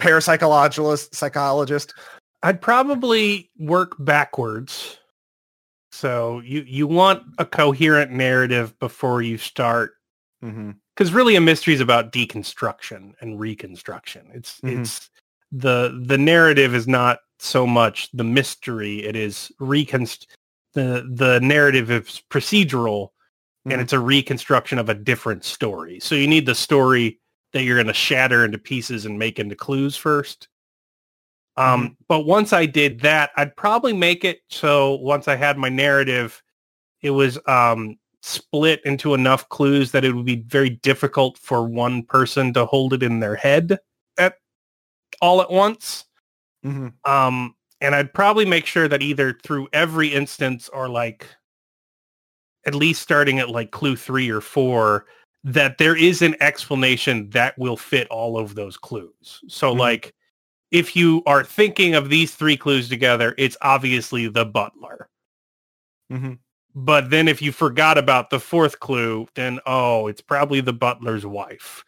parapsychologist, 0.00 1.14
psychologist. 1.14 1.94
I'd 2.42 2.60
probably 2.60 3.52
work 3.56 3.94
backwards. 4.00 4.98
So 5.92 6.40
you 6.40 6.62
you 6.66 6.88
want 6.88 7.22
a 7.38 7.44
coherent 7.44 8.10
narrative 8.10 8.76
before 8.80 9.22
you 9.22 9.38
start 9.38 9.92
Mm-hmm. 10.42 10.72
because 10.96 11.12
really 11.12 11.36
a 11.36 11.40
mystery 11.40 11.74
is 11.74 11.80
about 11.80 12.10
deconstruction 12.12 13.12
and 13.20 13.38
reconstruction. 13.38 14.28
It's 14.34 14.60
Mhm. 14.62 14.80
it's 14.80 15.08
the 15.52 16.02
the 16.04 16.18
narrative 16.18 16.74
is 16.74 16.88
not 16.88 17.20
so 17.44 17.66
much 17.66 18.10
the 18.12 18.24
mystery. 18.24 19.04
It 19.04 19.16
is 19.16 19.50
reconst 19.58 20.28
the 20.74 21.08
the 21.12 21.40
narrative 21.40 21.90
is 21.90 22.22
procedural 22.30 23.10
Mhm. 23.66 23.72
and 23.72 23.82
it's 23.82 23.92
a 23.92 23.98
reconstruction 24.00 24.78
of 24.78 24.88
a 24.88 24.94
different 24.94 25.44
story. 25.44 26.00
So 26.00 26.14
you 26.14 26.26
need 26.26 26.46
the 26.46 26.54
story 26.54 27.20
that 27.52 27.62
you're 27.64 27.76
going 27.76 27.86
to 27.88 27.92
shatter 27.92 28.44
into 28.44 28.58
pieces 28.58 29.04
and 29.06 29.18
make 29.18 29.38
into 29.38 29.54
clues 29.56 29.96
first. 29.96 30.48
Um, 31.56 31.96
but 32.08 32.20
once 32.20 32.52
I 32.52 32.64
did 32.64 33.00
that, 33.00 33.30
I'd 33.36 33.54
probably 33.56 33.92
make 33.92 34.24
it 34.24 34.40
so 34.48 34.94
once 34.94 35.28
I 35.28 35.36
had 35.36 35.58
my 35.58 35.68
narrative, 35.68 36.42
it 37.02 37.10
was 37.10 37.38
um, 37.46 37.98
split 38.22 38.80
into 38.84 39.14
enough 39.14 39.48
clues 39.48 39.90
that 39.92 40.04
it 40.04 40.12
would 40.12 40.24
be 40.24 40.44
very 40.46 40.70
difficult 40.70 41.36
for 41.36 41.66
one 41.66 42.02
person 42.02 42.52
to 42.54 42.64
hold 42.64 42.94
it 42.94 43.02
in 43.02 43.20
their 43.20 43.34
head 43.34 43.78
at 44.16 44.36
all 45.20 45.42
at 45.42 45.50
once. 45.50 46.04
Mhm. 46.64 46.92
Um, 47.08 47.54
and 47.80 47.94
I'd 47.94 48.12
probably 48.12 48.44
make 48.44 48.66
sure 48.66 48.88
that 48.88 49.02
either 49.02 49.32
through 49.42 49.68
every 49.72 50.08
instance 50.08 50.68
or 50.68 50.88
like 50.88 51.26
at 52.66 52.74
least 52.74 53.02
starting 53.02 53.38
at 53.38 53.48
like 53.50 53.70
clue 53.70 53.96
three 53.96 54.28
or 54.30 54.40
four, 54.40 55.06
that 55.44 55.78
there 55.78 55.96
is 55.96 56.20
an 56.22 56.36
explanation 56.40 57.30
that 57.30 57.56
will 57.58 57.76
fit 57.76 58.06
all 58.08 58.38
of 58.38 58.54
those 58.54 58.76
clues. 58.76 59.40
So 59.48 59.74
Mhm. 59.74 59.78
like 59.78 60.14
if 60.72 60.96
you 60.96 61.22
are 61.26 61.44
thinking 61.44 61.94
of 61.94 62.10
these 62.10 62.34
three 62.34 62.56
clues 62.56 62.88
together, 62.88 63.34
it's 63.38 63.56
obviously 63.62 64.28
the 64.28 64.44
butler. 64.46 65.08
Mhm. 66.12 66.38
But 66.74 67.10
then 67.10 67.28
if 67.28 67.42
you 67.42 67.52
forgot 67.52 67.98
about 67.98 68.30
the 68.30 68.40
fourth 68.40 68.80
clue, 68.80 69.26
then 69.34 69.60
oh, 69.66 70.06
it's 70.06 70.20
probably 70.20 70.60
the 70.60 70.72
butler's 70.72 71.26
wife. 71.26 71.84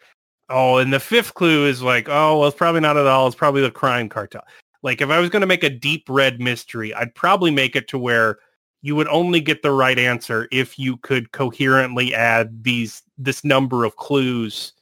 Oh, 0.50 0.78
and 0.78 0.92
the 0.92 1.00
fifth 1.00 1.34
clue 1.34 1.66
is 1.66 1.82
like, 1.82 2.08
oh, 2.08 2.38
well, 2.40 2.48
it's 2.48 2.56
probably 2.58 2.80
not 2.82 2.96
at 2.98 3.06
all. 3.06 3.26
It's 3.26 3.36
probably 3.36 3.62
the 3.62 3.70
crime 3.70 4.08
cartel. 4.08 4.44
Like 4.82 5.00
if 5.00 5.10
I 5.10 5.18
was 5.18 5.30
going 5.30 5.42
to 5.42 5.46
make 5.46 5.64
a 5.64 5.70
deep 5.70 6.04
red 6.08 6.40
mystery, 6.40 6.92
I'd 6.94 7.14
probably 7.14 7.50
make 7.50 7.76
it 7.76 7.88
to 7.88 7.98
where 7.98 8.38
you 8.82 8.96
would 8.96 9.08
only 9.08 9.40
get 9.40 9.62
the 9.62 9.70
right 9.70 9.98
answer 9.98 10.48
if 10.50 10.78
you 10.78 10.96
could 10.96 11.30
coherently 11.32 12.14
add 12.14 12.64
these 12.64 13.02
this 13.16 13.44
number 13.44 13.84
of 13.84 13.96
clues 13.96 14.72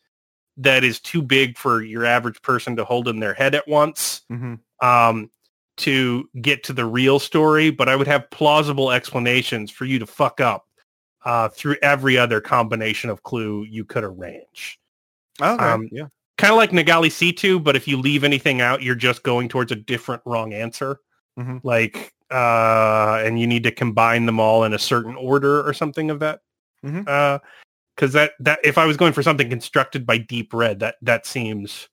that 0.57 0.85
is 0.85 1.01
too 1.01 1.21
big 1.23 1.59
for 1.59 1.83
your 1.83 2.05
average 2.05 2.41
person 2.43 2.77
to 2.77 2.85
hold 2.85 3.09
in 3.09 3.21
their 3.21 3.35
head 3.35 3.55
at 3.55 3.69
once 3.69 4.23
Mm-hmm. 4.31 4.55
um, 4.87 5.31
to 5.77 6.29
get 6.41 6.63
to 6.65 6.73
the 6.73 6.85
real 6.85 7.19
story. 7.19 7.71
But 7.71 7.89
I 7.89 7.97
would 7.97 8.07
have 8.07 8.31
plausible 8.31 8.91
explanations 8.91 9.71
for 9.71 9.85
you 9.85 9.99
to 9.99 10.07
fuck 10.07 10.41
up 10.41 10.67
uh, 11.25 11.49
through 11.51 11.77
every 11.83 12.17
other 12.19 12.41
combination 12.41 13.11
of 13.11 13.23
clue 13.23 13.65
you 13.65 13.85
could 13.85 14.05
arrange. 14.05 14.79
Okay. 15.41 15.63
Um, 15.65 15.89
yeah. 15.93 16.07
Kind 16.41 16.53
of 16.53 16.57
like 16.57 16.71
Nagali 16.71 17.09
C2, 17.09 17.63
but 17.63 17.77
if 17.77 17.87
you 17.87 17.97
leave 17.99 18.25
anything 18.25 18.61
out, 18.61 18.83
you're 18.83 18.95
just 18.95 19.23
going 19.23 19.49
towards 19.49 19.71
a 19.73 19.77
different 19.77 20.23
wrong 20.25 20.53
answer. 20.53 20.99
Mhm. 21.39 21.61
Like, 21.63 22.13
uh, 22.31 23.23
and 23.25 23.39
you 23.39 23.47
need 23.47 23.65
to 23.65 23.71
combine 23.71 24.27
them 24.27 24.41
all 24.41 24.65
in 24.65 24.73
a 24.73 24.79
certain 24.79 25.15
order 25.17 25.67
or 25.67 25.73
something 25.73 26.11
of 26.11 26.21
that. 26.21 26.41
Mhm. 26.85 27.07
Uh, 27.09 27.39
because 27.95 28.13
that 28.15 28.33
that 28.41 28.61
if 28.65 28.79
I 28.79 28.87
was 28.87 28.97
going 28.97 29.13
for 29.13 29.23
something 29.23 29.51
constructed 29.51 30.07
by 30.07 30.17
Deep 30.17 30.55
Red, 30.55 30.81
that 30.81 30.97
that 31.03 31.27
seems 31.27 31.89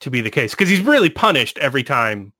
to 0.00 0.10
be 0.10 0.20
the 0.20 0.30
case. 0.30 0.50
Because 0.50 0.68
he's 0.68 0.80
really 0.80 1.08
punished 1.08 1.56
every 1.58 1.82
time 1.82 2.34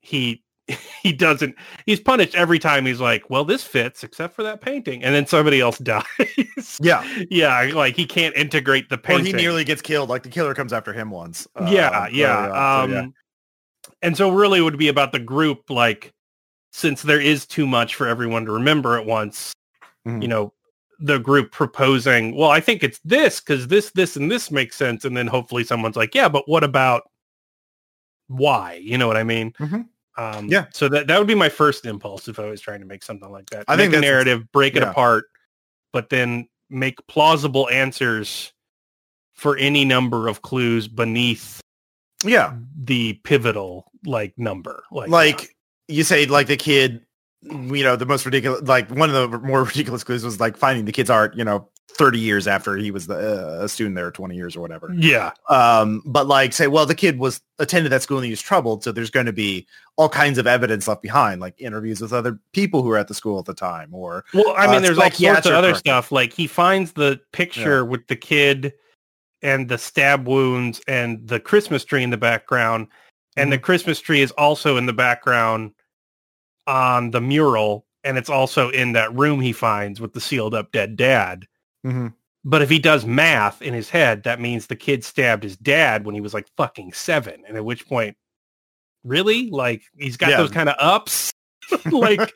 he 0.00 0.44
he 1.02 1.12
doesn't. 1.12 1.54
He's 1.86 2.00
punished 2.00 2.34
every 2.34 2.58
time 2.58 2.84
he's 2.86 3.00
like, 3.00 3.28
well, 3.30 3.44
this 3.44 3.62
fits 3.62 4.04
except 4.04 4.34
for 4.34 4.42
that 4.42 4.60
painting, 4.60 5.02
and 5.02 5.14
then 5.14 5.26
somebody 5.26 5.60
else 5.60 5.78
dies. 5.78 6.78
Yeah. 6.80 7.02
yeah, 7.30 7.70
like 7.74 7.96
he 7.96 8.04
can't 8.06 8.36
integrate 8.36 8.88
the 8.90 8.98
painting 8.98 9.34
Or 9.34 9.38
he 9.38 9.42
nearly 9.42 9.64
gets 9.64 9.80
killed. 9.82 10.08
Like 10.08 10.22
the 10.22 10.28
killer 10.28 10.54
comes 10.54 10.72
after 10.72 10.92
him 10.92 11.10
once. 11.10 11.46
yeah, 11.68 12.02
Um, 12.06 12.08
yeah. 12.12 12.80
Um, 12.80 12.90
so 12.90 12.94
yeah. 12.96 13.06
And 14.02 14.16
so 14.16 14.30
really 14.30 14.58
it 14.60 14.62
would 14.62 14.78
be 14.78 14.88
about 14.88 15.12
the 15.12 15.18
group, 15.18 15.70
like, 15.70 16.12
since 16.70 17.02
there 17.02 17.20
is 17.20 17.46
too 17.46 17.66
much 17.66 17.94
for 17.94 18.06
everyone 18.06 18.44
to 18.44 18.52
remember 18.52 18.96
at 18.98 19.06
once, 19.06 19.52
Mhm. 20.06 20.22
you 20.22 20.28
know, 20.28 20.52
the 21.00 21.18
group 21.18 21.50
proposing, 21.52 22.34
well, 22.36 22.50
I 22.50 22.60
think 22.60 22.82
it's 22.84 22.98
this 23.04 23.40
because 23.40 23.68
this, 23.68 23.90
this, 23.92 24.16
and 24.16 24.30
this 24.30 24.50
makes 24.50 24.76
sense. 24.76 25.04
And 25.04 25.16
then 25.16 25.26
hopefully 25.28 25.64
someone's 25.64 25.96
like, 25.96 26.14
yeah, 26.14 26.28
but 26.28 26.48
what 26.48 26.62
about 26.62 27.04
why? 28.28 28.74
You 28.82 28.98
know 28.98 29.06
what 29.06 29.16
I 29.16 29.24
mean? 29.24 29.52
Mhm. 29.58 29.86
Um, 30.18 30.48
Yeah. 30.48 30.66
So 30.74 30.88
that, 30.88 31.06
that 31.06 31.18
would 31.18 31.28
be 31.28 31.34
my 31.34 31.48
first 31.48 31.86
impulse 31.86 32.28
if 32.28 32.38
I 32.38 32.46
was 32.46 32.60
trying 32.60 32.80
to 32.80 32.86
make 32.86 33.02
something 33.02 33.30
like 33.30 33.48
that. 33.50 33.64
I 33.68 33.76
make 33.76 33.84
think 33.84 33.92
that's- 33.92 34.10
narrative, 34.10 34.50
break 34.52 34.76
it 34.76 34.82
apart, 34.82 35.26
but 35.92 36.10
then 36.10 36.48
make 36.68 36.98
plausible 37.06 37.68
answers 37.70 38.52
for 39.34 39.56
any 39.56 39.84
number 39.84 40.28
of 40.28 40.42
clues 40.42 40.88
beneath 40.88 41.60
yeah. 42.24 42.54
the 42.84 43.14
pivotal 43.22 43.90
like 44.04 44.36
number 44.36 44.82
like 44.90 45.08
Like 45.08 45.56
you 45.86 46.02
say, 46.02 46.26
like 46.26 46.48
the 46.48 46.56
kid, 46.56 47.06
you 47.42 47.84
know, 47.84 47.96
the 47.96 48.04
most 48.04 48.26
ridiculous, 48.26 48.62
like 48.62 48.90
one 48.90 49.08
of 49.14 49.30
the 49.30 49.38
more 49.38 49.62
ridiculous 49.64 50.02
clues 50.04 50.24
was 50.24 50.40
like 50.40 50.56
finding 50.56 50.84
the 50.84 50.92
kid's 50.92 51.10
art, 51.10 51.36
you 51.36 51.44
know, 51.44 51.68
30 51.90 52.18
years 52.18 52.46
after 52.46 52.76
he 52.76 52.90
was 52.90 53.06
the, 53.06 53.14
uh, 53.16 53.64
a 53.64 53.68
student 53.68 53.96
there, 53.96 54.10
20 54.10 54.36
years 54.36 54.54
or 54.54 54.60
whatever. 54.60 54.92
yeah 54.96 55.32
Um, 55.48 56.02
but 56.06 56.26
like 56.26 56.52
say, 56.52 56.66
well, 56.68 56.86
the 56.86 56.94
kid 56.94 57.18
was 57.18 57.40
attended 57.58 57.90
that 57.92 58.02
school 58.02 58.18
and 58.18 58.24
he 58.26 58.30
was 58.30 58.42
troubled. 58.42 58.84
So 58.84 58.92
there's 58.92 59.10
going 59.10 59.26
to 59.26 59.32
be 59.32 59.66
all 59.96 60.08
kinds 60.08 60.38
of 60.38 60.46
evidence 60.46 60.86
left 60.86 61.02
behind, 61.02 61.40
like 61.40 61.54
interviews 61.60 62.00
with 62.00 62.12
other 62.12 62.38
people 62.52 62.82
who 62.82 62.88
were 62.88 62.98
at 62.98 63.08
the 63.08 63.14
school 63.14 63.38
at 63.38 63.46
the 63.46 63.54
time 63.54 63.92
or 63.92 64.24
well 64.34 64.54
i 64.56 64.66
Uh, 64.66 64.72
mean 64.72 64.82
there's 64.82 64.98
all 64.98 65.10
sorts 65.10 65.46
of 65.46 65.52
other 65.54 65.68
records. 65.68 65.80
stuff 65.80 66.12
like 66.12 66.32
he 66.32 66.46
finds 66.46 66.92
the 66.92 67.20
picture 67.32 67.84
with 67.84 68.06
the 68.06 68.16
kid 68.16 68.74
and 69.42 69.68
the 69.68 69.78
stab 69.78 70.28
wounds 70.28 70.80
and 70.86 71.26
the 71.26 71.40
christmas 71.40 71.84
tree 71.84 72.02
in 72.04 72.10
the 72.10 72.16
background 72.16 72.86
and 73.36 73.46
Mm-hmm. 73.46 73.50
the 73.52 73.58
christmas 73.58 73.98
tree 74.00 74.20
is 74.20 74.30
also 74.32 74.76
in 74.76 74.86
the 74.86 74.92
background 74.92 75.72
on 76.66 77.10
the 77.10 77.20
mural 77.20 77.86
and 78.04 78.18
it's 78.18 78.30
also 78.30 78.68
in 78.70 78.92
that 78.92 79.12
room 79.14 79.40
he 79.40 79.52
finds 79.52 80.00
with 80.00 80.12
the 80.12 80.20
sealed 80.20 80.54
up 80.54 80.70
dead 80.72 80.96
dad 80.96 81.46
Mhm. 81.86 82.14
But 82.44 82.62
if 82.62 82.70
he 82.70 82.78
does 82.78 83.04
math 83.04 83.60
in 83.62 83.74
his 83.74 83.90
head, 83.90 84.22
that 84.22 84.40
means 84.40 84.66
the 84.66 84.76
kid 84.76 85.04
stabbed 85.04 85.42
his 85.42 85.56
dad 85.56 86.04
when 86.06 86.14
he 86.14 86.20
was 86.20 86.32
like 86.32 86.46
fucking 86.56 86.92
seven. 86.92 87.42
And 87.46 87.56
at 87.56 87.64
which 87.64 87.86
point, 87.86 88.16
really? 89.04 89.50
Like 89.50 89.82
he's 89.98 90.16
got 90.16 90.30
Yeah. 90.30 90.38
those 90.38 90.50
kind 90.50 90.68
of 90.68 90.76
ups. 90.78 91.32
like 91.90 92.32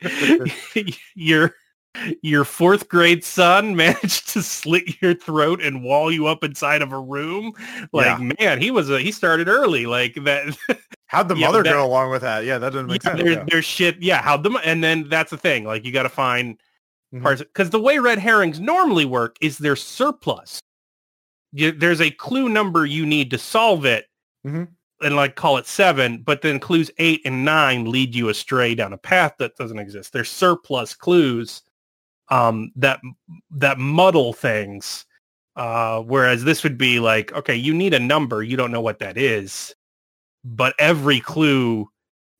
your 1.15 1.55
your 2.21 2.43
fourth 2.43 2.89
grade 2.89 3.23
son 3.23 3.75
managed 3.77 4.29
to 4.29 4.41
slit 4.43 5.01
your 5.01 5.13
throat 5.13 5.61
and 5.61 5.83
wall 5.83 6.11
you 6.11 6.27
up 6.27 6.43
inside 6.43 6.81
of 6.81 6.91
a 6.91 6.99
room. 6.99 7.53
Like, 7.91 8.19
man, 8.39 8.59
he 8.61 8.71
was 8.71 8.89
a 8.89 8.99
he 8.99 9.11
started 9.11 9.47
early. 9.47 9.85
Like 9.85 10.15
that 10.23 10.55
how'd 11.07 11.29
the 11.29 11.35
Yeah, 11.35 11.47
mother 11.47 11.63
that- 11.63 11.71
go 11.71 11.85
along 11.85 12.11
with 12.11 12.21
that? 12.21 12.43
Yeah, 12.45 12.57
that 12.57 12.71
doesn't 12.73 12.87
make 12.87 13.03
yeah, 13.03 13.11
sense. 13.11 13.23
there's, 13.23 13.35
yeah. 13.37 13.45
there's 13.47 13.65
shit. 13.65 14.01
Yeah, 14.01 14.21
how 14.21 14.37
the 14.37 14.51
and 14.63 14.83
then 14.83 15.07
that's 15.09 15.31
the 15.31 15.37
thing. 15.37 15.63
Like 15.65 15.85
you 15.85 15.91
got 15.91 16.03
to 16.03 16.09
find 16.09 16.59
Mhm. 17.13 17.21
parts 17.23 17.41
because 17.41 17.69
the 17.69 17.79
way 17.79 17.99
red 17.99 18.19
herrings 18.19 18.59
normally 18.59 19.05
work 19.05 19.37
is 19.41 19.57
they're 19.57 19.75
surplus. 19.75 20.59
You, 21.51 21.71
there's 21.71 22.01
a 22.01 22.11
clue 22.11 22.49
number 22.49 22.85
you 22.85 23.05
need 23.05 23.29
to 23.31 23.37
solve 23.37 23.85
it, 23.85 24.07
Mhm. 24.45 24.69
and 25.01 25.15
like 25.15 25.35
call 25.35 25.57
it 25.57 25.67
seven. 25.67 26.23
But 26.23 26.41
then 26.41 26.59
clues 26.59 26.89
eight 26.97 27.21
and 27.25 27.45
nine 27.45 27.85
lead 27.91 28.15
you 28.15 28.29
astray 28.29 28.73
down 28.75 28.93
a 28.93 28.97
path 28.97 29.35
that 29.39 29.55
doesn't 29.57 29.79
exist. 29.79 30.13
They're 30.13 30.23
surplus 30.25 30.93
clues 30.95 31.61
um, 32.29 32.71
that 32.77 33.01
that 33.51 33.77
muddle 33.79 34.33
things. 34.33 35.05
Uh, 35.55 36.01
whereas 36.01 36.43
this 36.45 36.63
would 36.63 36.77
be 36.79 36.99
like, 36.99 37.31
okay, 37.33 37.55
you 37.55 37.73
need 37.75 37.93
a 37.93 37.99
number, 37.99 38.41
you 38.41 38.57
don't 38.57 38.71
know 38.71 38.81
what 38.81 38.97
that 38.99 39.17
is, 39.17 39.75
but 40.43 40.73
every 40.79 41.19
clue 41.19 41.87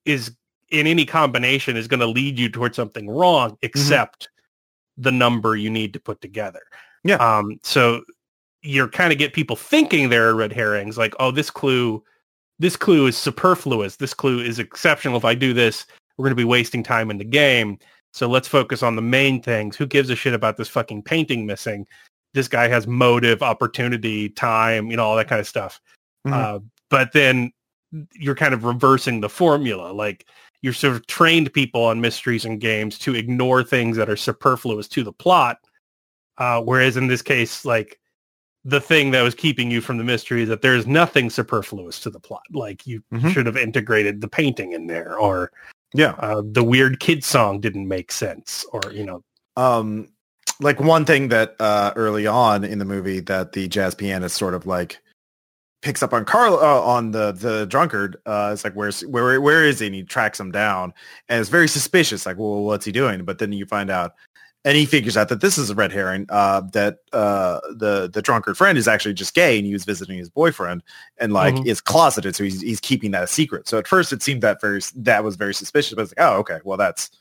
is 0.05 0.36
in 0.69 0.88
any 0.88 1.05
combination 1.05 1.78
is 1.78 1.88
going 1.88 1.99
to 1.99 2.07
lead 2.07 2.39
you 2.39 2.49
towards 2.49 2.76
something 2.76 3.07
wrong, 3.07 3.55
except 3.61 4.30
the 4.97 5.11
number 5.11 5.55
you 5.55 5.69
need 5.69 5.93
to 5.93 5.99
put 5.99 6.21
together. 6.21 6.61
Yeah. 7.03 7.15
Um, 7.15 7.59
so 7.63 8.03
you're 8.61 8.87
kind 8.87 9.11
of 9.11 9.19
get 9.19 9.33
people 9.33 9.55
thinking 9.55 10.09
there 10.09 10.29
are 10.29 10.35
red 10.35 10.53
herrings, 10.53 10.97
like, 10.97 11.13
oh, 11.19 11.31
this 11.31 11.49
clue, 11.49 12.03
this 12.59 12.75
clue 12.75 13.07
is 13.07 13.17
superfluous. 13.17 13.97
This 13.97 14.13
clue 14.13 14.39
is 14.39 14.59
exceptional. 14.59 15.17
If 15.17 15.25
I 15.25 15.35
do 15.35 15.53
this, 15.53 15.85
we're 16.17 16.23
going 16.23 16.31
to 16.31 16.35
be 16.35 16.43
wasting 16.43 16.83
time 16.83 17.11
in 17.11 17.17
the 17.17 17.25
game. 17.25 17.77
So 18.13 18.27
let's 18.27 18.47
focus 18.47 18.83
on 18.83 18.95
the 18.95 19.01
main 19.01 19.41
things. 19.41 19.75
Who 19.75 19.85
gives 19.85 20.09
a 20.09 20.15
shit 20.15 20.33
about 20.33 20.55
this 20.57 20.69
fucking 20.69 21.03
painting 21.03 21.45
missing? 21.45 21.87
This 22.33 22.47
guy 22.47 22.67
has 22.67 22.87
motive, 22.87 23.41
opportunity, 23.41 24.29
time, 24.29 24.89
you 24.89 24.97
know, 24.97 25.03
all 25.03 25.15
that 25.17 25.27
kind 25.27 25.41
of 25.41 25.47
stuff. 25.47 25.81
Mhm. 26.25 26.33
Uh, 26.33 26.59
but 26.89 27.11
then 27.11 27.51
you're 28.13 28.35
kind 28.35 28.53
of 28.53 28.63
reversing 28.63 29.19
the 29.19 29.29
formula. 29.29 29.91
Like 29.91 30.27
you're 30.64 30.74
sort 30.74 30.95
of 30.95 31.05
trained 31.05 31.53
people 31.53 31.84
on 31.84 32.01
mysteries 32.01 32.45
and 32.45 32.59
games 32.59 32.97
to 32.97 33.14
ignore 33.14 33.64
things 33.64 33.97
that 33.97 34.09
are 34.09 34.16
superfluous 34.16 34.88
to 34.88 35.03
the 35.03 35.11
plot. 35.11 35.57
Uh, 36.39 36.61
whereas 36.61 36.97
in 36.97 37.05
this 37.07 37.22
case, 37.22 37.66
like 37.66 37.99
the 38.66 38.80
thing 38.80 39.11
that 39.11 39.22
was 39.22 39.36
keeping 39.36 39.70
you 39.70 39.82
from 39.82 39.97
the 39.97 40.03
mystery 40.05 40.41
is 40.41 40.49
that 40.49 40.61
there's 40.61 40.88
nothing 40.88 41.30
superfluous 41.30 41.99
to 41.99 42.09
the 42.09 42.20
plot. 42.20 42.43
Like 42.51 42.88
you 42.88 43.03
Mhm. 43.14 43.32
should 43.32 43.45
have 43.45 43.57
integrated 43.57 44.22
the 44.22 44.28
painting 44.30 44.72
in 44.72 44.88
there 44.88 45.20
or 45.20 45.51
yeah. 45.93 46.11
uh, 46.18 46.41
the 46.43 46.64
weird 46.64 47.01
kid 47.01 47.26
song 47.26 47.59
didn't 47.59 47.88
make 47.88 48.11
sense 48.11 48.66
or, 48.72 48.82
you 48.91 49.03
know, 49.05 49.22
um 49.57 50.07
like 50.59 50.80
one 50.80 51.03
thing 51.03 51.28
that 51.28 51.55
uh 51.59 51.91
early 51.97 52.26
on 52.26 52.64
in 52.64 52.80
the 52.80 52.86
movie 52.86 53.20
that 53.20 53.51
the 53.51 53.68
jazz 53.68 53.93
pianist 53.93 54.38
sort 54.38 54.53
of 54.53 54.66
like 54.66 54.97
picks 55.84 56.01
up 56.01 56.13
on 56.13 56.25
Carl 56.25 56.55
uh, 56.55 56.81
on 56.81 57.11
the 57.11 57.31
the 57.34 57.65
drunkard 57.67 58.17
uh 58.25 58.49
it's 58.53 58.63
like 58.63 58.73
where's 58.73 59.01
where 59.05 59.39
where 59.41 59.63
is 59.63 59.79
he 59.79 59.86
and 59.88 59.95
he 59.95 60.01
tracks 60.03 60.39
him 60.39 60.51
down 60.51 60.93
and 61.29 61.39
it's 61.39 61.49
very 61.49 61.67
suspicious 61.67 62.25
like 62.25 62.38
well 62.38 62.63
what's 62.63 62.86
he 62.86 62.91
doing 62.91 63.23
but 63.25 63.38
then 63.38 63.51
you 63.51 63.65
find 63.65 63.89
out 63.91 64.13
and 64.65 64.77
he 64.77 64.86
figures 64.86 65.17
out 65.17 65.27
that 65.27 65.41
this 65.41 65.57
is 65.57 65.69
a 65.69 65.75
red 65.75 65.91
herring 65.91 66.25
uh 66.29 66.61
that 66.71 66.99
uh 67.11 67.59
the 67.75 68.09
the 68.13 68.21
drunkard 68.21 68.57
friend 68.57 68.77
is 68.77 68.88
actually 68.88 69.13
just 69.13 69.34
gay 69.36 69.57
and 69.57 69.67
he 69.67 69.73
was 69.73 69.84
visiting 69.84 70.17
his 70.17 70.29
boyfriend 70.29 70.81
and 71.17 71.34
like 71.34 71.53
Mhm. 71.55 71.65
is 71.67 71.81
closeted 71.81 72.34
so 72.36 72.45
he's 72.45 72.61
he's 72.61 72.79
keeping 72.79 73.11
that 73.11 73.23
a 73.23 73.27
secret 73.27 73.67
so 73.67 73.77
at 73.77 73.86
first 73.88 74.13
it 74.13 74.23
seemed 74.23 74.41
that 74.41 74.61
very 74.61 74.79
that 74.95 75.23
was 75.23 75.36
very 75.36 75.53
suspicious 75.53 75.93
but 75.95 76.03
it's 76.03 76.13
like 76.17 76.25
oh 76.25 76.38
okay 76.38 76.59
well 76.63 76.77
that's 76.77 77.11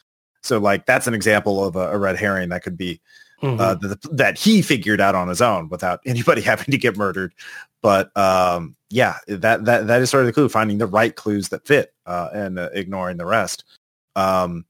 so 0.42 0.58
like 0.58 0.86
that's 0.86 1.08
an 1.08 1.14
example 1.14 1.64
of 1.64 1.74
a, 1.74 1.90
a 1.92 1.98
red 1.98 2.16
herring 2.16 2.48
that 2.50 2.62
could 2.62 2.76
be 2.76 3.00
uh, 3.42 3.46
Mm-hmm. 3.74 3.86
th- 3.88 3.98
that 4.12 4.38
he 4.38 4.62
figured 4.62 5.00
out 5.00 5.16
on 5.16 5.26
his 5.26 5.42
own 5.42 5.68
without 5.68 5.98
anybody 6.06 6.42
having 6.42 6.66
to 6.70 6.78
get 6.78 6.96
murdered. 6.96 7.34
But 7.82 8.16
um, 8.16 8.76
yeah, 8.90 9.16
that 9.26 9.64
that 9.64 9.86
that 9.86 10.02
is 10.02 10.10
sort 10.10 10.22
of 10.22 10.26
the 10.26 10.32
clue: 10.32 10.48
finding 10.48 10.78
the 10.78 10.86
right 10.86 11.14
clues 11.14 11.48
that 11.48 11.66
fit 11.66 11.92
uh, 12.06 12.28
and 12.32 12.58
uh, 12.58 12.70
ignoring 12.72 13.16
the 13.16 13.26
rest. 13.26 13.64
Um, 14.16 14.64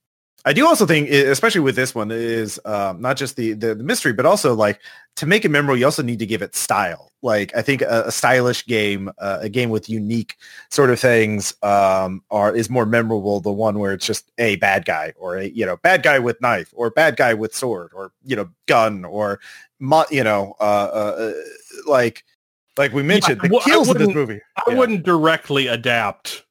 I 0.44 0.52
do 0.52 0.66
also 0.66 0.86
think, 0.86 1.08
especially 1.08 1.60
with 1.60 1.76
this 1.76 1.94
one, 1.94 2.10
is 2.10 2.58
um, 2.64 3.00
not 3.00 3.16
just 3.16 3.36
the, 3.36 3.52
the 3.52 3.76
the 3.76 3.84
mystery, 3.84 4.12
but 4.12 4.26
also 4.26 4.54
like 4.54 4.80
to 5.16 5.26
make 5.26 5.44
it 5.44 5.50
memorable. 5.50 5.78
You 5.78 5.84
also 5.84 6.02
need 6.02 6.18
to 6.18 6.26
give 6.26 6.42
it 6.42 6.56
style. 6.56 7.12
Like 7.22 7.54
I 7.54 7.62
think 7.62 7.82
a, 7.82 8.04
a 8.06 8.12
stylish 8.12 8.66
game, 8.66 9.08
uh, 9.18 9.38
a 9.42 9.48
game 9.48 9.70
with 9.70 9.88
unique 9.88 10.36
sort 10.70 10.90
of 10.90 10.98
things, 10.98 11.54
um, 11.62 12.22
are 12.30 12.54
is 12.54 12.68
more 12.68 12.86
memorable. 12.86 13.40
The 13.40 13.52
one 13.52 13.78
where 13.78 13.92
it's 13.92 14.06
just 14.06 14.32
a 14.38 14.56
bad 14.56 14.84
guy 14.84 15.12
or 15.16 15.36
a 15.36 15.44
you 15.44 15.64
know 15.64 15.76
bad 15.76 16.02
guy 16.02 16.18
with 16.18 16.40
knife 16.40 16.72
or 16.74 16.90
bad 16.90 17.16
guy 17.16 17.34
with 17.34 17.54
sword 17.54 17.92
or 17.94 18.12
you 18.24 18.34
know 18.34 18.48
gun 18.66 19.04
or 19.04 19.38
you 20.10 20.24
know 20.24 20.56
uh, 20.58 20.62
uh, 20.92 21.32
like 21.86 22.24
Like 22.76 22.92
we 22.92 23.02
mentioned, 23.02 23.40
Yeah, 23.42 23.48
the 23.48 23.54
well, 23.54 23.64
kills 23.64 23.90
in 23.90 23.98
this 23.98 24.14
movie. 24.14 24.40
I 24.56 24.70
Yeah. 24.70 24.78
wouldn't 24.78 25.02
directly 25.04 25.66
adapt 25.66 26.44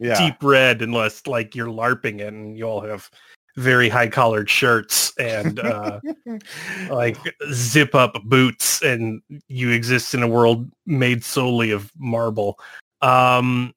Yeah. 0.00 0.16
Deep 0.18 0.36
Red 0.42 0.82
unless 0.82 1.26
like 1.26 1.54
you're 1.54 1.68
LARPing 1.68 2.20
it 2.20 2.32
and 2.32 2.56
you 2.56 2.64
all 2.64 2.80
have 2.80 3.10
very 3.56 3.88
high 3.88 4.08
collared 4.08 4.48
shirts 4.48 5.12
and 5.18 5.58
uh, 5.58 6.00
like 6.88 7.16
zip 7.52 7.94
up 7.94 8.22
boots 8.24 8.82
and 8.82 9.20
you 9.48 9.70
exist 9.70 10.14
in 10.14 10.22
a 10.22 10.28
world 10.28 10.70
made 10.86 11.24
solely 11.24 11.70
of 11.72 11.90
marble. 11.98 12.58
Um, 13.02 13.74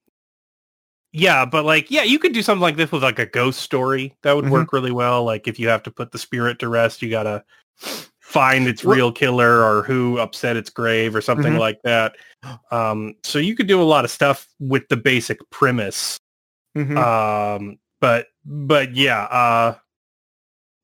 yeah, 1.13 1.45
but 1.45 1.65
like, 1.65 1.91
yeah, 1.91 2.03
you 2.03 2.19
could 2.19 2.33
do 2.33 2.41
something 2.43 2.61
like 2.61 2.77
this 2.77 2.91
with 2.91 3.03
like 3.03 3.19
a 3.19 3.25
ghost 3.25 3.59
story. 3.59 4.15
That 4.21 4.35
would 4.35 4.45
Mhm. 4.45 4.51
work 4.51 4.71
really 4.71 4.91
well. 4.91 5.23
Like 5.25 5.47
if 5.47 5.59
you 5.59 5.67
have 5.67 5.83
to 5.83 5.91
put 5.91 6.11
the 6.11 6.19
spirit 6.19 6.59
to 6.59 6.69
rest, 6.69 7.01
you 7.01 7.09
gotta 7.09 7.43
find 8.31 8.65
its 8.67 8.85
real 8.85 9.11
killer 9.11 9.61
or 9.61 9.83
who 9.83 10.17
upset 10.17 10.55
its 10.55 10.69
grave 10.69 11.13
or 11.15 11.19
something 11.21 11.53
Mhm. 11.53 11.59
like 11.59 11.81
that. 11.83 12.15
Um, 12.71 13.15
so 13.23 13.39
you 13.39 13.55
could 13.55 13.67
do 13.67 13.81
a 13.81 13.83
lot 13.83 14.05
of 14.05 14.11
stuff 14.11 14.47
with 14.59 14.87
the 14.87 14.95
basic 14.95 15.37
premise. 15.49 16.17
Mhm. 16.77 16.97
Um, 16.97 17.77
but 17.99 18.27
but 18.45 18.95
yeah, 18.95 19.23
uh, 19.25 19.75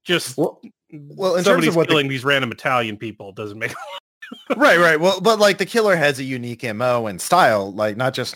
just 0.04 0.38
well, 0.38 0.60
well, 0.92 1.32
in 1.36 1.44
terms 1.44 1.46
somebody's 1.46 1.70
of 1.70 1.76
what 1.78 1.88
the- 1.88 1.94
killing 1.94 2.10
these 2.10 2.26
random 2.26 2.52
Italian 2.52 2.98
people 2.98 3.32
doesn't 3.32 3.58
make 3.58 3.74
right, 4.58 4.78
right. 4.80 5.00
Well, 5.00 5.22
but 5.22 5.40
like 5.40 5.58
the 5.58 5.66
killer 5.66 5.96
has 5.96 6.20
a 6.20 6.24
unique 6.24 6.64
mo 6.76 7.08
and 7.08 7.22
style. 7.22 7.72
Like 7.74 7.96
not 7.96 8.14
just 8.14 8.36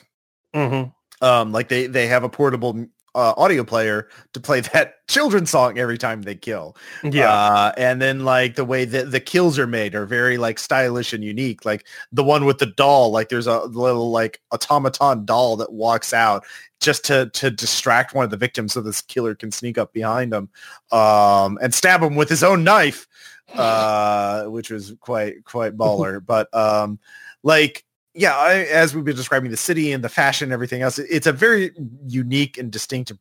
Mhm. 0.55 0.93
um 1.21 1.51
like 1.51 1.67
they 1.67 1.87
they 1.87 2.07
have 2.07 2.23
a 2.23 2.29
portable 2.29 2.85
uh, 3.15 3.33
audio 3.37 3.63
player 3.63 4.07
to 4.33 4.39
play 4.39 4.61
that 4.73 5.07
children's 5.07 5.49
song 5.49 5.77
every 5.77 5.97
time 5.97 6.21
they 6.21 6.35
kill. 6.35 6.75
yeah. 7.03 7.31
Uh, 7.31 7.71
and 7.77 8.01
then 8.01 8.23
like 8.23 8.55
the 8.55 8.65
way 8.65 8.85
that 8.85 9.11
the 9.11 9.19
kills 9.19 9.59
are 9.59 9.67
made 9.67 9.95
are 9.95 10.05
very 10.05 10.37
like 10.37 10.59
stylish 10.59 11.13
and 11.13 11.23
unique. 11.23 11.65
Like 11.65 11.85
the 12.11 12.23
one 12.23 12.45
with 12.45 12.59
the 12.59 12.67
doll, 12.67 13.11
like 13.11 13.29
there's 13.29 13.47
a 13.47 13.61
little 13.65 14.11
like 14.11 14.41
automaton 14.51 15.25
doll 15.25 15.57
that 15.57 15.71
walks 15.71 16.13
out 16.13 16.45
just 16.79 17.05
to 17.05 17.29
to 17.33 17.51
distract 17.51 18.13
one 18.13 18.25
of 18.25 18.31
the 18.31 18.37
victims 18.37 18.73
so 18.73 18.81
this 18.81 19.01
killer 19.01 19.35
can 19.35 19.51
sneak 19.51 19.77
up 19.77 19.93
behind 19.93 20.33
him 20.33 20.49
um, 20.91 21.57
and 21.61 21.73
stab 21.73 22.01
him 22.01 22.15
with 22.15 22.27
his 22.29 22.43
own 22.43 22.63
knife, 22.63 23.07
uh, 23.53 24.45
which 24.45 24.71
was 24.71 24.93
quite 24.99 25.43
quite 25.45 25.77
baller. 25.77 26.23
but 26.25 26.53
um, 26.53 26.99
like 27.43 27.85
yeah, 28.13 28.35
I, 28.35 28.55
as 28.65 28.93
we've 28.93 29.05
been 29.05 29.15
describing 29.15 29.51
the 29.51 29.57
city 29.57 29.91
and 29.91 30.03
the 30.03 30.09
fashion 30.09 30.45
and 30.47 30.53
everything 30.53 30.81
else, 30.81 30.99
it's 30.99 31.27
a 31.27 31.31
very 31.31 31.71
unique 32.07 32.57
and 32.57 32.71
distinct 32.71 33.09
and 33.09 33.19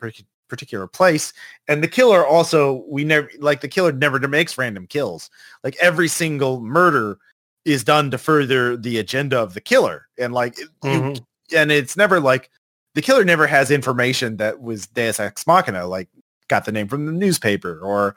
particular 0.48 0.86
place. 0.86 1.32
And 1.68 1.82
the 1.82 1.88
killer 1.88 2.26
also, 2.26 2.84
we 2.88 3.04
never 3.04 3.30
like 3.38 3.60
the 3.60 3.68
killer 3.68 3.92
never 3.92 4.18
makes 4.26 4.58
random 4.58 4.86
kills. 4.86 5.30
Like 5.62 5.76
every 5.80 6.08
single 6.08 6.60
murder 6.60 7.18
is 7.64 7.84
done 7.84 8.10
to 8.10 8.18
further 8.18 8.76
the 8.76 8.98
agenda 8.98 9.38
of 9.38 9.54
the 9.54 9.60
killer, 9.60 10.08
and 10.18 10.32
like 10.32 10.58
you- 10.58 10.68
Mhm. 10.82 11.24
and 11.54 11.70
it's 11.70 11.96
never 11.96 12.18
like 12.18 12.50
the 12.94 13.02
killer 13.02 13.22
never 13.24 13.46
has 13.46 13.70
information 13.70 14.38
that 14.38 14.60
was 14.60 14.86
Deus 14.88 15.20
Ex 15.20 15.46
Machina, 15.46 15.86
like 15.86 16.08
got 16.48 16.64
the 16.64 16.72
name 16.72 16.88
from 16.88 17.06
the 17.06 17.12
newspaper, 17.12 17.78
or 17.80 18.16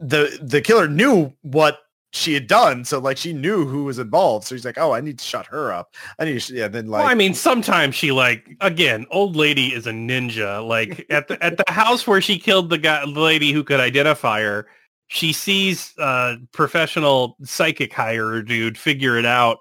the 0.00 0.38
the 0.42 0.60
killer 0.60 0.86
knew 0.88 1.32
what 1.42 1.78
she 2.14 2.32
had 2.34 2.46
done, 2.46 2.84
so 2.84 2.98
like 2.98 3.16
she 3.16 3.32
knew 3.32 3.66
who 3.66 3.84
was 3.84 3.98
involved. 3.98 4.46
So 4.46 4.54
she's 4.54 4.64
like, 4.64 4.78
oh, 4.78 4.92
I 4.92 5.00
need 5.00 5.18
to 5.18 5.24
shut 5.24 5.46
her 5.46 5.72
up. 5.72 5.94
I 6.18 6.24
need 6.24 6.40
to, 6.40 6.54
yeah. 6.54 6.68
Then 6.68 6.86
like, 6.86 7.02
well, 7.02 7.10
I 7.10 7.14
mean, 7.14 7.34
sometimes 7.34 7.94
she 7.94 8.12
like 8.12 8.56
again, 8.60 9.06
old 9.10 9.36
lady 9.36 9.74
is 9.74 9.86
a 9.86 9.90
ninja. 9.92 10.66
Like 10.66 11.06
at 11.10 11.28
the 11.28 11.42
at 11.44 11.56
the 11.56 11.64
house 11.72 12.06
where 12.06 12.20
she 12.20 12.38
killed 12.38 12.70
the 12.70 12.78
guy, 12.78 13.00
the 13.00 13.20
lady 13.20 13.52
who 13.52 13.64
could 13.64 13.80
identify 13.80 14.40
her, 14.42 14.66
she 15.08 15.32
sees 15.32 15.92
uh 15.98 16.36
professional 16.52 17.36
psychic 17.42 17.92
hirer 17.92 18.42
dude 18.46 18.78
figure 18.78 19.18
it 19.18 19.26
out 19.26 19.58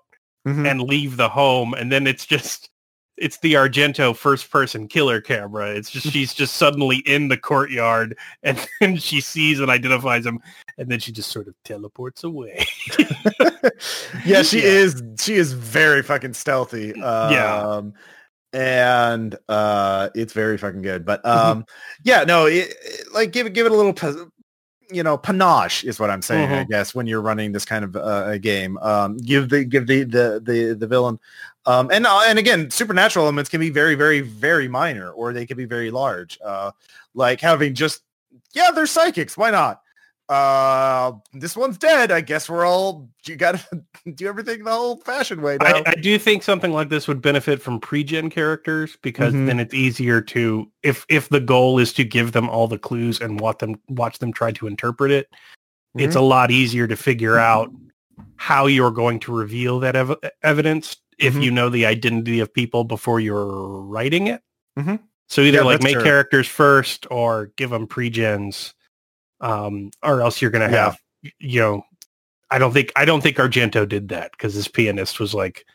Mhm. 0.47 0.69
and 0.69 0.81
leave 0.81 1.15
the 1.17 1.29
home, 1.29 1.73
and 1.73 1.89
then 1.91 2.05
it's 2.05 2.25
just 2.25 2.69
it's 3.17 3.37
the 3.39 3.53
Argento 3.53 4.15
first 4.15 4.49
person 4.49 4.87
killer 4.87 5.21
camera. 5.21 5.69
It's 5.69 5.89
just 5.91 6.07
she's 6.11 6.33
just 6.41 6.55
suddenly 6.55 6.97
in 7.05 7.27
the 7.27 7.37
courtyard, 7.37 8.17
and 8.41 8.57
then 8.79 8.97
she 8.97 9.21
sees 9.21 9.59
and 9.59 9.69
identifies 9.69 10.25
him, 10.25 10.39
and 10.77 10.89
then 10.89 10.99
she 10.99 11.11
just 11.11 11.31
sort 11.31 11.47
of 11.47 11.55
teleports 11.63 12.23
away. 12.23 12.65
yeah, 14.25 14.41
she 14.41 14.59
Yeah. 14.59 14.65
is. 14.65 15.03
She 15.19 15.35
is 15.35 15.53
very 15.53 16.01
fucking 16.01 16.33
stealthy. 16.33 16.93
Um, 17.01 17.31
Yeah. 17.31 17.81
and 18.53 19.35
uh, 19.49 20.09
it's 20.15 20.33
very 20.33 20.57
fucking 20.57 20.81
good. 20.81 21.05
But 21.05 21.23
Mm-hmm. 21.23 21.51
um, 21.51 21.65
yeah, 22.03 22.23
no, 22.23 22.45
it, 22.45 22.73
it- 22.83 23.13
like 23.13 23.31
give 23.31 23.47
it 23.47 23.53
give 23.53 23.65
it 23.65 23.71
a 23.71 23.75
little. 23.75 23.93
pa- 23.93 24.25
You 24.91 25.01
know, 25.01 25.17
panache 25.17 25.83
is 25.85 25.99
what 25.99 26.09
I'm 26.11 26.21
saying. 26.21 26.51
I 26.51 26.63
Mhm. 26.65 26.69
guess 26.69 26.93
when 26.93 27.07
you're 27.07 27.21
running 27.21 27.51
this 27.51 27.65
kind 27.65 27.83
of 27.85 27.95
uh, 27.95 28.25
a 28.27 28.37
game, 28.39 28.77
um, 28.79 29.17
give 29.17 29.49
the 29.49 29.63
give 29.65 29.87
the 29.87 30.03
the 30.03 30.41
the, 30.43 30.75
the 30.75 30.87
villain, 30.87 31.19
um, 31.65 31.89
and 31.91 32.05
uh, 32.05 32.23
and 32.25 32.37
again, 32.39 32.69
supernatural 32.69 33.25
elements 33.25 33.49
can 33.49 33.59
be 33.59 33.69
very 33.69 33.95
very 33.95 34.21
very 34.21 34.67
minor, 34.67 35.11
or 35.11 35.33
they 35.33 35.45
can 35.45 35.57
be 35.57 35.65
very 35.65 35.91
large. 35.91 36.39
Uh, 36.43 36.71
like 37.13 37.39
having 37.41 37.73
just 37.73 38.01
yeah, 38.53 38.71
they're 38.71 38.85
psychics. 38.87 39.37
Why 39.37 39.51
not? 39.51 39.81
Uh, 40.29 41.11
this 41.33 41.55
one's 41.55 41.77
dead. 41.77 42.09
I 42.11 42.21
guess 42.21 42.49
we're 42.49 42.65
all 42.65 43.09
you 43.25 43.35
got 43.35 43.59
to 43.59 43.83
do 44.15 44.27
everything 44.27 44.63
the 44.63 44.71
old 44.71 45.03
fashioned 45.03 45.41
way. 45.41 45.57
I, 45.59 45.83
I 45.85 45.95
do 45.95 46.17
think 46.17 46.43
something 46.43 46.71
like 46.71 46.89
this 46.89 47.07
would 47.07 47.21
benefit 47.21 47.61
from 47.61 47.79
pre-gen 47.79 48.29
characters 48.29 48.97
because 49.01 49.33
Mhm. 49.33 49.47
then 49.47 49.59
it's 49.59 49.73
easier 49.73 50.21
to 50.21 50.71
if 50.81 51.05
if 51.09 51.29
the 51.29 51.41
goal 51.41 51.77
is 51.77 51.91
to 51.93 52.03
give 52.05 52.31
them 52.31 52.49
all 52.49 52.67
the 52.67 52.77
clues 52.79 53.19
and 53.19 53.39
watch 53.39 53.59
them 53.59 53.75
watch 53.89 54.19
them 54.19 54.31
try 54.31 54.51
to 54.53 54.65
interpret 54.67 55.11
it. 55.11 55.29
It's 55.95 56.15
a 56.15 56.21
lot 56.21 56.49
easier 56.49 56.87
to 56.87 56.95
figure 56.95 57.37
out 57.37 57.69
how 58.37 58.65
you're 58.65 58.89
going 58.91 59.19
to 59.21 59.31
reveal 59.31 59.79
that 59.81 59.95
ev- 59.95 60.15
evidence 60.41 60.95
if 61.19 61.33
Mhm. 61.35 61.43
you 61.43 61.51
know 61.51 61.69
the 61.69 61.85
identity 61.85 62.39
of 62.39 62.53
people 62.53 62.83
before 62.83 63.19
you're 63.19 63.81
writing 63.81 64.27
it. 64.27 64.41
Mhm. 64.77 64.99
So 65.27 65.41
either 65.41 65.59
Yeah, 65.59 65.63
like 65.63 65.83
make 65.83 65.93
true. 65.93 66.03
characters 66.03 66.47
first 66.47 67.07
or 67.09 67.47
give 67.55 67.69
them 67.71 67.87
pre-gens, 67.87 68.73
um, 69.41 69.91
or 70.03 70.21
else 70.21 70.41
you're 70.41 70.51
going 70.51 70.67
to 70.69 70.73
Yeah. 70.75 70.83
have 70.85 70.99
you 71.39 71.59
know 71.61 71.85
I 72.51 72.59
don't 72.59 72.71
think 72.73 72.91
I 72.95 73.05
don't 73.05 73.21
think 73.21 73.37
Argento 73.37 73.87
did 73.87 74.09
that 74.09 74.31
because 74.31 74.53
his 74.53 74.67
pianist 74.67 75.19
was 75.19 75.33
like, 75.33 75.65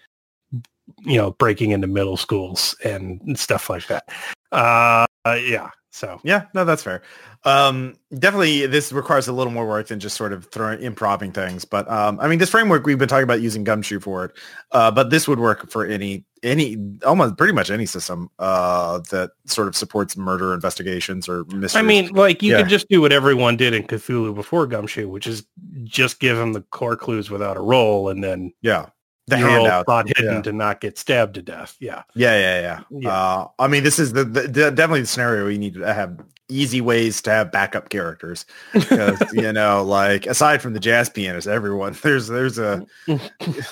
you 1.00 1.16
know, 1.16 1.32
breaking 1.32 1.72
into 1.72 1.86
middle 1.88 2.16
schools 2.16 2.76
and 2.84 3.38
stuff 3.38 3.68
like 3.68 3.86
that. 3.88 4.04
Uh, 4.52 5.06
yeah. 5.26 5.70
So 5.98 6.20
yeah, 6.22 6.44
no, 6.54 6.64
that's 6.64 6.82
fair. 6.82 7.02
Um, 7.44 7.94
definitely, 8.16 8.66
this 8.66 8.92
requires 8.92 9.26
a 9.26 9.32
little 9.32 9.52
more 9.52 9.66
work 9.66 9.88
than 9.88 9.98
just 9.98 10.16
sort 10.16 10.32
of 10.32 10.46
throwing 10.46 10.80
improving 10.80 11.32
things. 11.32 11.64
But 11.64 11.90
um, 11.90 12.20
I 12.20 12.28
mean, 12.28 12.38
this 12.38 12.50
framework 12.50 12.86
we've 12.86 12.98
been 12.98 13.08
talking 13.08 13.24
about 13.24 13.40
using 13.40 13.64
Gumshoe 13.64 13.98
for 14.00 14.26
it, 14.26 14.32
uh, 14.72 14.90
but 14.92 15.10
this 15.10 15.26
would 15.26 15.40
work 15.40 15.68
for 15.70 15.84
any 15.84 16.24
any 16.44 16.76
almost 17.04 17.36
pretty 17.36 17.52
much 17.52 17.68
any 17.68 17.84
system 17.84 18.30
uh, 18.38 19.00
that 19.10 19.32
sort 19.46 19.66
of 19.66 19.74
supports 19.76 20.16
murder 20.16 20.54
investigations 20.54 21.28
or 21.28 21.44
mysteries. 21.46 21.74
I 21.76 21.82
mean, 21.82 22.12
like 22.12 22.42
you 22.44 22.52
Yeah. 22.52 22.58
could 22.58 22.68
just 22.68 22.88
do 22.88 23.00
what 23.00 23.12
everyone 23.12 23.56
did 23.56 23.74
in 23.74 23.82
Cthulhu 23.82 24.34
before 24.36 24.68
Gumshoe, 24.68 25.08
which 25.08 25.26
is 25.26 25.44
just 25.82 26.20
give 26.20 26.36
them 26.36 26.52
the 26.52 26.60
core 26.70 26.96
clues 26.96 27.28
without 27.28 27.56
a 27.56 27.60
roll, 27.60 28.08
and 28.08 28.22
then 28.22 28.52
yeah, 28.62 28.86
the 29.28 29.36
handout. 29.38 29.84
plot 29.86 30.08
hidden 30.08 30.34
yeah. 30.36 30.42
to 30.42 30.52
not 30.52 30.80
get 30.80 30.98
stabbed 30.98 31.34
to 31.34 31.42
death. 31.42 31.76
Yeah. 31.80 32.02
Yeah, 32.14 32.36
yeah, 32.38 32.60
yeah. 32.60 32.98
Yeah. 33.00 33.10
Uh, 33.10 33.48
I 33.58 33.68
mean, 33.68 33.84
this 33.84 33.98
is 33.98 34.12
the, 34.12 34.24
the, 34.24 34.42
the 34.42 34.70
definitely 34.70 35.02
the 35.02 35.06
scenario 35.06 35.46
we 35.46 35.58
need 35.58 35.74
to 35.74 35.92
have 35.94 36.18
easy 36.50 36.80
ways 36.80 37.20
to 37.20 37.30
have 37.30 37.52
backup 37.52 37.90
characters 37.90 38.46
because 38.72 39.20
you 39.34 39.52
know, 39.52 39.82
like 39.84 40.26
aside 40.26 40.62
from 40.62 40.72
the 40.72 40.80
jazz 40.80 41.08
pianist, 41.10 41.46
everyone 41.46 41.94
there's 42.02 42.26
there's 42.28 42.58
a 42.58 42.86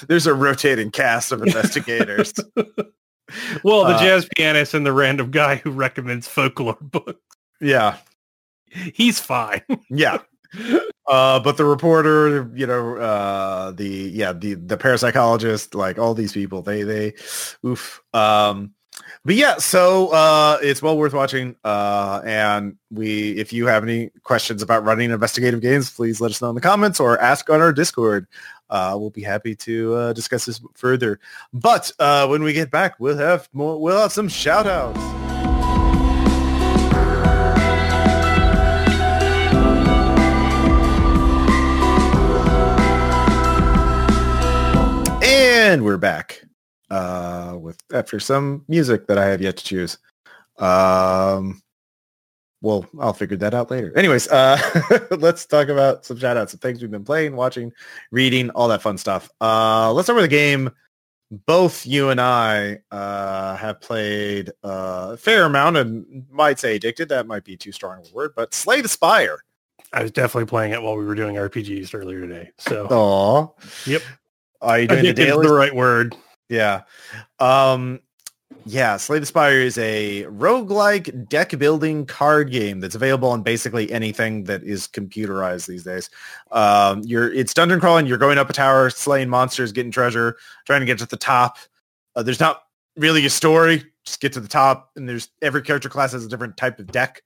there's 0.09 0.27
a 0.27 0.35
rotating 0.35 0.91
cast 0.91 1.33
of 1.33 1.43
investigators. 1.43 2.33
Well, 3.65 3.85
the 3.87 3.97
Uh, 3.97 3.99
jazz 3.99 4.29
pianist 4.37 4.73
and 4.73 4.87
the 4.87 4.93
random 4.93 5.33
guy 5.33 5.57
who 5.57 5.73
recommends 5.73 6.29
folklore 6.29 6.79
books. 6.81 7.19
yeah, 7.61 7.97
He's 8.95 9.19
fine. 9.19 9.63
yeah. 9.91 10.19
Uh, 11.09 11.39
but 11.39 11.57
the 11.57 11.65
reporter, 11.65 12.51
you 12.55 12.67
know, 12.67 12.97
uh, 12.97 13.71
the 13.71 13.89
yeah, 13.89 14.33
the 14.33 14.55
the 14.55 14.77
parapsychologist, 14.77 15.75
like 15.75 15.99
all 15.99 16.15
these 16.15 16.33
people, 16.33 16.63
they 16.63 16.83
they, 16.83 17.15
oof. 17.65 18.03
Um, 18.13 18.73
but 19.25 19.35
yeah, 19.35 19.57
so 19.59 20.09
uh, 20.09 20.59
it's 20.63 20.83
well 20.83 20.97
worth 20.97 21.13
watching. 21.13 21.57
Uh, 21.65 22.23
and 22.25 22.77
we, 22.91 23.33
if 23.33 23.53
you 23.53 23.67
have 23.67 23.83
any 23.83 24.11
questions 24.23 24.63
about 24.63 24.85
running 24.85 25.11
investigative 25.11 25.61
games, 25.61 25.91
please 25.91 26.21
let 26.21 26.31
us 26.31 26.41
know 26.41 26.49
in 26.49 26.55
the 26.55 26.61
comments 26.61 27.01
or 27.01 27.19
ask 27.21 27.51
on 27.51 27.61
our 27.61 27.73
Discord. 27.73 28.27
Uh, 28.71 28.97
we'll 28.99 29.11
be 29.11 29.23
happy 29.23 29.55
to 29.55 29.95
uh, 29.95 30.13
discuss 30.13 30.45
this 30.45 30.61
further. 30.75 31.21
But 31.53 31.91
uh, 31.99 32.27
when 32.27 32.43
we 32.43 32.53
get 32.53 32.71
back, 32.71 32.99
we'll 32.99 33.19
have 33.19 33.49
more. 33.53 33.81
We'll 33.81 34.01
have 34.01 34.13
some 34.13 34.29
shout 34.29 34.67
outs. 34.67 35.26
And 45.67 45.85
we're 45.85 45.97
back 45.97 46.45
uh, 46.91 47.57
with 47.61 47.77
after 47.93 48.21
some 48.21 48.65
music 48.69 49.09
that 49.09 49.19
I 49.19 49.27
have 49.27 49.43
yet 49.43 49.57
to 49.57 49.65
choose. 49.65 49.99
Um, 50.59 51.61
well, 52.63 52.87
I'll 53.01 53.13
figure 53.13 53.37
that 53.39 53.53
out 53.53 53.73
later. 53.73 53.93
Anyways, 53.99 54.29
uh, 54.29 54.61
let's 55.19 55.45
talk 55.45 55.67
about 55.67 56.05
some 56.05 56.21
shout 56.21 56.37
outs, 56.37 56.53
some 56.53 56.61
things 56.61 56.81
we've 56.81 56.91
been 56.93 57.05
playing, 57.05 57.35
watching, 57.35 57.73
reading, 58.13 58.49
all 58.51 58.69
that 58.69 58.81
fun 58.81 58.97
stuff. 58.97 59.29
Uh, 59.41 59.93
let's 59.93 60.07
start 60.07 60.15
with 60.15 60.27
a 60.27 60.29
game 60.29 60.71
both 61.47 61.85
you 61.85 62.11
and 62.11 62.21
I 62.21 62.79
uh, 62.93 63.57
have 63.57 63.81
played 63.81 64.51
uh, 64.63 65.15
a 65.15 65.17
fair 65.17 65.47
amount 65.47 65.79
and 65.79 66.27
might 66.31 66.61
say 66.61 66.77
addicted. 66.77 67.09
That 67.09 67.27
might 67.27 67.43
be 67.43 67.57
too 67.57 67.73
strong 67.73 68.03
of 68.03 68.13
a 68.13 68.15
word, 68.15 68.35
but 68.37 68.55
Slay 68.55 68.83
the 68.83 68.89
Spire. 68.89 69.43
I 69.93 70.03
was 70.03 70.13
definitely 70.13 70.47
playing 70.47 70.75
it 70.75 70.81
while 70.81 70.97
we 70.97 71.05
were 71.05 71.17
doing 71.17 71.35
RPGs 71.35 71.93
earlier 71.93 72.21
today. 72.21 72.53
So, 72.57 72.87
Aw. 72.87 73.49
Yep. 73.91 74.03
Are 74.63 74.79
you 74.79 74.89
doing 74.89 75.05
the 75.05 75.13
daily? 75.13 75.47
the 75.47 75.53
right 75.53 75.75
word. 75.75 76.17
Yeah. 76.49 76.83
Um, 77.39 78.01
yeah, 78.69 78.97
Slay 78.97 79.21
the 79.21 79.27
Spire 79.27 79.61
is 79.61 79.79
a 79.79 80.25
roguelike 80.25 81.29
deck 81.29 81.57
building 81.57 82.05
card 82.05 82.51
game 82.51 82.81
that's 82.81 82.97
available 82.97 83.29
on 83.29 83.43
basically 83.43 83.91
anything 83.93 84.43
that 84.45 84.65
is 84.65 84.89
computerized 84.89 85.67
these 85.69 85.85
days. 85.85 86.11
Um, 86.51 87.03
you're 87.05 87.33
it's 87.33 87.55
dungeon 87.55 87.79
crawling, 87.79 88.07
you're 88.07 88.19
going 88.19 88.39
up 88.39 88.51
a 88.51 88.53
tower, 88.53 88.91
slaying 88.91 89.29
monsters, 89.29 89.71
getting 89.71 89.93
treasure, 89.93 90.37
trying 90.65 90.81
to 90.81 90.87
get 90.87 90.99
to 90.99 91.07
the 91.07 91.17
top. 91.17 91.59
Uh, 92.17 92.25
there's 92.25 92.41
not 92.41 92.63
really 92.97 93.25
a 93.25 93.31
story, 93.31 93.85
just 94.05 94.21
get 94.21 94.33
to 94.33 94.41
the 94.41 94.49
top 94.49 94.91
and 94.97 95.09
there's 95.09 95.29
every 95.43 95.63
character 95.63 95.89
class 95.89 96.11
has 96.11 96.25
a 96.25 96.29
different 96.29 96.57
type 96.57 96.81
of 96.81 96.89
deck. 96.89 97.23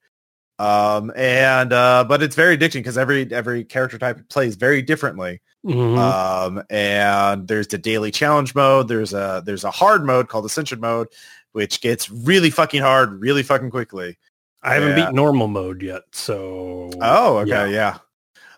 Um, 0.61 1.11
and 1.15 1.73
uh, 1.73 2.03
but 2.07 2.21
it's 2.21 2.35
very 2.35 2.55
addicting 2.55 2.73
because 2.81 2.97
every 2.97 3.31
every 3.33 3.63
character 3.63 3.97
type 3.97 4.29
plays 4.29 4.55
very 4.55 4.81
differently. 4.83 5.41
Mhm. 5.65 5.97
Um, 5.97 6.63
and 6.69 7.47
there's 7.47 7.67
the 7.67 7.77
daily 7.79 8.11
challenge 8.11 8.53
mode. 8.53 8.87
There's 8.87 9.13
a 9.13 9.41
there's 9.43 9.63
a 9.63 9.71
hard 9.71 10.05
mode 10.05 10.27
called 10.29 10.45
Ascension 10.45 10.79
mode, 10.79 11.07
which 11.53 11.81
gets 11.81 12.11
really 12.11 12.51
fucking 12.51 12.81
hard 12.81 13.19
really 13.21 13.41
fucking 13.43 13.71
quickly. 13.71 14.17
I 14.61 14.75
haven't 14.75 14.97
yeah. 14.97 15.07
beat 15.07 15.15
normal 15.15 15.47
mode 15.47 15.81
yet, 15.81 16.03
so 16.11 16.91
Oh, 17.01 17.37
okay, 17.39 17.49
Yeah. 17.49 17.65
yeah. 17.65 17.97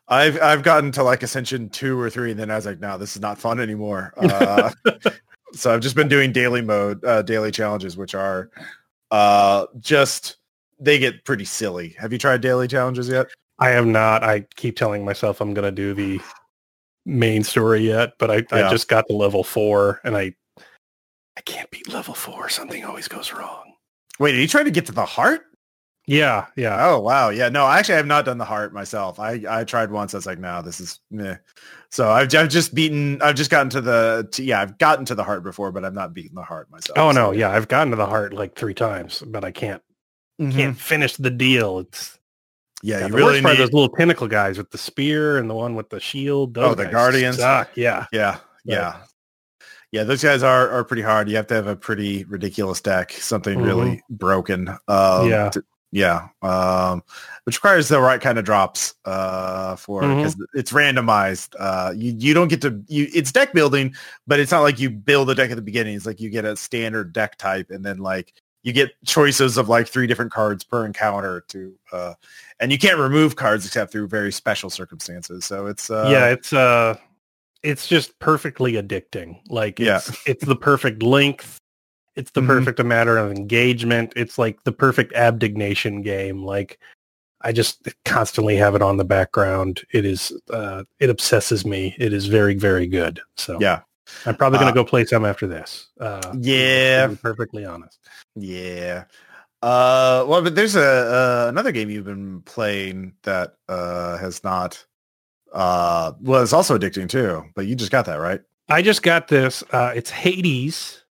I've 0.09 0.41
I've 0.41 0.63
gotten 0.63 0.91
to 0.93 1.03
like 1.03 1.23
Ascension 1.23 1.69
two 1.69 1.97
or 1.97 2.09
three, 2.09 2.31
and 2.31 2.39
then 2.39 2.51
I 2.51 2.55
was 2.55 2.65
like, 2.65 2.81
no, 2.81 2.97
this 2.97 3.15
is 3.15 3.21
not 3.21 3.37
fun 3.39 3.59
anymore. 3.61 4.13
Uh, 4.21 4.71
so 5.53 5.73
I've 5.73 5.79
just 5.81 5.95
been 5.95 6.09
doing 6.09 6.33
daily 6.33 6.61
mode, 6.61 7.05
uh, 7.05 7.21
daily 7.21 7.51
challenges, 7.51 7.95
which 7.95 8.13
are 8.15 8.49
uh, 9.11 9.67
just 9.79 10.35
they 10.79 10.99
get 10.99 11.23
pretty 11.25 11.45
silly. 11.45 11.95
Have 11.99 12.11
you 12.11 12.19
tried 12.19 12.41
daily 12.41 12.67
challenges 12.67 13.07
yet? 13.09 13.27
I 13.59 13.69
have 13.69 13.85
not. 13.85 14.23
I 14.23 14.41
keep 14.55 14.75
telling 14.75 15.05
myself 15.05 15.39
I'm 15.41 15.53
going 15.53 15.63
to 15.65 15.71
do 15.71 15.93
the 15.93 16.19
main 17.05 17.43
story 17.43 17.81
yet, 17.87 18.13
but 18.17 18.31
I, 18.31 18.35
Yeah. 18.51 18.67
I 18.67 18.69
just 18.69 18.87
got 18.87 19.07
to 19.07 19.13
level 19.15 19.43
four, 19.43 20.01
and 20.03 20.15
I 20.17 20.33
I 21.37 21.41
can't 21.41 21.69
beat 21.71 21.91
level 21.91 22.13
four. 22.13 22.49
Something 22.49 22.83
always 22.85 23.07
goes 23.07 23.33
wrong. 23.33 23.73
Wait, 24.19 24.35
are 24.35 24.39
you 24.39 24.47
trying 24.47 24.65
to 24.65 24.71
get 24.71 24.85
to 24.87 24.91
the 24.91 25.05
heart? 25.05 25.41
Yeah, 26.05 26.47
yeah. 26.57 26.85
Oh 26.85 26.99
wow, 26.99 27.29
yeah. 27.29 27.47
No, 27.49 27.65
actually, 27.65 27.93
I 27.93 27.97
have 27.97 28.05
not 28.07 28.25
done 28.25 28.37
the 28.37 28.43
heart 28.45 28.73
myself. 28.73 29.19
I 29.19 29.41
I 29.49 29.63
tried 29.63 29.89
once. 29.89 30.13
I 30.13 30.17
was 30.17 30.25
like, 30.25 30.37
no, 30.37 30.61
this 30.61 30.79
is 30.81 30.99
meh. 31.11 31.37
So 31.91 32.09
I've 32.11 32.33
I've 32.35 32.49
just 32.49 32.75
beaten. 32.75 33.21
I've 33.21 33.35
just 33.35 33.49
gotten 33.49 33.69
to 33.69 33.81
the 33.81 34.27
to, 34.33 34.43
yeah. 34.43 34.61
I've 34.61 34.77
gotten 34.79 35.05
to 35.05 35.15
the 35.15 35.23
heart 35.23 35.43
before, 35.43 35.71
but 35.71 35.85
I've 35.85 35.93
not 35.93 36.13
beaten 36.13 36.35
the 36.35 36.43
heart 36.43 36.69
myself. 36.69 36.97
Oh 36.97 37.11
so- 37.13 37.19
no, 37.19 37.31
yeah. 37.31 37.51
I've 37.51 37.69
gotten 37.69 37.91
to 37.91 37.95
the 37.95 38.05
heart 38.05 38.33
like 38.33 38.55
three 38.55 38.73
times, 38.73 39.23
but 39.25 39.45
I 39.45 39.51
can't 39.51 39.81
Mhm. 40.41 40.51
can't 40.53 40.77
finish 40.79 41.15
the 41.17 41.29
deal. 41.29 41.79
It's 41.79 42.17
Yeah, 42.81 42.99
yeah, 42.99 43.07
you 43.07 43.13
really 43.13 43.41
need. 43.41 43.57
those 43.57 43.71
little 43.73 43.89
pinnacle 43.89 44.27
guys 44.27 44.57
with 44.57 44.71
the 44.71 44.77
spear 44.77 45.37
and 45.37 45.49
the 45.49 45.53
one 45.53 45.75
with 45.75 45.89
the 45.89 45.99
shield. 45.99 46.53
Those 46.55 46.71
Oh, 46.71 46.75
the 46.75 46.85
Guardians? 46.87 47.37
suck, 47.37 47.69
Yeah, 47.75 48.05
Yeah, 48.11 48.37
yeah, 48.65 48.97
yeah. 49.91 50.03
Those 50.03 50.23
guys 50.23 50.43
are 50.43 50.69
are 50.69 50.83
pretty 50.83 51.03
hard. 51.03 51.29
You 51.29 51.35
have 51.37 51.47
to 51.47 51.53
have 51.55 51.67
a 51.67 51.75
pretty 51.75 52.23
ridiculous 52.25 52.81
deck, 52.81 53.11
something 53.13 53.61
really 53.61 54.01
broken. 54.09 54.67
Um, 54.69 54.77
Mm-hmm. 54.87 55.29
Yeah. 55.29 55.49
to- 55.51 55.63
yeah. 55.95 56.27
Um, 56.41 57.03
which 57.43 57.57
requires 57.57 57.87
the 57.87 58.01
right 58.01 58.19
kind 58.19 58.39
of 58.39 58.45
drops 58.45 58.95
uh, 59.05 59.75
for 59.75 60.01
because 60.01 60.35
it's 60.55 60.71
randomized. 60.73 61.53
Uh, 61.59 61.93
you 61.95 62.15
you 62.17 62.33
don't 62.33 62.47
get 62.47 62.61
to 62.61 62.81
you. 62.87 63.07
It's 63.13 63.31
deck 63.31 63.53
building, 63.53 63.93
but 64.25 64.39
it's 64.39 64.51
not 64.51 64.61
like 64.61 64.79
you 64.79 64.89
build 64.89 65.29
a 65.29 65.35
deck 65.35 65.51
at 65.51 65.55
the 65.55 65.61
beginning. 65.61 65.95
It's 65.95 66.07
like 66.07 66.19
you 66.19 66.31
get 66.31 66.45
a 66.45 66.55
standard 66.57 67.13
deck 67.13 67.37
type, 67.37 67.69
and 67.69 67.85
then 67.85 67.99
like 67.99 68.33
you 68.63 68.71
get 68.73 68.91
choices 69.05 69.57
of 69.57 69.69
like 69.69 69.87
three 69.87 70.07
different 70.07 70.31
cards 70.31 70.63
per 70.63 70.85
encounter 70.85 71.41
to 71.49 71.73
uh 71.91 72.13
and 72.59 72.71
you 72.71 72.77
can't 72.79 72.97
remove 72.97 73.35
cards 73.35 73.65
except 73.65 73.91
through 73.91 74.07
very 74.07 74.31
special 74.31 74.69
circumstances 74.69 75.45
so 75.45 75.67
it's 75.67 75.89
uh 75.89 76.07
yeah. 76.09 76.27
It's 76.29 76.53
uh, 76.53 76.95
it's 77.61 77.87
just 77.87 78.17
perfectly 78.19 78.73
addicting. 78.73 79.39
Like 79.49 79.79
Yeah. 79.79 79.97
it's 79.97 80.27
it's 80.27 80.45
the 80.45 80.55
perfect 80.55 81.01
length. 81.01 81.57
It's 82.15 82.31
the 82.31 82.41
Mhm. 82.41 82.47
perfect 82.47 82.79
amount 82.79 83.09
of 83.09 83.31
engagement. 83.31 84.13
It's 84.15 84.37
like 84.37 84.63
the 84.63 84.71
perfect 84.73 85.13
abdignation 85.13 86.03
game. 86.03 86.43
Like 86.43 86.77
I 87.41 87.51
just 87.53 87.87
constantly 88.05 88.55
have 88.57 88.75
it 88.75 88.81
on 88.81 88.97
the 88.97 89.05
background. 89.05 89.81
It 89.93 90.05
is 90.05 90.31
uh, 90.49 90.83
it 90.99 91.09
obsesses 91.09 91.65
me. 91.65 91.95
It 91.97 92.13
is 92.13 92.25
very 92.27 92.55
very 92.55 92.87
good. 92.87 93.21
So 93.37 93.57
yeah 93.61 93.81
I'm 94.25 94.35
probably 94.35 94.59
gonna 94.59 94.71
Uh, 94.71 94.75
go 94.75 94.83
play 94.85 95.05
some 95.05 95.25
after 95.25 95.47
this. 95.47 95.87
Uh, 95.99 96.33
Yeah. 96.39 97.07
to 97.07 97.15
perfectly 97.15 97.65
honest. 97.65 97.99
Yeah. 98.35 99.05
Uh, 99.61 100.25
well, 100.27 100.41
but 100.41 100.55
there's 100.55 100.75
a 100.75 100.81
uh, 100.81 101.45
another 101.49 101.71
game 101.71 101.89
you've 101.89 102.05
been 102.05 102.41
playing 102.41 103.13
that 103.23 103.55
uh, 103.69 104.17
has 104.17 104.43
not 104.43 104.85
uh, 105.53 106.11
was 106.19 106.51
also 106.51 106.77
addicting 106.77 107.07
too. 107.07 107.43
But 107.55 107.65
you 107.67 107.75
just 107.75 107.91
got 107.91 108.05
that 108.07 108.15
right. 108.15 108.41
I 108.69 108.81
just 108.81 109.03
got 109.03 109.27
this. 109.27 109.63
Uh, 109.71 109.91
it's 109.95 110.09
Hades. 110.09 111.03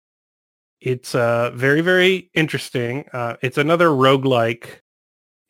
It's 0.81 1.15
uh, 1.15 1.53
very, 1.55 1.81
very 1.81 2.29
interesting. 2.35 3.05
Uh, 3.13 3.37
it's 3.41 3.57
another 3.57 3.89
roguelike, 3.89 4.81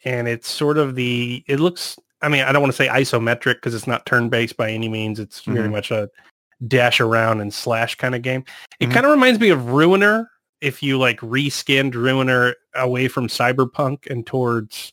and 0.05 0.29
it's 0.29 0.47
sort 0.49 0.77
of 0.77 0.95
the, 0.95 1.43
it 1.49 1.59
looks, 1.59 1.97
I 2.21 2.29
mean, 2.29 2.43
I 2.43 2.53
don't 2.53 2.61
want 2.61 2.71
to 2.71 2.77
say 2.77 2.89
isometric 2.89 3.55
because 3.55 3.75
it's 3.75 3.87
not 3.87 4.05
turn-based 4.05 4.59
by 4.59 4.71
any 4.71 4.91
means. 4.91 5.19
It's 5.19 5.41
very 5.41 5.69
Mhm. 5.69 5.73
much 5.73 5.91
a 5.91 6.11
dash 6.69 7.01
around 7.01 7.41
and 7.41 7.53
slash 7.53 7.95
kind 7.97 8.15
of 8.15 8.23
game. 8.23 8.45
It 8.81 8.89
Mhm. 8.89 8.93
kind 8.93 9.07
of 9.07 9.13
reminds 9.13 9.41
me 9.41 9.51
of 9.51 9.71
Ruiner 9.71 10.29
if 10.61 10.83
you 10.83 10.99
like 10.99 11.21
reskinned 11.21 11.95
Ruiner 11.95 12.55
away 12.75 13.09
from 13.09 13.27
cyberpunk 13.29 14.07
and 14.11 14.27
towards 14.27 14.93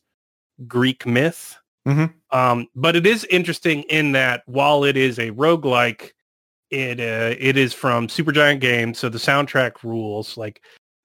Greek 0.67 1.05
myth. 1.05 1.55
Mhm. 1.87 2.13
Um, 2.31 2.67
but 2.75 2.95
it 2.95 3.05
is 3.05 3.25
interesting 3.25 3.83
in 3.83 4.11
that 4.13 4.43
while 4.45 4.83
it 4.83 4.97
is 4.97 5.19
a 5.19 5.31
roguelike, 5.31 6.11
it 6.71 6.99
uh, 6.99 7.35
it 7.39 7.57
is 7.57 7.73
from 7.73 8.07
Supergiant 8.07 8.59
Games, 8.59 8.99
so 8.99 9.09
the 9.09 9.17
soundtrack 9.17 9.83
rules. 9.83 10.37
Like, 10.37 10.61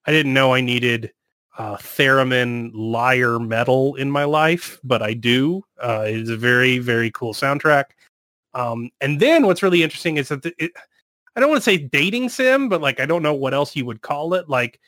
I 0.07 0.13
didn't 0.13 0.35
know 0.35 0.53
I 0.53 0.61
needed 0.61 1.13
uh, 1.57 1.77
theremin 1.77 2.71
lyre 2.75 3.39
metal 3.39 3.95
in 3.95 4.11
my 4.11 4.25
life, 4.25 4.79
but 4.83 5.03
I 5.03 5.15
do. 5.15 5.63
Uh, 5.81 6.05
it 6.09 6.17
is 6.17 6.29
a 6.31 6.37
very 6.37 6.79
very 6.79 7.11
cool 7.13 7.33
soundtrack. 7.33 7.85
Um, 8.55 8.91
and 9.01 9.21
then 9.21 9.47
what's 9.47 9.63
really 9.63 9.83
interesting 9.83 10.17
is 10.17 10.29
that 10.29 10.45
it, 10.59 10.73
I 11.37 11.41
don't 11.41 11.51
want 11.51 11.63
to 11.63 11.71
say 11.71 11.79
dating 11.79 12.29
sim, 12.29 12.69
but 12.69 12.81
like 12.81 13.01
I 13.01 13.07
don't 13.07 13.23
know 13.23 13.35
what 13.35 13.55
else 13.55 13.75
you 13.75 13.85
would 13.87 14.03
call 14.03 14.35
it. 14.35 14.49
Like 14.49 14.81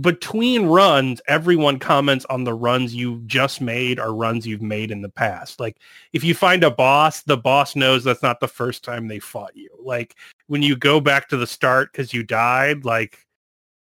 between 0.00 0.66
runs, 0.66 1.20
everyone 1.28 1.78
comments 1.78 2.24
on 2.26 2.44
the 2.44 2.54
runs 2.54 2.94
you 2.94 3.22
just 3.26 3.60
made 3.60 3.98
or 3.98 4.14
runs 4.14 4.46
you've 4.46 4.62
made 4.62 4.90
in 4.90 5.02
the 5.02 5.08
past. 5.08 5.60
Like 5.60 5.78
if 6.12 6.22
you 6.22 6.34
find 6.34 6.62
a 6.62 6.70
boss, 6.70 7.22
the 7.22 7.36
boss 7.36 7.74
knows 7.74 8.04
that's 8.04 8.22
not 8.22 8.40
the 8.40 8.48
first 8.48 8.84
time 8.84 9.08
they 9.08 9.18
fought 9.18 9.56
you. 9.56 9.70
Like 9.82 10.16
when 10.46 10.62
you 10.62 10.76
go 10.76 11.00
back 11.00 11.28
to 11.28 11.36
the 11.36 11.46
start 11.46 11.92
because 11.92 12.12
you 12.12 12.22
died, 12.22 12.84
like 12.84 13.26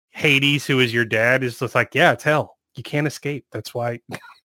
Hades, 0.09 0.65
who 0.65 0.79
is 0.79 0.93
your 0.93 1.05
dad, 1.05 1.43
is 1.43 1.59
just 1.59 1.75
like, 1.75 1.93
yeah, 1.93 2.11
it's 2.13 2.23
hell. 2.23 2.57
You 2.75 2.83
can't 2.83 3.07
escape. 3.07 3.45
That's 3.51 3.73
why. 3.73 4.01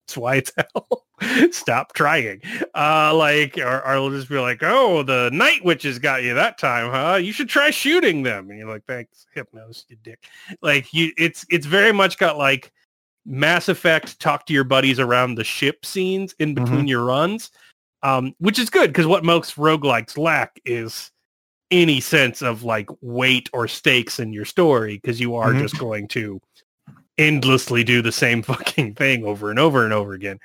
That's 0.08 0.16
why 0.16 0.36
it's 0.36 0.52
hell. 0.56 1.04
Stop 1.50 1.92
trying. 1.94 2.40
Uh, 2.74 3.12
like, 3.14 3.58
or, 3.58 3.84
or 3.84 3.94
it'll 3.94 4.10
just 4.10 4.28
be 4.28 4.38
like, 4.38 4.62
oh, 4.62 5.02
the 5.02 5.30
night 5.32 5.64
witches 5.64 5.98
got 5.98 6.22
you 6.22 6.34
that 6.34 6.58
time, 6.58 6.90
huh? 6.90 7.16
You 7.16 7.32
should 7.32 7.48
try 7.48 7.70
shooting 7.70 8.22
them. 8.22 8.48
And 8.50 8.58
you're 8.58 8.68
like, 8.68 8.84
thanks, 8.86 9.26
Hypnos, 9.34 9.84
you 9.88 9.96
dick. 10.04 10.24
Like, 10.62 10.92
you, 10.94 11.12
it's 11.18 11.44
it's 11.50 11.66
very 11.66 11.92
much 11.92 12.18
got 12.18 12.38
like 12.38 12.70
Mass 13.24 13.68
Effect. 13.68 14.20
Talk 14.20 14.46
to 14.46 14.52
your 14.52 14.62
buddies 14.64 15.00
around 15.00 15.34
the 15.34 15.44
ship 15.44 15.84
scenes 15.84 16.34
in 16.38 16.54
between 16.54 16.86
your 16.86 17.04
runs, 17.04 17.50
um, 18.04 18.32
which 18.38 18.60
is 18.60 18.70
good 18.70 18.90
because 18.90 19.06
what 19.06 19.24
most 19.24 19.56
roguelikes 19.56 20.16
lack 20.16 20.60
is 20.64 21.10
any 21.72 22.00
sense 22.00 22.42
of 22.42 22.62
like 22.62 22.88
weight 23.00 23.50
or 23.52 23.66
stakes 23.66 24.20
in 24.20 24.32
your 24.32 24.44
story 24.44 24.94
because 24.98 25.20
you 25.20 25.34
are 25.34 25.52
Mhm. 25.52 25.62
just 25.62 25.78
going 25.78 26.06
to 26.08 26.40
endlessly 27.18 27.84
do 27.84 28.02
the 28.02 28.12
same 28.12 28.42
fucking 28.42 28.94
thing 28.94 29.24
over 29.24 29.50
and 29.50 29.58
over 29.58 29.84
and 29.84 29.92
over 29.92 30.14
again. 30.14 30.38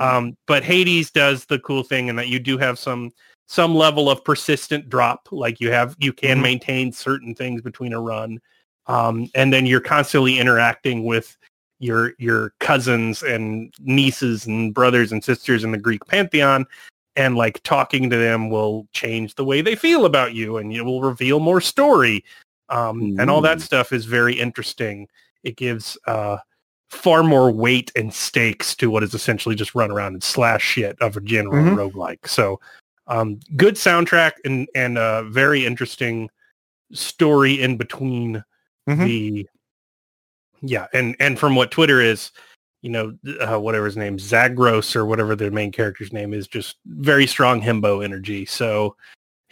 Um, 0.00 0.36
but 0.46 0.62
Hades 0.62 1.10
does 1.10 1.44
the 1.46 1.58
cool 1.60 1.82
thing 1.82 2.08
in 2.08 2.16
that 2.16 2.28
you 2.28 2.38
do 2.38 2.58
have 2.58 2.78
some 2.78 3.10
some 3.50 3.74
level 3.74 4.10
of 4.10 4.22
persistent 4.24 4.90
drop. 4.90 5.28
Like 5.30 5.60
you 5.60 5.70
have 5.70 5.96
you 5.98 6.12
can 6.12 6.38
Mhm. 6.38 6.42
maintain 6.42 6.92
certain 6.92 7.34
things 7.34 7.62
between 7.62 7.92
a 7.92 8.00
run. 8.00 8.38
Um, 8.86 9.28
and 9.34 9.52
then 9.52 9.66
you're 9.66 9.80
constantly 9.80 10.38
interacting 10.38 11.04
with 11.04 11.36
your 11.78 12.12
your 12.18 12.52
cousins 12.60 13.22
and 13.22 13.72
nieces 13.80 14.46
and 14.46 14.74
brothers 14.74 15.12
and 15.12 15.24
sisters 15.24 15.64
in 15.64 15.70
the 15.70 15.78
Greek 15.78 16.04
pantheon 16.06 16.66
and 17.16 17.36
like 17.36 17.62
talking 17.62 18.10
to 18.10 18.16
them 18.16 18.50
will 18.50 18.86
change 18.92 19.34
the 19.34 19.44
way 19.44 19.60
they 19.60 19.74
feel 19.74 20.04
about 20.04 20.34
you 20.34 20.56
and 20.56 20.72
it 20.72 20.82
will 20.82 21.02
reveal 21.02 21.40
more 21.40 21.60
story 21.60 22.24
um, 22.68 23.16
and 23.18 23.30
all 23.30 23.40
that 23.40 23.60
stuff 23.60 23.92
is 23.92 24.04
very 24.06 24.34
interesting 24.34 25.06
it 25.44 25.56
gives 25.56 25.96
uh, 26.06 26.38
far 26.90 27.22
more 27.22 27.50
weight 27.50 27.92
and 27.96 28.12
stakes 28.12 28.74
to 28.76 28.90
what 28.90 29.02
is 29.02 29.14
essentially 29.14 29.54
just 29.54 29.74
run 29.74 29.90
around 29.90 30.14
and 30.14 30.22
slash 30.22 30.62
shit 30.62 30.96
of 31.00 31.16
a 31.16 31.20
general 31.20 31.62
Mhm. 31.62 31.76
roguelike 31.76 32.26
so 32.26 32.58
um, 33.06 33.38
good 33.56 33.74
soundtrack 33.74 34.32
and 34.44 34.68
and 34.74 34.98
uh, 34.98 35.22
very 35.24 35.64
interesting 35.66 36.28
story 36.92 37.60
in 37.60 37.76
between 37.76 38.42
Mhm. 38.88 39.04
the 39.04 39.48
yeah 40.62 40.86
and 40.92 41.14
and 41.20 41.38
from 41.38 41.54
what 41.54 41.70
twitter 41.70 42.00
is 42.00 42.30
you 42.82 42.90
know 42.90 43.16
uh, 43.40 43.58
whatever 43.58 43.84
his 43.86 43.96
name 43.96 44.18
Zagreus 44.18 44.96
or 44.96 45.04
whatever 45.04 45.36
the 45.36 45.50
main 45.50 45.70
character's 45.70 46.12
name 46.12 46.32
is 46.34 46.48
just 46.48 46.76
very 46.86 47.26
strong 47.26 47.60
himbo 47.60 48.02
energy 48.04 48.44
so 48.46 48.96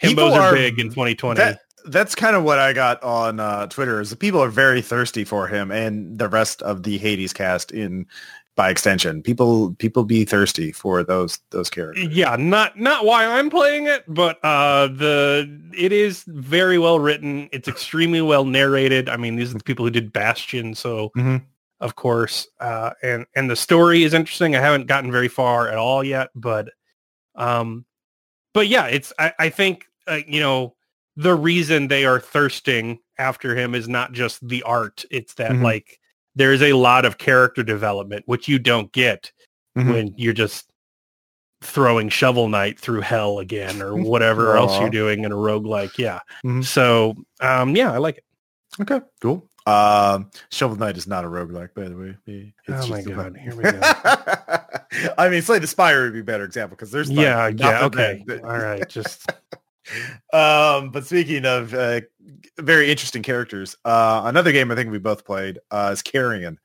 himbos 0.01 0.33
are, 0.33 0.41
are- 0.41 0.53
big 0.53 0.79
in 0.79 0.89
2020 0.89 1.37
That 1.37 1.61
that's 1.87 2.15
kind 2.15 2.35
of 2.35 2.43
what 2.43 2.59
I 2.59 2.73
got 2.73 3.01
on 3.03 3.39
uh, 3.39 3.67
Twitter. 3.67 3.99
Is 4.01 4.09
the 4.09 4.15
people 4.15 4.41
are 4.41 4.49
very 4.49 4.81
thirsty 4.81 5.23
for 5.23 5.47
him 5.47 5.71
and 5.71 6.17
the 6.17 6.29
rest 6.29 6.61
of 6.61 6.83
the 6.83 6.97
Hades 6.97 7.33
cast 7.33 7.71
in 7.71 8.05
by 8.55 8.69
extension. 8.71 9.21
People 9.21 9.75
people 9.75 10.03
be 10.03 10.25
thirsty 10.25 10.71
for 10.71 11.03
those 11.03 11.39
those 11.51 11.69
characters. 11.69 12.07
yeah 12.09 12.35
not 12.35 12.79
not 12.79 13.05
why 13.05 13.23
i'm 13.23 13.51
playing 13.51 13.85
it 13.85 14.03
but 14.07 14.39
uh 14.43 14.87
the 14.87 15.47
it 15.77 15.91
is 15.91 16.23
very 16.27 16.79
well 16.79 16.99
written 16.99 17.47
it's 17.51 17.67
extremely 17.67 18.19
well 18.19 18.45
narrated 18.45 19.09
i 19.09 19.15
mean 19.17 19.35
these 19.35 19.51
are 19.53 19.57
the 19.59 19.63
people 19.63 19.85
who 19.85 19.91
did 19.91 20.11
bastion 20.11 20.73
so 20.73 21.11
Mhm. 21.15 21.43
of 21.81 21.95
course 21.95 22.47
uh 22.59 22.91
and 23.03 23.27
and 23.35 23.47
the 23.47 23.55
story 23.55 24.03
is 24.03 24.15
interesting 24.15 24.55
i 24.55 24.59
haven't 24.59 24.87
gotten 24.87 25.11
very 25.11 25.27
far 25.27 25.67
at 25.69 25.77
all 25.77 26.03
yet 26.03 26.29
but 26.33 26.69
um 27.35 27.85
but 28.55 28.67
yeah 28.67 28.87
it's 28.87 29.13
i, 29.19 29.31
I 29.37 29.49
think 29.49 29.85
uh, 30.07 30.17
you 30.27 30.39
know 30.39 30.73
the 31.17 31.35
reason 31.35 31.87
they 31.89 32.05
are 32.05 32.19
thirsting 32.19 32.99
after 33.17 33.55
him 33.57 33.73
is 33.75 33.89
not 33.89 34.13
just 34.13 34.47
the 34.47 34.61
art 34.63 35.03
it's 35.11 35.33
that 35.33 35.51
Mhm. 35.51 35.63
like 35.63 35.99
there's 36.35 36.61
a 36.61 36.73
lot 36.73 37.03
of 37.05 37.17
character 37.17 37.63
development 37.63 38.23
which 38.27 38.47
you 38.47 38.59
don't 38.59 38.91
get 38.93 39.31
Mhm. 39.77 39.91
when 39.93 40.13
you're 40.17 40.33
just 40.33 40.69
throwing 41.61 42.07
shovel 42.09 42.47
knight 42.47 42.79
through 42.79 43.01
hell 43.01 43.39
again 43.39 43.81
or 43.81 43.95
whatever 44.11 44.55
else 44.55 44.79
you're 44.79 44.91
doing 44.91 45.23
in 45.23 45.31
a 45.31 45.35
roguelike 45.35 45.97
yeah 45.97 46.19
Mhm. 46.45 46.63
so 46.63 47.15
um 47.41 47.75
yeah 47.75 47.91
i 47.91 47.97
like 47.97 48.17
it 48.17 48.23
Okay, 48.79 48.99
cool. 49.21 49.49
Um, 49.65 50.29
Shovel 50.51 50.75
Knight 50.77 50.97
is 50.97 51.07
not 51.07 51.23
a 51.25 51.27
roguelike, 51.27 51.73
by 51.73 51.89
the 51.89 51.95
way. 51.97 52.15
It's 52.27 52.51
Oh 52.69 52.87
my 52.89 53.01
God, 53.01 53.35
here 53.35 53.55
we 53.55 53.63
go. 53.63 53.79
I 55.17 55.29
mean, 55.29 55.41
Slay 55.41 55.57
the 55.57 55.65
Spire 55.65 56.03
would 56.03 56.13
be 56.13 56.19
a 56.19 56.23
better 56.23 56.43
example 56.43 56.75
because 56.75 56.91
there's 56.91 57.09
like, 57.09 57.23
yeah 57.23 57.47
yeah 57.47 57.85
okay 57.85 58.23
that- 58.27 58.43
all 58.43 58.51
right 58.57 58.87
just 58.87 59.27
um, 60.33 60.89
but 60.91 61.05
speaking 61.05 61.45
of 61.45 61.73
uh, 61.73 62.01
very 62.59 62.89
interesting 62.91 63.23
characters, 63.23 63.75
uh, 63.85 64.21
another 64.25 64.51
game 64.51 64.71
I 64.71 64.75
think 64.75 64.91
we 64.91 64.99
both 64.99 65.25
played 65.25 65.59
uh, 65.71 65.89
is 65.93 66.01
Carrion, 66.01 66.59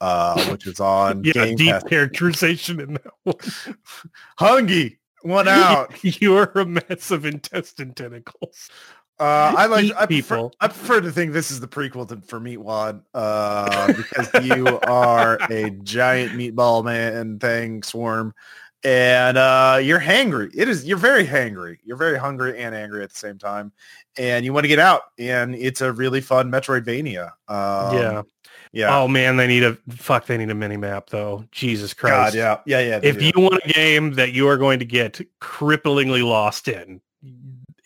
uh, 0.00 0.44
which 0.50 0.66
is 0.66 0.80
on 0.80 1.22
yeah 1.24 1.32
Game 1.32 1.56
deep 1.56 1.70
Pass. 1.70 1.84
characterization 1.84 2.80
in 2.80 2.94
that 2.94 3.12
one 3.24 3.36
Hungy, 4.38 4.98
one 5.22 5.48
out. 5.48 5.92
you're 6.02 6.50
a 6.54 6.64
mess 6.66 7.10
of 7.10 7.24
intestine 7.24 7.94
tentacles 7.94 8.70
Uh, 9.20 9.54
I 9.56 9.66
like 9.66 9.92
I 9.96 10.06
prefer, 10.06 10.36
people. 10.36 10.52
I 10.60 10.66
prefer 10.66 11.00
to 11.00 11.12
think 11.12 11.32
this 11.32 11.52
is 11.52 11.60
the 11.60 11.68
prequel 11.68 12.08
to 12.08 12.20
for 12.26 12.40
Meatwad 12.40 13.02
uh, 13.14 13.92
because 13.92 14.44
you 14.44 14.66
are 14.80 15.38
a 15.50 15.70
giant 15.70 16.32
meatball 16.32 16.84
man 16.84 17.38
thing 17.38 17.84
swarm, 17.84 18.34
and 18.84 19.36
uh, 19.38 19.78
you're 19.82 20.00
hangry. 20.00 20.50
It 20.54 20.68
is 20.68 20.84
you're 20.84 20.98
very 20.98 21.26
hangry. 21.26 21.78
You're 21.84 21.96
very 21.96 22.18
hungry 22.18 22.58
and 22.62 22.74
angry 22.74 23.02
at 23.02 23.10
the 23.10 23.18
same 23.18 23.38
time, 23.38 23.72
and 24.18 24.44
you 24.44 24.52
want 24.52 24.64
to 24.64 24.68
get 24.68 24.78
out. 24.78 25.02
And 25.18 25.54
it's 25.54 25.80
a 25.80 25.92
really 25.92 26.20
fun 26.20 26.50
Metroidvania. 26.50 27.32
Um, 27.48 27.96
yeah 27.98 28.22
yeah. 28.72 28.98
oh 28.98 29.06
man 29.06 29.36
they 29.36 29.46
need 29.46 29.62
a 29.62 29.78
fuck 29.90 30.26
they 30.26 30.36
need 30.36 30.50
a 30.50 30.54
mini 30.54 30.76
map 30.76 31.08
though 31.08 31.44
jesus 31.52 31.94
Christ. 31.94 32.34
God, 32.34 32.62
yeah, 32.66 32.80
yeah, 32.80 32.88
yeah. 32.96 33.00
if 33.04 33.20
do. 33.20 33.26
you 33.26 33.32
want 33.36 33.60
a 33.64 33.68
game 33.72 34.14
that 34.14 34.32
you 34.32 34.48
are 34.48 34.56
going 34.56 34.80
to 34.80 34.84
get 34.84 35.20
cripplingly 35.40 36.26
lost 36.26 36.66
in 36.66 37.00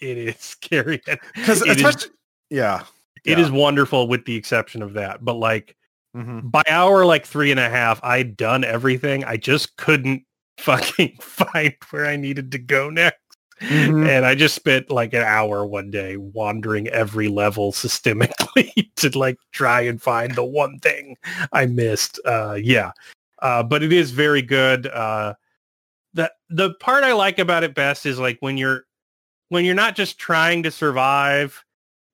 it 0.00 0.16
is 0.16 0.36
scary. 0.40 1.02
because 1.34 1.60
it 1.60 1.68
is- 1.68 1.76
especially 1.84 2.10
yeah, 2.48 2.84
It 3.26 3.36
Yeah. 3.36 3.44
is 3.44 3.50
wonderful 3.50 4.08
with 4.08 4.24
the 4.24 4.34
exception 4.34 4.80
of 4.80 4.94
that. 4.94 5.22
But 5.22 5.34
like 5.34 5.76
Mhm. 6.16 6.50
by 6.50 6.62
hour 6.70 7.04
like 7.04 7.26
three 7.26 7.50
and 7.50 7.60
a 7.60 7.68
half, 7.68 8.02
I'd 8.02 8.34
done 8.38 8.64
everything. 8.64 9.24
I 9.24 9.36
just 9.36 9.76
couldn't 9.76 10.22
fucking 10.58 11.16
find 11.20 11.74
where 11.90 12.06
I 12.06 12.16
needed 12.16 12.52
to 12.52 12.58
go 12.58 12.90
next. 12.90 13.18
Mhm. 13.60 14.08
And 14.08 14.24
I 14.24 14.36
just 14.36 14.54
spent 14.54 14.88
like 14.88 15.12
an 15.14 15.22
hour 15.22 15.66
one 15.66 15.90
day 15.90 16.16
wandering 16.16 16.86
every 16.88 17.26
level 17.26 17.72
systemically 17.72 18.88
to 18.96 19.18
like 19.18 19.36
try 19.50 19.80
and 19.80 20.00
find 20.00 20.34
the 20.36 20.44
one 20.44 20.78
thing 20.78 21.16
I 21.52 21.66
missed. 21.66 22.20
Uh 22.24 22.54
yeah. 22.62 22.92
Uh 23.40 23.64
but 23.64 23.82
it 23.82 23.92
is 23.92 24.12
very 24.12 24.42
good. 24.42 24.86
Uh 24.86 25.34
the 26.14 26.32
the 26.50 26.74
part 26.74 27.02
I 27.02 27.14
like 27.14 27.40
about 27.40 27.64
it 27.64 27.74
best 27.74 28.06
is 28.06 28.20
like 28.20 28.38
when 28.40 28.56
you're 28.56 28.84
when 29.48 29.64
you're 29.64 29.74
not 29.74 29.96
just 29.96 30.18
trying 30.20 30.62
to 30.62 30.70
survive 30.70 31.64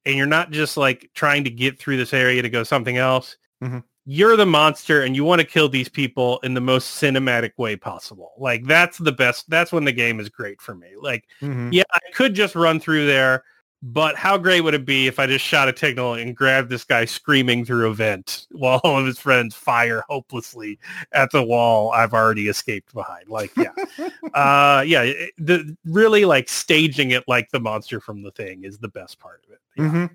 and 0.07 0.16
you're 0.16 0.26
not 0.26 0.51
just 0.51 0.76
like 0.78 1.11
trying 1.14 1.45
to 1.45 1.51
get 1.51 1.78
through 1.78 1.99
this 1.99 2.14
area 2.14 2.40
to 2.40 2.49
go 2.49 2.62
something 2.62 2.97
else. 2.97 3.36
Mhm. 3.62 3.84
You're 4.07 4.37
the 4.37 4.47
monster 4.47 5.03
and 5.03 5.17
you 5.17 5.25
want 5.25 5.41
to 5.41 5.47
kill 5.47 5.69
these 5.69 5.89
people 5.89 6.39
in 6.43 6.55
the 6.55 6.61
most 6.61 7.01
cinematic 7.03 7.53
way 7.57 7.77
possible. 7.77 8.33
Like 8.39 8.65
that's 8.65 8.99
the 8.99 9.13
best. 9.13 9.49
That's 9.49 9.73
when 9.73 9.85
the 9.85 9.93
game 9.93 10.21
is 10.21 10.29
great 10.29 10.61
for 10.61 10.75
me. 10.75 10.89
Like, 11.01 11.25
Mhm. 11.41 11.71
yeah, 11.73 11.85
I 11.93 12.01
could 12.13 12.35
just 12.35 12.55
run 12.55 12.81
through 12.81 13.07
there, 13.07 13.45
but 13.83 14.17
how 14.17 14.37
great 14.39 14.61
would 14.63 14.75
it 14.75 14.85
be 14.87 15.07
if 15.07 15.19
I 15.19 15.27
just 15.27 15.45
shot 15.45 15.69
a 15.69 15.77
signal 15.77 16.15
and 16.15 16.37
grabbed 16.37 16.71
this 16.71 16.85
guy 16.85 17.05
screaming 17.07 17.65
through 17.65 17.89
a 17.89 17.95
vent 17.95 18.47
while 18.53 18.81
all 18.85 18.99
of 18.99 19.07
his 19.07 19.19
friends 19.19 19.55
fire 19.55 20.03
hopelessly 20.09 20.79
at 21.13 21.31
the 21.31 21.43
wall 21.43 21.91
I've 21.91 22.13
already 22.15 22.49
escaped 22.49 22.93
behind? 22.93 23.29
Like, 23.29 23.53
yeah 23.57 23.73
uh 24.35 24.83
yeah 24.87 25.13
the 25.39 25.77
really 25.85 26.25
like 26.25 26.49
staging 26.49 27.13
it 27.13 27.25
like 27.29 27.51
the 27.51 27.61
monster 27.61 28.01
from 28.01 28.23
the 28.23 28.31
thing 28.33 28.65
is 28.65 28.79
the 28.79 28.89
best 28.89 29.19
part 29.19 29.45
of 29.47 29.53
it 29.53 29.61
yeah. 29.77 29.89
hmm 29.89 30.07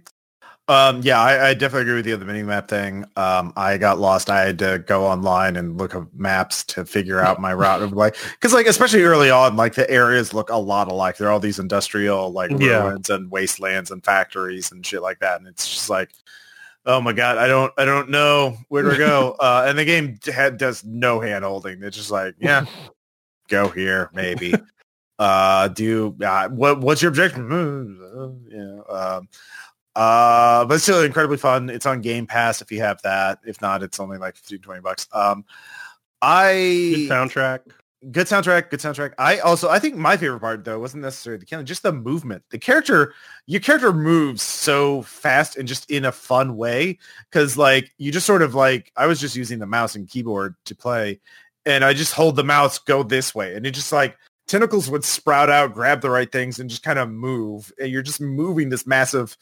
Um, 0.70 1.02
yeah, 1.04 1.20
I, 1.20 1.48
I 1.50 1.54
definitely 1.56 1.82
agree 1.82 1.96
with 1.96 2.06
you 2.06 2.14
on 2.14 2.20
the 2.20 2.28
mini 2.28 2.44
map 2.44 2.68
thing. 2.68 3.04
Um, 3.16 3.52
I 3.56 3.80
got 3.80 3.98
lost. 3.98 4.30
I 4.30 4.42
had 4.46 4.60
to 4.60 4.84
go 4.86 5.04
online 5.04 5.56
and 5.56 5.80
look 5.80 5.96
up 5.96 6.08
maps 6.14 6.64
to 6.66 6.86
figure 6.86 7.20
out 7.20 7.42
my 7.42 7.52
route 7.56 7.82
of 7.82 7.94
like, 7.94 8.16
because 8.34 8.54
like 8.54 8.68
especially 8.68 9.02
early 9.02 9.32
on, 9.32 9.56
like 9.56 9.74
the 9.74 9.90
areas 9.90 10.32
look 10.32 10.52
a 10.52 10.56
lot 10.56 10.88
alike. 10.88 11.18
There 11.18 11.28
are 11.28 11.32
all 11.32 11.40
these 11.40 11.58
industrial 11.58 12.32
like 12.32 12.52
Yeah. 12.52 12.84
ruins 12.84 13.10
and 13.10 13.32
wastelands 13.32 13.90
and 13.90 14.06
factories 14.06 14.72
and 14.72 14.86
shit 14.86 15.02
like 15.02 15.18
that, 15.22 15.40
and 15.40 15.48
it's 15.48 15.68
just 15.68 15.90
like, 15.90 16.12
oh 16.86 17.02
my 17.02 17.14
god, 17.14 17.40
I 17.40 17.48
don't, 17.48 17.74
I 17.76 17.84
don't 17.86 18.12
know 18.12 18.56
where 18.68 18.84
to 18.84 18.96
go. 18.96 19.36
uh, 19.40 19.66
and 19.68 19.76
the 19.76 19.86
game 19.86 20.20
had 20.32 20.60
does 20.60 20.84
no 20.86 21.20
hand 21.20 21.44
holding. 21.46 21.82
It's 21.82 21.98
just 21.98 22.12
like, 22.12 22.36
yeah, 22.40 22.68
go 23.48 23.70
here 23.70 24.12
maybe. 24.14 24.54
uh, 25.18 25.68
do 25.70 26.16
uh, 26.24 26.48
what? 26.50 26.80
What's 26.80 27.02
your 27.02 27.10
objective? 27.10 27.50
Uh, 27.52 28.30
yeah. 28.52 28.82
Um, 28.88 29.28
uh, 29.96 30.66
but 30.66 30.76
it's 30.76 30.84
still 30.84 31.04
incredibly 31.04 31.38
fun. 31.38 31.70
It's 31.70 31.86
on 31.86 32.02
Game 32.02 32.28
Pass 32.28 32.62
if 32.62 32.72
you 32.72 32.82
have 32.82 33.02
that. 33.04 33.40
If 33.46 33.62
not, 33.62 33.84
it's 33.84 34.00
only 34.00 34.18
like 34.18 34.36
15, 34.36 34.60
20 34.60 34.82
bucks. 34.82 35.08
Um, 35.12 35.46
I 36.22 36.94
good 36.96 37.10
soundtrack 37.10 37.62
good 38.12 38.28
soundtrack, 38.28 38.70
good 38.70 38.80
soundtrack. 38.80 39.14
I 39.18 39.40
also 39.40 39.70
I 39.70 39.80
think 39.80 39.96
my 39.96 40.18
favorite 40.18 40.40
part 40.40 40.64
though 40.64 40.80
wasn't 40.80 41.04
necessarily 41.04 41.40
the 41.40 41.46
killing, 41.46 41.66
just 41.66 41.84
the 41.84 41.92
movement. 41.92 42.44
The 42.50 42.58
character, 42.60 43.14
your 43.46 43.62
character 43.62 43.92
moves 43.92 44.42
so 44.42 45.02
fast 45.04 45.58
and 45.58 45.68
just 45.68 45.90
in 45.92 46.06
a 46.06 46.12
fun 46.12 46.56
way 46.56 46.98
because 47.30 47.58
like 47.58 47.92
you 47.98 48.12
just 48.12 48.26
sort 48.26 48.42
of 48.42 48.56
like 48.56 48.92
I 48.96 49.08
was 49.08 49.20
just 49.20 49.36
using 49.36 49.60
the 49.60 49.66
mouse 49.66 49.96
and 49.96 50.08
keyboard 50.08 50.56
to 50.66 50.76
play, 50.76 51.20
and 51.66 51.84
I 51.84 51.94
just 51.94 52.14
hold 52.14 52.36
the 52.36 52.44
mouse, 52.44 52.80
go 52.80 53.04
this 53.04 53.36
way, 53.36 53.56
and 53.56 53.66
it 53.66 53.72
just 53.72 53.92
like 53.92 54.18
tentacles 54.48 54.90
would 54.90 55.04
sprout 55.04 55.50
out, 55.50 55.74
grab 55.74 56.02
the 56.02 56.10
right 56.10 56.32
things, 56.32 56.60
and 56.60 56.70
just 56.70 56.84
kind 56.84 57.00
of 57.00 57.10
move. 57.10 57.72
And 57.80 57.92
you're 57.92 58.02
just 58.02 58.22
moving 58.22 58.70
this 58.70 58.88
massive 58.88 59.38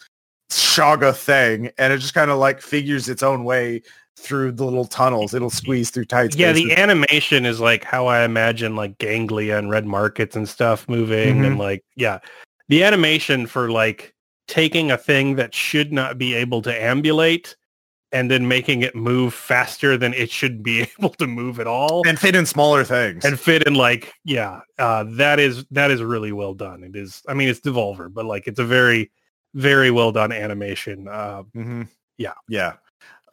shaga 0.50 1.16
thing, 1.16 1.72
and 1.78 1.92
it 1.94 1.98
just 2.00 2.14
kind 2.14 2.32
of 2.32 2.38
like 2.40 2.62
figures 2.62 3.10
its 3.10 3.24
own 3.24 3.44
way 3.44 3.82
through 4.18 4.52
the 4.52 4.64
little 4.66 4.86
tunnels. 4.86 5.34
It'll 5.34 5.50
squeeze 5.50 5.90
through 5.92 6.06
tight 6.06 6.34
spaces. 6.34 6.40
yeah 6.40 6.52
the 6.76 6.82
animation 6.82 7.46
is 7.46 7.60
like 7.60 7.84
how 7.84 8.08
i 8.08 8.24
imagine 8.24 8.76
like 8.76 8.98
ganglia 8.98 9.58
and 9.60 9.70
red 9.70 9.86
markets 9.86 10.36
and 10.36 10.50
stuff 10.50 10.90
moving 10.90 11.38
Mhm. 11.42 11.46
and 11.46 11.60
like 11.60 11.84
yeah 11.96 12.18
the 12.68 12.84
animation 12.84 13.46
for 13.46 13.70
like 13.70 14.16
taking 14.48 14.90
a 14.90 14.98
thing 14.98 15.36
that 15.36 15.54
should 15.54 15.94
not 15.94 16.18
be 16.18 16.34
able 16.34 16.64
to 16.64 16.74
ambulate 16.84 17.56
and 18.12 18.32
then 18.32 18.48
making 18.48 18.82
it 18.82 18.96
move 18.96 19.34
faster 19.36 19.98
than 19.98 20.14
it 20.16 20.32
should 20.32 20.64
be 20.64 20.82
able 21.00 21.10
to 21.12 21.28
move 21.28 21.60
at 21.60 21.68
all 21.68 22.02
and 22.08 22.18
fit 22.18 22.36
in 22.36 22.48
smaller 22.48 22.84
things. 22.84 23.24
and 23.24 23.40
fit 23.40 23.62
in 23.68 23.76
like 23.76 24.14
yeah 24.26 24.62
uh 24.80 25.04
that 25.10 25.40
is 25.40 25.64
that 25.70 25.92
is 25.92 26.02
really 26.02 26.32
well 26.32 26.56
done 26.56 26.84
it 26.84 26.96
is 26.96 27.22
i 27.28 27.36
mean 27.36 27.50
it's 27.50 27.60
devolver 27.60 28.12
but 28.12 28.26
like 28.26 28.48
it's 28.48 28.58
a 28.60 28.66
very 28.66 29.12
very 29.58 29.92
well 29.92 30.12
done 30.12 30.32
animation 30.32 31.08
uh 31.08 31.44
hmm 31.54 31.84
Yeah. 32.18 32.34
Yeah. 32.48 32.74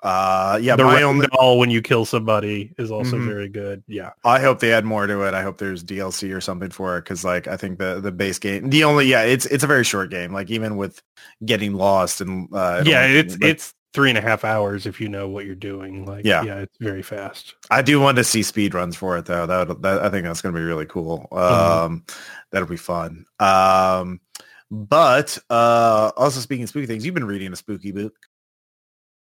Uh, 0.02 0.58
yeah. 0.60 0.76
the 0.76 0.84
red 0.84 1.30
doll 1.30 1.58
when 1.58 1.70
you 1.70 1.80
kill 1.80 2.04
somebody 2.04 2.74
is 2.76 2.90
also 2.90 3.16
Mhm. 3.16 3.26
very 3.26 3.48
good 3.48 3.82
yeah 3.88 4.10
I 4.24 4.38
hope 4.40 4.58
they 4.60 4.70
add 4.72 4.84
more 4.84 5.06
to 5.06 5.22
it. 5.22 5.32
I 5.32 5.42
hope 5.42 5.56
there's 5.56 5.82
DLC 5.82 6.30
or 6.34 6.42
something 6.42 6.70
for 6.70 6.98
it 6.98 7.04
because, 7.04 7.24
like, 7.24 7.48
I 7.48 7.56
think 7.56 7.78
the 7.78 8.00
the 8.00 8.12
base 8.12 8.38
game, 8.38 8.68
the 8.68 8.84
only 8.84 9.06
yeah, 9.06 9.22
it's 9.22 9.46
it's 9.46 9.64
a 9.64 9.66
very 9.66 9.84
short 9.84 10.10
game. 10.10 10.30
Like, 10.32 10.50
even 10.50 10.76
with 10.76 11.00
getting 11.44 11.72
lost 11.74 12.20
and 12.20 12.48
uh, 12.52 12.82
yeah 12.84 13.06
it's 13.06 13.36
it's 13.40 13.74
three 13.94 14.10
and 14.10 14.18
a 14.18 14.20
half 14.20 14.44
hours 14.44 14.84
if 14.86 15.00
you 15.00 15.08
know 15.08 15.26
what 15.28 15.46
you're 15.46 15.54
doing 15.54 16.04
like 16.04 16.24
Yeah. 16.26 16.42
yeah 16.42 16.58
it's 16.58 16.76
very 16.80 17.02
fast 17.02 17.54
I 17.70 17.80
do 17.80 17.98
want 18.00 18.16
to 18.18 18.24
see 18.24 18.42
speed 18.42 18.74
runs 18.74 18.96
for 18.96 19.16
it 19.16 19.24
though. 19.24 19.46
That, 19.46 19.80
that 19.82 20.02
I 20.02 20.10
think 20.10 20.24
that's 20.26 20.42
going 20.42 20.54
to 20.54 20.60
be 20.60 20.64
really 20.66 20.84
cool. 20.86 21.28
Mhm. 21.32 21.38
Um, 21.86 22.04
that'll 22.50 22.68
be 22.68 22.76
fun. 22.76 23.24
Um, 23.40 24.20
but 24.74 25.38
uh, 25.50 26.10
also 26.16 26.40
speaking 26.40 26.64
of 26.64 26.68
spooky 26.68 26.86
things, 26.86 27.04
you've 27.04 27.14
been 27.14 27.26
reading 27.26 27.52
a 27.52 27.56
spooky 27.56 27.92
book. 27.92 28.14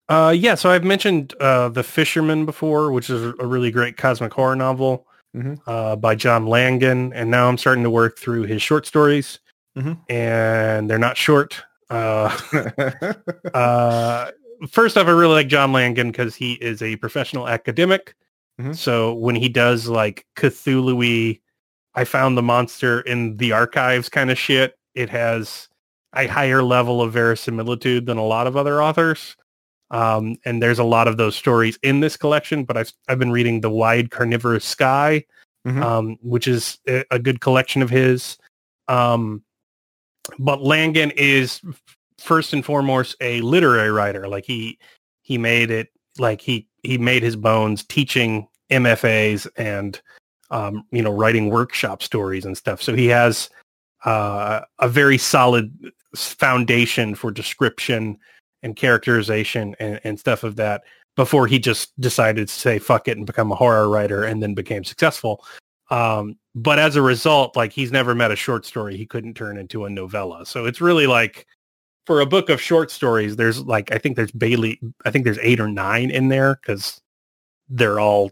Uh, 0.09 0.33
yeah, 0.35 0.55
so 0.55 0.69
I've 0.69 0.83
mentioned 0.83 1.33
uh, 1.39 1.69
The 1.69 1.83
Fisherman 1.83 2.45
before, 2.45 2.91
which 2.91 3.09
is 3.09 3.33
a 3.39 3.45
really 3.45 3.71
great 3.71 3.95
cosmic 3.97 4.33
horror 4.33 4.55
novel 4.55 5.07
Mhm. 5.35 5.59
uh, 5.65 5.95
by 5.95 6.13
John 6.13 6.45
Langan. 6.45 7.11
And 7.13 7.31
now 7.31 7.47
I'm 7.49 7.57
starting 7.57 7.83
to 7.83 7.89
work 7.89 8.19
through 8.19 8.43
his 8.43 8.61
short 8.61 8.85
stories. 8.85 9.39
Mhm. 9.75 9.97
And 10.09 10.89
they're 10.89 10.99
not 10.99 11.17
short. 11.17 11.59
Uh, 11.89 12.37
uh, 13.53 14.31
first 14.69 14.97
off, 14.97 15.07
I 15.07 15.11
really 15.11 15.33
like 15.33 15.47
John 15.47 15.71
Langan 15.73 16.11
because 16.11 16.35
he 16.35 16.53
is 16.53 16.81
a 16.83 16.97
professional 16.97 17.47
academic. 17.47 18.13
Mhm. 18.61 18.75
So 18.75 19.13
when 19.15 19.35
he 19.35 19.49
does 19.49 19.87
like 19.87 20.25
Cthulhu 20.35 21.39
I 21.95 22.03
found 22.05 22.37
the 22.37 22.41
monster 22.43 23.01
in 23.01 23.37
the 23.37 23.51
archives 23.51 24.09
kind 24.09 24.29
of 24.31 24.37
shit, 24.37 24.77
it 24.95 25.09
has 25.09 25.67
a 26.15 26.27
higher 26.27 26.61
level 26.63 27.01
of 27.01 27.11
verisimilitude 27.13 28.05
than 28.05 28.17
a 28.17 28.23
lot 28.25 28.47
of 28.47 28.55
other 28.55 28.81
authors. 28.81 29.35
Um, 29.91 30.37
and 30.45 30.61
there's 30.61 30.79
a 30.79 30.83
lot 30.83 31.07
of 31.07 31.17
those 31.17 31.35
stories 31.35 31.77
in 31.83 31.99
this 31.99 32.17
collection, 32.17 32.63
but 32.63 32.77
I've, 32.77 32.91
I've 33.07 33.19
been 33.19 33.31
reading 33.31 33.61
The 33.61 33.69
Wide 33.69 34.11
Carnivorous 34.11 34.65
Sky, 34.65 35.25
Mhm. 35.65 35.81
um, 35.81 36.17
which 36.21 36.47
is 36.47 36.77
a, 36.89 37.05
a 37.11 37.19
good 37.19 37.39
collection 37.39 37.81
of 37.81 37.89
his. 37.89 38.37
Um, 38.89 39.43
but 40.37 40.61
Langan 40.61 41.11
is 41.11 41.61
first 42.19 42.53
and 42.53 42.65
foremost 42.65 43.15
a 43.21 43.39
literary 43.41 43.89
writer. 43.91 44.27
Like 44.27 44.45
he, 44.45 44.77
he 45.21 45.37
made 45.37 45.71
it 45.71 45.89
like 46.17 46.41
he, 46.41 46.67
he 46.83 46.97
made 46.97 47.23
his 47.23 47.35
bones 47.35 47.83
teaching 47.83 48.47
MFAs 48.71 49.47
and, 49.55 50.01
um, 50.51 50.85
you 50.91 51.01
know, 51.01 51.11
writing 51.11 51.49
workshop 51.49 52.03
stories 52.03 52.45
and 52.45 52.57
stuff. 52.57 52.81
So 52.81 52.93
he 52.93 53.07
has 53.07 53.49
uh, 54.05 54.61
a 54.79 54.89
very 54.89 55.17
solid 55.17 55.91
foundation 56.15 57.15
for 57.15 57.31
description 57.31 58.17
and 58.61 58.75
characterization 58.75 59.75
and, 59.79 59.99
and 60.03 60.19
stuff 60.19 60.43
of 60.43 60.55
that 60.55 60.83
before 61.15 61.47
he 61.47 61.59
just 61.59 61.99
decided 62.01 62.47
to 62.47 62.53
say 62.53 62.79
fuck 62.79 63.07
it 63.07 63.17
and 63.17 63.25
become 63.27 63.51
a 63.51 63.55
horror 63.55 63.89
writer 63.89 64.23
and 64.23 64.41
then 64.41 64.53
became 64.53 64.83
successful. 64.83 65.45
Um, 65.89 66.37
but 66.55 66.79
as 66.79 66.95
a 66.95 67.01
result, 67.01 67.55
like 67.55 67.71
he's 67.71 67.91
never 67.91 68.15
met 68.15 68.31
a 68.31 68.35
short 68.35 68.65
story 68.65 68.97
he 68.97 69.05
couldn't 69.05 69.35
turn 69.35 69.57
into 69.57 69.85
a 69.85 69.89
novella. 69.89 70.45
So 70.45 70.65
it's 70.65 70.81
really 70.81 71.07
like 71.07 71.45
for 72.05 72.21
a 72.21 72.25
book 72.25 72.49
of 72.49 72.61
short 72.61 72.91
stories, 72.91 73.35
there's 73.35 73.61
like 73.61 73.91
I 73.91 73.97
think 73.97 74.15
there's 74.15 74.31
Bailey, 74.31 74.79
I 75.05 75.11
think 75.11 75.25
there's 75.25 75.39
eight 75.41 75.59
or 75.59 75.67
nine 75.67 76.09
in 76.09 76.29
there 76.29 76.55
because 76.61 76.99
they're 77.69 77.99
all 77.99 78.31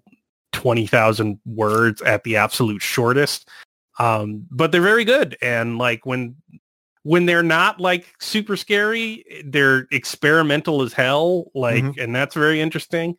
twenty 0.51 0.87
thousand 0.87 1.39
words 1.45 2.01
at 2.01 2.23
the 2.23 2.35
absolute 2.35 2.81
shortest. 2.81 3.47
Um, 4.01 4.47
but 4.49 4.71
they're 4.71 4.81
very 4.81 5.05
good, 5.05 5.37
and 5.41 5.77
like 5.77 6.05
when 6.05 6.35
when 7.03 7.25
they're 7.25 7.43
not 7.43 7.79
like 7.79 8.05
super 8.19 8.55
scary, 8.55 9.23
they're 9.45 9.87
experimental 9.91 10.81
as 10.81 10.93
hell. 10.93 11.51
Like, 11.55 11.83
and 11.97 12.15
that's 12.15 12.35
very 12.35 12.61
interesting. 12.61 13.15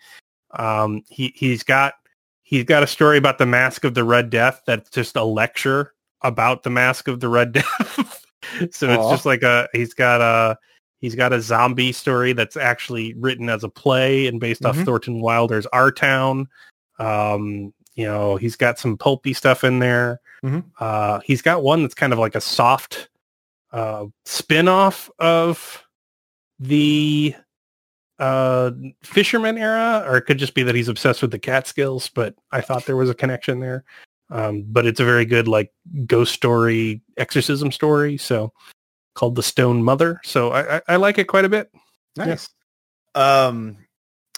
Um, 0.52 1.02
he 1.08 1.32
he's 1.36 1.62
got 1.62 1.94
he's 2.42 2.64
got 2.64 2.82
a 2.82 2.86
story 2.86 3.16
about 3.18 3.38
the 3.38 3.46
Mask 3.46 3.84
of 3.84 3.94
the 3.94 4.04
Red 4.04 4.30
Death 4.30 4.62
that's 4.66 4.90
just 4.90 5.16
a 5.16 5.24
lecture 5.24 5.94
about 6.22 6.62
the 6.62 6.70
Mask 6.70 7.08
of 7.08 7.20
the 7.20 7.28
Red 7.28 7.52
Death. 7.58 8.24
so 8.70 8.88
it's 8.90 9.10
just 9.10 9.26
like 9.26 9.42
a 9.42 9.68
he's 9.72 9.94
got 9.94 10.20
a 10.20 10.56
he's 11.00 11.14
got 11.14 11.32
a 11.32 11.40
zombie 11.40 11.92
story 11.92 12.32
that's 12.32 12.56
actually 12.56 13.14
written 13.14 13.48
as 13.48 13.64
a 13.64 13.68
play 13.68 14.26
and 14.26 14.40
based 14.40 14.64
off 14.64 14.76
Mhm. 14.76 14.84
Thornton 14.84 15.20
Wilder's 15.20 15.66
Our 15.66 15.90
Town. 15.92 16.48
Um, 16.98 17.72
you 17.94 18.04
know, 18.06 18.36
he's 18.36 18.56
got 18.56 18.78
some 18.78 18.96
pulpy 18.96 19.32
stuff 19.32 19.64
in 19.64 19.78
there. 19.80 20.20
Mhm. 20.44 20.64
Uh, 20.78 21.20
he's 21.24 21.42
got 21.42 21.62
one 21.62 21.82
that's 21.82 21.94
kind 21.94 22.12
of 22.12 22.18
like 22.18 22.34
a 22.34 22.40
soft 22.40 23.08
uh, 23.72 24.06
spin-off 24.24 25.10
of 25.18 25.84
the 26.58 27.34
uh, 28.18 28.70
fisherman 29.02 29.58
era, 29.58 30.04
or 30.06 30.16
it 30.16 30.22
could 30.22 30.38
just 30.38 30.54
be 30.54 30.62
that 30.62 30.74
he's 30.74 30.88
obsessed 30.88 31.22
with 31.22 31.30
the 31.30 31.38
Catskills. 31.38 32.08
But 32.08 32.34
I 32.50 32.60
thought 32.60 32.86
there 32.86 32.96
was 32.96 33.10
a 33.10 33.14
connection 33.14 33.60
there. 33.60 33.84
Um, 34.30 34.64
but 34.66 34.86
it's 34.86 35.00
a 35.00 35.04
very 35.04 35.24
good 35.26 35.46
like 35.46 35.72
ghost 36.06 36.32
story, 36.32 37.02
exorcism 37.18 37.70
story. 37.70 38.16
So 38.16 38.52
called 39.14 39.34
the 39.34 39.42
Stone 39.42 39.82
Mother. 39.82 40.20
So 40.24 40.50
I, 40.50 40.76
I, 40.76 40.82
I 40.88 40.96
like 40.96 41.18
it 41.18 41.24
quite 41.24 41.44
a 41.44 41.50
bit. 41.50 41.70
Nice. 42.16 42.48
Um, 43.14 43.76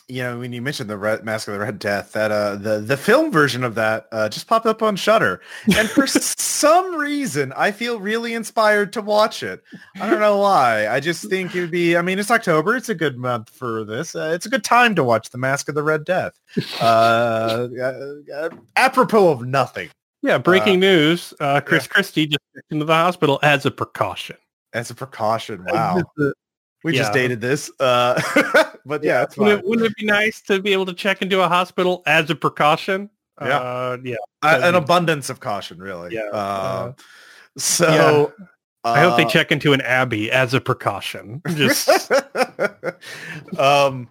you 0.09 0.23
know, 0.23 0.39
when 0.39 0.53
you 0.53 0.61
mentioned 0.61 0.91
the 0.91 0.99
Red 0.99 1.25
Mask 1.25 1.49
of 1.49 1.55
the 1.55 1.61
Red 1.61 1.79
Death, 1.79 2.13
that 2.13 2.31
uh, 2.31 2.57
the 2.57 2.81
the 2.81 2.97
film 2.97 3.33
version 3.33 3.65
of 3.65 3.75
that 3.77 4.07
uh, 4.13 4.29
just 4.29 4.47
popped 4.47 4.67
up 4.67 4.83
on 4.83 4.97
Shudder, 4.97 5.41
and 5.77 5.89
for 5.89 6.07
some 6.07 6.95
reason, 6.95 7.53
I 7.57 7.71
feel 7.71 7.99
really 7.99 8.35
inspired 8.35 8.93
to 8.95 9.01
watch 9.03 9.43
it. 9.43 9.63
I 10.01 10.11
don't 10.11 10.21
know 10.21 10.39
why. 10.39 10.89
I 10.89 11.01
just 11.01 11.29
think 11.31 11.55
it 11.55 11.61
would 11.61 11.71
be. 11.71 11.97
I 11.97 12.03
mean, 12.03 12.19
it's 12.19 12.31
October. 12.31 12.77
It's 12.77 12.91
a 12.91 12.95
good 12.95 13.17
month 13.17 13.49
for 13.51 13.85
this. 13.85 14.15
Uh, 14.15 14.33
it's 14.35 14.45
a 14.47 14.51
good 14.51 14.65
time 14.65 14.95
to 14.97 15.05
watch 15.05 15.31
the 15.31 15.39
Mask 15.39 15.69
of 15.69 15.75
the 15.75 15.83
Red 15.83 16.05
Death. 16.05 16.39
Uh, 16.81 17.69
uh, 17.81 18.15
uh, 18.35 18.49
apropos 18.77 19.31
of 19.31 19.47
nothing, 19.47 19.89
Yeah, 20.23 20.39
breaking 20.39 20.81
news. 20.81 21.33
Uh, 21.41 21.61
Chris 21.61 21.87
Christie 21.87 22.27
just 22.27 22.41
into 22.71 22.85
the 22.85 22.95
hospital 22.95 23.39
as 23.43 23.65
a 23.65 23.71
precaution. 23.71 24.37
as 24.75 24.91
a 24.91 24.95
precaution. 24.95 25.65
Wow, 25.73 26.03
we 26.83 26.93
just 26.93 27.15
dated 27.15 27.41
this. 27.41 27.71
Uh, 27.81 28.21
but 28.87 29.03
yeah, 29.03 29.23
it's 29.23 29.37
Wouldn't 29.37 29.59
fine. 29.59 29.65
it, 29.65 29.69
wouldn't 29.69 29.91
it 29.91 29.97
be 29.97 30.07
nice 30.07 30.41
to 30.43 30.61
be 30.61 30.73
able 30.73 30.87
to 30.87 30.95
check 30.95 31.23
into 31.23 31.43
a 31.43 31.49
hospital 31.49 32.03
as 32.07 32.31
a 32.31 32.35
precaution? 32.35 33.11
Yeah. 33.41 33.59
Uh, 33.59 33.97
yeah. 34.05 34.17
Uh, 34.43 34.61
an 34.63 34.75
abundance 34.75 35.31
of 35.31 35.41
caution, 35.41 35.79
really. 35.79 36.15
Yeah, 36.15 36.29
Uh, 36.33 36.37
uh, 36.37 36.93
so 37.57 38.33
I 38.85 39.01
hope 39.01 39.17
they 39.17 39.25
uh, 39.25 39.29
check 39.29 39.51
into 39.51 39.73
an 39.73 39.81
abbey 39.81 40.31
as 40.31 40.55
a 40.55 40.61
precaution. 40.61 41.41
Just 41.55 41.89
um. 43.59 44.09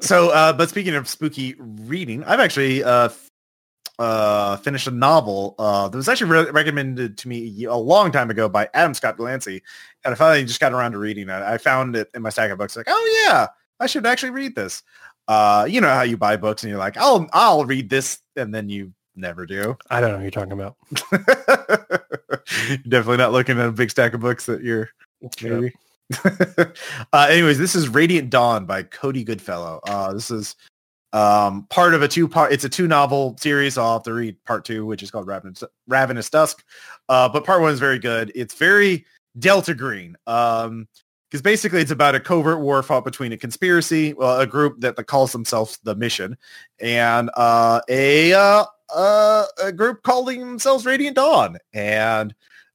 So, 0.00 0.28
uh, 0.30 0.52
but 0.52 0.68
speaking 0.68 0.94
of 0.94 1.08
spooky 1.08 1.54
reading, 1.58 2.22
I've 2.24 2.40
actually 2.40 2.84
uh, 2.84 3.08
uh, 3.98 4.56
finished 4.58 4.86
a 4.86 4.90
novel 4.90 5.54
uh, 5.58 5.88
that 5.88 5.96
was 5.96 6.08
actually 6.08 6.30
re- 6.30 6.50
recommended 6.50 7.16
to 7.18 7.28
me 7.28 7.64
a 7.64 7.74
long 7.74 8.12
time 8.12 8.30
ago 8.30 8.48
by 8.48 8.68
Adam 8.74 8.92
Scott 8.94 9.16
Glancy, 9.16 9.62
and 10.04 10.12
I 10.12 10.14
finally 10.14 10.44
just 10.44 10.60
got 10.60 10.72
around 10.72 10.92
to 10.92 10.98
reading 10.98 11.28
it. 11.28 11.42
I 11.42 11.56
found 11.58 11.96
it 11.96 12.10
in 12.14 12.22
my 12.22 12.28
stack 12.28 12.50
of 12.50 12.58
books, 12.58 12.76
like, 12.76 12.86
oh 12.88 13.24
yeah, 13.26 13.46
I 13.80 13.86
should 13.86 14.06
actually 14.06 14.30
read 14.30 14.54
this. 14.54 14.82
Uh, 15.28 15.66
you 15.68 15.80
know 15.80 15.88
how 15.88 16.02
you 16.02 16.16
buy 16.16 16.36
books 16.36 16.62
and 16.62 16.70
you're 16.70 16.78
like, 16.78 16.96
I'll 16.96 17.28
I'll 17.32 17.64
read 17.64 17.90
this, 17.90 18.20
and 18.36 18.54
then 18.54 18.68
you 18.68 18.92
never 19.16 19.46
do. 19.46 19.76
I 19.90 20.00
don't 20.00 20.10
know 20.10 20.16
what 20.16 20.22
you're 20.22 20.30
talking 20.30 20.52
about. 20.52 20.76
You're 22.68 22.76
definitely 22.88 23.16
not 23.16 23.32
looking 23.32 23.58
at 23.58 23.66
a 23.66 23.72
big 23.72 23.90
stack 23.90 24.14
of 24.14 24.20
books 24.20 24.46
that 24.46 24.62
you're 24.62 24.90
maybe. 25.42 25.72
uh, 27.12 27.26
anyways, 27.28 27.58
this 27.58 27.74
is 27.74 27.88
Radiant 27.88 28.30
Dawn 28.30 28.66
by 28.66 28.84
Cody 28.84 29.24
Goodfellow. 29.24 29.80
Uh, 29.88 30.12
this 30.12 30.30
is 30.30 30.54
um, 31.12 31.66
part 31.70 31.94
of 31.94 32.02
a 32.02 32.08
two 32.08 32.28
part. 32.28 32.52
It's 32.52 32.64
a 32.64 32.68
two 32.68 32.86
novel 32.86 33.36
series. 33.38 33.76
I'll 33.76 33.94
have 33.94 34.02
to 34.04 34.12
read 34.12 34.36
part 34.44 34.64
two, 34.64 34.86
which 34.86 35.02
is 35.02 35.10
called 35.10 35.26
Ravenous, 35.26 35.64
Ravenous 35.88 36.30
Dusk. 36.30 36.64
Uh, 37.08 37.28
but 37.28 37.44
part 37.44 37.60
one 37.60 37.72
is 37.72 37.80
very 37.80 37.98
good. 37.98 38.30
It's 38.34 38.54
very 38.54 39.04
Delta 39.38 39.74
Green. 39.74 40.16
Um, 40.26 40.86
because 41.30 41.42
basically 41.42 41.80
it's 41.80 41.90
about 41.90 42.14
a 42.14 42.20
covert 42.20 42.60
war 42.60 42.82
fought 42.82 43.04
between 43.04 43.32
a 43.32 43.36
conspiracy, 43.36 44.14
well, 44.14 44.40
a 44.40 44.46
group 44.46 44.80
that, 44.80 44.94
calls 45.06 45.32
themselves 45.32 45.78
the 45.82 45.94
Mission, 45.94 46.36
and 46.80 47.30
uh, 47.36 47.80
a 47.88 48.32
uh, 48.32 48.64
uh, 48.94 49.44
a 49.62 49.72
group 49.72 50.02
calling 50.02 50.40
themselves 50.40 50.86
Radiant 50.86 51.16
Dawn. 51.16 51.58
And 51.72 52.34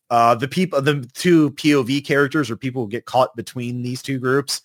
uh, 0.09 0.35
the 0.35 0.47
people, 0.47 0.81
the 0.81 1.09
two 1.13 1.51
POV 1.51 2.05
characters 2.05 2.51
or 2.51 2.57
people 2.57 2.83
who 2.83 2.89
get 2.89 3.05
caught 3.05 3.35
between 3.35 3.81
these 3.81 4.01
two 4.01 4.19
groups. 4.19 4.61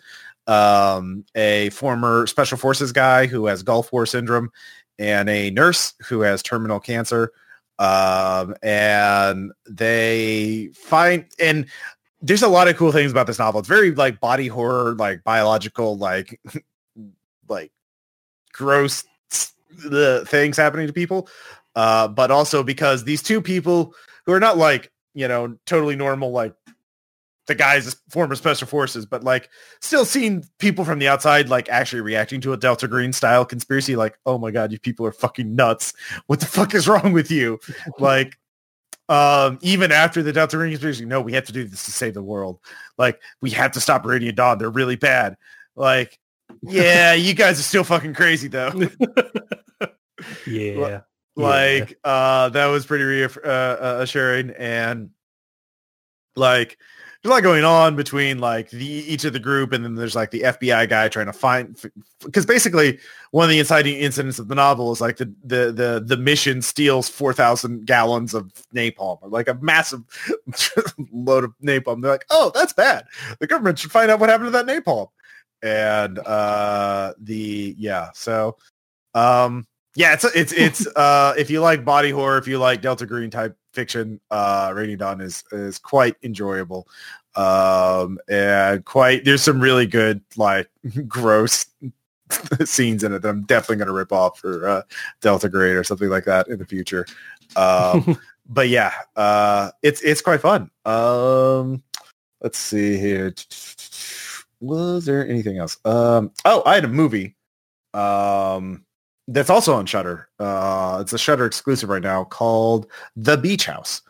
Um, 0.48 1.24
a 1.34 1.70
former 1.70 2.26
special 2.28 2.56
forces 2.56 2.92
guy 2.92 3.26
who 3.26 3.46
has 3.46 3.64
Gulf 3.64 3.92
War 3.92 4.06
syndrome 4.06 4.50
and 4.98 5.28
a 5.28 5.50
nurse 5.50 5.94
who 6.08 6.20
has 6.20 6.42
terminal 6.42 6.78
cancer. 6.78 7.32
Um, 7.78 8.54
and 8.62 9.52
they 9.68 10.70
find, 10.74 11.26
and 11.38 11.66
there's 12.26 12.42
a 12.42 12.48
lot 12.48 12.68
of 12.68 12.76
cool 12.76 12.92
things 12.92 13.10
about 13.10 13.26
this 13.26 13.38
novel. 13.38 13.60
It's 13.60 13.68
very 13.68 13.92
like 13.92 14.20
body 14.20 14.48
horror, 14.48 14.94
like 14.94 15.22
biological, 15.24 15.96
like, 15.96 16.40
like 17.48 17.72
gross 18.52 19.04
the 19.84 20.24
things 20.26 20.56
happening 20.56 20.86
to 20.86 20.92
people. 20.92 21.28
Uh, 21.74 22.08
but 22.08 22.30
also 22.30 22.62
because 22.62 23.04
these 23.04 23.22
two 23.22 23.40
people 23.40 23.94
who 24.24 24.32
are 24.32 24.40
not 24.40 24.56
like, 24.56 24.90
you 25.14 25.28
know, 25.28 25.56
totally 25.66 25.96
normal, 25.96 26.30
like 26.30 26.54
the 27.46 27.54
guys 27.54 27.94
former 28.08 28.34
special 28.34 28.66
forces, 28.66 29.06
but 29.06 29.22
like 29.22 29.50
still 29.80 30.04
seeing 30.04 30.44
people 30.58 30.84
from 30.84 30.98
the 30.98 31.08
outside, 31.08 31.48
like 31.48 31.68
actually 31.68 32.00
reacting 32.00 32.40
to 32.40 32.52
a 32.52 32.56
Delta 32.56 32.88
Green 32.88 33.12
style 33.12 33.44
conspiracy. 33.44 33.94
Like, 33.94 34.18
oh 34.26 34.38
my 34.38 34.50
God, 34.50 34.72
you 34.72 34.80
people 34.80 35.06
are 35.06 35.12
fucking 35.12 35.54
nuts. 35.54 35.92
What 36.26 36.40
the 36.40 36.46
fuck 36.46 36.74
is 36.74 36.88
wrong 36.88 37.12
with 37.12 37.30
you? 37.30 37.60
like, 37.98 38.36
um, 39.08 39.58
even 39.62 39.92
after 39.92 40.22
the 40.22 40.32
Delta 40.32 40.56
Green 40.56 40.72
conspiracy, 40.72 41.04
no, 41.04 41.20
we 41.20 41.32
have 41.34 41.44
to 41.46 41.52
do 41.52 41.64
this 41.64 41.84
to 41.84 41.92
save 41.92 42.14
the 42.14 42.22
world. 42.22 42.58
Like, 42.98 43.20
we 43.40 43.50
have 43.50 43.72
to 43.72 43.80
stop 43.80 44.04
Radiant 44.04 44.36
Dawn. 44.36 44.58
They're 44.58 44.70
really 44.70 44.96
bad. 44.96 45.36
Like, 45.74 46.18
yeah, 46.62 47.12
you 47.12 47.34
guys 47.34 47.58
are 47.60 47.64
still 47.64 47.84
fucking 47.84 48.14
crazy 48.14 48.48
though. 48.48 48.72
Yeah. 50.46 51.02
like 51.36 51.98
uh 52.02 52.48
that 52.48 52.66
was 52.66 52.86
pretty 52.86 53.04
reaff- 53.04 53.44
uh, 53.44 53.48
uh, 53.48 53.98
assuring 54.00 54.50
and 54.58 55.10
like 56.34 56.78
there's 57.26 57.32
a 57.32 57.34
lot 57.34 57.42
going 57.42 57.64
on 57.64 57.96
between 57.96 58.38
like 58.38 58.70
the 58.70 58.86
each 58.86 59.24
of 59.24 59.32
the 59.32 59.40
group, 59.40 59.72
and 59.72 59.84
then 59.84 59.96
there's 59.96 60.14
like 60.14 60.30
the 60.30 60.42
FBI 60.42 60.88
guy 60.88 61.08
trying 61.08 61.26
to 61.26 61.32
find 61.32 61.76
because 62.24 62.46
basically 62.46 63.00
one 63.32 63.42
of 63.44 63.50
the 63.50 63.58
inciting 63.58 63.96
incidents 63.96 64.38
of 64.38 64.46
the 64.46 64.54
novel 64.54 64.92
is 64.92 65.00
like 65.00 65.16
the 65.16 65.34
the 65.42 65.72
the 65.72 66.04
the 66.06 66.16
mission 66.16 66.62
steals 66.62 67.08
four 67.08 67.32
thousand 67.32 67.84
gallons 67.84 68.32
of 68.32 68.52
napalm 68.72 69.18
or 69.22 69.28
like 69.28 69.48
a 69.48 69.54
massive 69.54 70.02
load 71.12 71.42
of 71.42 71.52
napalm. 71.64 72.00
They're 72.00 72.12
like, 72.12 72.26
oh, 72.30 72.52
that's 72.54 72.72
bad. 72.72 73.06
The 73.40 73.48
government 73.48 73.80
should 73.80 73.90
find 73.90 74.08
out 74.08 74.20
what 74.20 74.28
happened 74.28 74.52
to 74.52 74.64
that 74.64 74.66
napalm. 74.66 75.08
And 75.62 76.20
uh 76.20 77.14
the 77.18 77.74
yeah, 77.76 78.10
so 78.14 78.56
um 79.14 79.66
yeah, 79.96 80.12
it's 80.12 80.24
it's 80.24 80.52
it's 80.52 80.86
uh 80.96 81.34
if 81.36 81.50
you 81.50 81.60
like 81.60 81.84
body 81.84 82.10
horror, 82.10 82.38
if 82.38 82.46
you 82.46 82.58
like 82.58 82.82
Delta 82.82 83.04
Green 83.04 83.30
type 83.30 83.56
fiction, 83.76 84.20
uh 84.32 84.72
Raining 84.74 84.96
Dawn 84.96 85.20
is 85.20 85.44
is 85.52 85.78
quite 85.78 86.16
enjoyable. 86.24 86.88
Um 87.36 88.18
and 88.28 88.84
quite 88.84 89.24
there's 89.24 89.42
some 89.42 89.60
really 89.60 89.86
good 89.86 90.22
like 90.36 90.68
gross 91.06 91.66
scenes 92.64 93.04
in 93.04 93.12
it 93.12 93.22
that 93.22 93.28
I'm 93.28 93.42
definitely 93.42 93.76
gonna 93.76 93.92
rip 93.92 94.12
off 94.12 94.40
for 94.40 94.66
uh 94.66 94.82
Delta 95.20 95.48
Green 95.48 95.76
or 95.76 95.84
something 95.84 96.08
like 96.08 96.24
that 96.24 96.48
in 96.48 96.58
the 96.58 96.66
future. 96.66 97.06
Um 97.54 98.18
but 98.48 98.68
yeah, 98.68 98.92
uh 99.14 99.70
it's 99.82 100.00
it's 100.00 100.22
quite 100.22 100.40
fun. 100.40 100.70
Um 100.84 101.82
let's 102.40 102.58
see 102.58 102.96
here. 102.96 103.34
Was 104.60 105.04
there 105.04 105.28
anything 105.28 105.58
else? 105.58 105.76
Um 105.84 106.32
oh 106.46 106.62
I 106.64 106.74
had 106.74 106.86
a 106.86 106.88
movie. 106.88 107.36
Um 107.94 108.86
that's 109.28 109.50
also 109.50 109.74
on 109.74 109.86
Shudder. 109.86 110.28
Uh, 110.38 110.98
it's 111.00 111.12
a 111.12 111.18
Shudder 111.18 111.46
exclusive 111.46 111.88
right 111.88 112.02
now 112.02 112.24
called 112.24 112.86
The 113.16 113.36
Beach 113.36 113.66
House, 113.66 114.02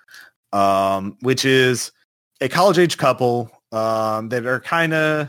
um, 0.53 1.17
which 1.21 1.45
is 1.45 1.93
a 2.41 2.49
college 2.49 2.79
age 2.79 2.99
couple 2.99 3.51
um, 3.73 4.29
that 4.29 4.47
are 4.47 4.61
kind 4.61 4.95
of 4.95 5.29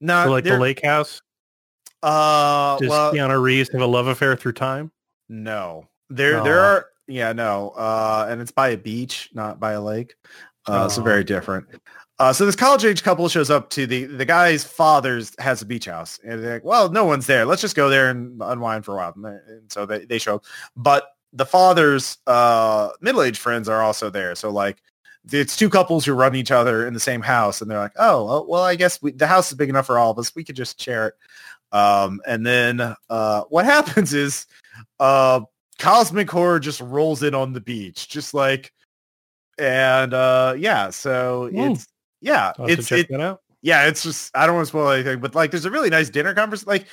not 0.00 0.26
So 0.26 0.30
like 0.30 0.44
the 0.44 0.58
lake 0.58 0.84
house. 0.84 1.22
Uh, 2.02 2.78
Does 2.78 2.88
well, 2.88 3.12
Keanu 3.12 3.40
Reeves 3.40 3.70
have 3.72 3.80
a 3.80 3.86
love 3.86 4.06
affair 4.06 4.36
through 4.36 4.52
time? 4.52 4.92
no, 5.28 5.88
there 6.08 6.42
there 6.42 6.60
are 6.60 6.86
yeah 7.08 7.32
no, 7.32 7.70
uh, 7.70 8.26
and 8.28 8.40
it's 8.40 8.52
by 8.52 8.70
a 8.70 8.76
beach, 8.76 9.30
not 9.32 9.58
by 9.58 9.72
a 9.72 9.80
lake. 9.80 10.14
Uh, 10.66 10.88
so 10.88 11.02
very 11.02 11.24
different. 11.24 11.66
Uh, 12.18 12.32
so 12.32 12.46
this 12.46 12.56
college 12.56 12.84
age 12.84 13.02
couple 13.02 13.28
shows 13.28 13.50
up 13.50 13.68
to 13.68 13.86
the 13.86 14.04
the 14.04 14.24
guy's 14.24 14.64
father's 14.64 15.34
has 15.38 15.60
a 15.60 15.66
beach 15.66 15.84
house, 15.84 16.18
and 16.24 16.42
they're 16.42 16.54
like, 16.54 16.64
well, 16.64 16.90
no 16.90 17.04
one's 17.04 17.26
there. 17.26 17.44
Let's 17.44 17.60
just 17.60 17.76
go 17.76 17.90
there 17.90 18.08
and 18.08 18.40
unwind 18.42 18.84
for 18.84 18.92
a 18.92 18.96
while. 18.96 19.14
And, 19.16 19.70
so 19.70 19.84
they 19.84 20.04
they 20.06 20.18
show 20.18 20.36
up, 20.36 20.44
but 20.76 21.08
the 21.32 21.44
father's 21.44 22.16
uh, 22.26 22.90
middle 23.00 23.22
aged 23.22 23.38
friends 23.38 23.68
are 23.68 23.82
also 23.82 24.10
there. 24.10 24.34
So 24.34 24.50
like. 24.50 24.82
It's 25.32 25.56
two 25.56 25.68
couples 25.68 26.04
who 26.04 26.12
run 26.12 26.36
each 26.36 26.52
other 26.52 26.86
in 26.86 26.94
the 26.94 27.00
same 27.00 27.20
house, 27.20 27.60
and 27.60 27.68
they're 27.68 27.80
like, 27.80 27.96
"Oh, 27.96 28.46
well, 28.48 28.62
I 28.62 28.76
guess 28.76 29.02
we, 29.02 29.10
the 29.10 29.26
house 29.26 29.50
is 29.50 29.58
big 29.58 29.68
enough 29.68 29.86
for 29.86 29.98
all 29.98 30.12
of 30.12 30.18
us. 30.20 30.32
We 30.36 30.44
could 30.44 30.54
just 30.54 30.80
share 30.80 31.08
it." 31.08 31.14
Um, 31.72 32.20
and 32.28 32.46
then 32.46 32.94
uh, 33.10 33.42
what 33.48 33.64
happens 33.74 34.14
is 34.14 34.46
uh, 35.00 35.40
cosmic 35.80 36.30
horror 36.30 36.60
just 36.60 36.80
rolls 36.80 37.24
in 37.24 37.34
on 37.34 37.52
the 37.52 37.60
beach, 37.60 38.08
just 38.08 38.34
like, 38.34 38.72
and 39.58 40.14
uh, 40.14 40.54
yeah, 40.56 40.90
so 40.90 41.50
it's 41.52 41.88
yeah, 42.20 42.52
I'll 42.58 42.66
it's 42.66 42.90
it, 42.92 43.08
yeah, 43.62 43.86
it's 43.86 44.02
just 44.02 44.36
I 44.36 44.46
don't 44.46 44.54
want 44.54 44.66
to 44.66 44.68
spoil 44.68 44.90
anything, 44.90 45.20
but 45.20 45.34
like, 45.34 45.50
there's 45.50 45.64
a 45.64 45.70
really 45.70 45.90
nice 45.90 46.08
dinner 46.08 46.34
conversation. 46.34 46.68
Like, 46.68 46.86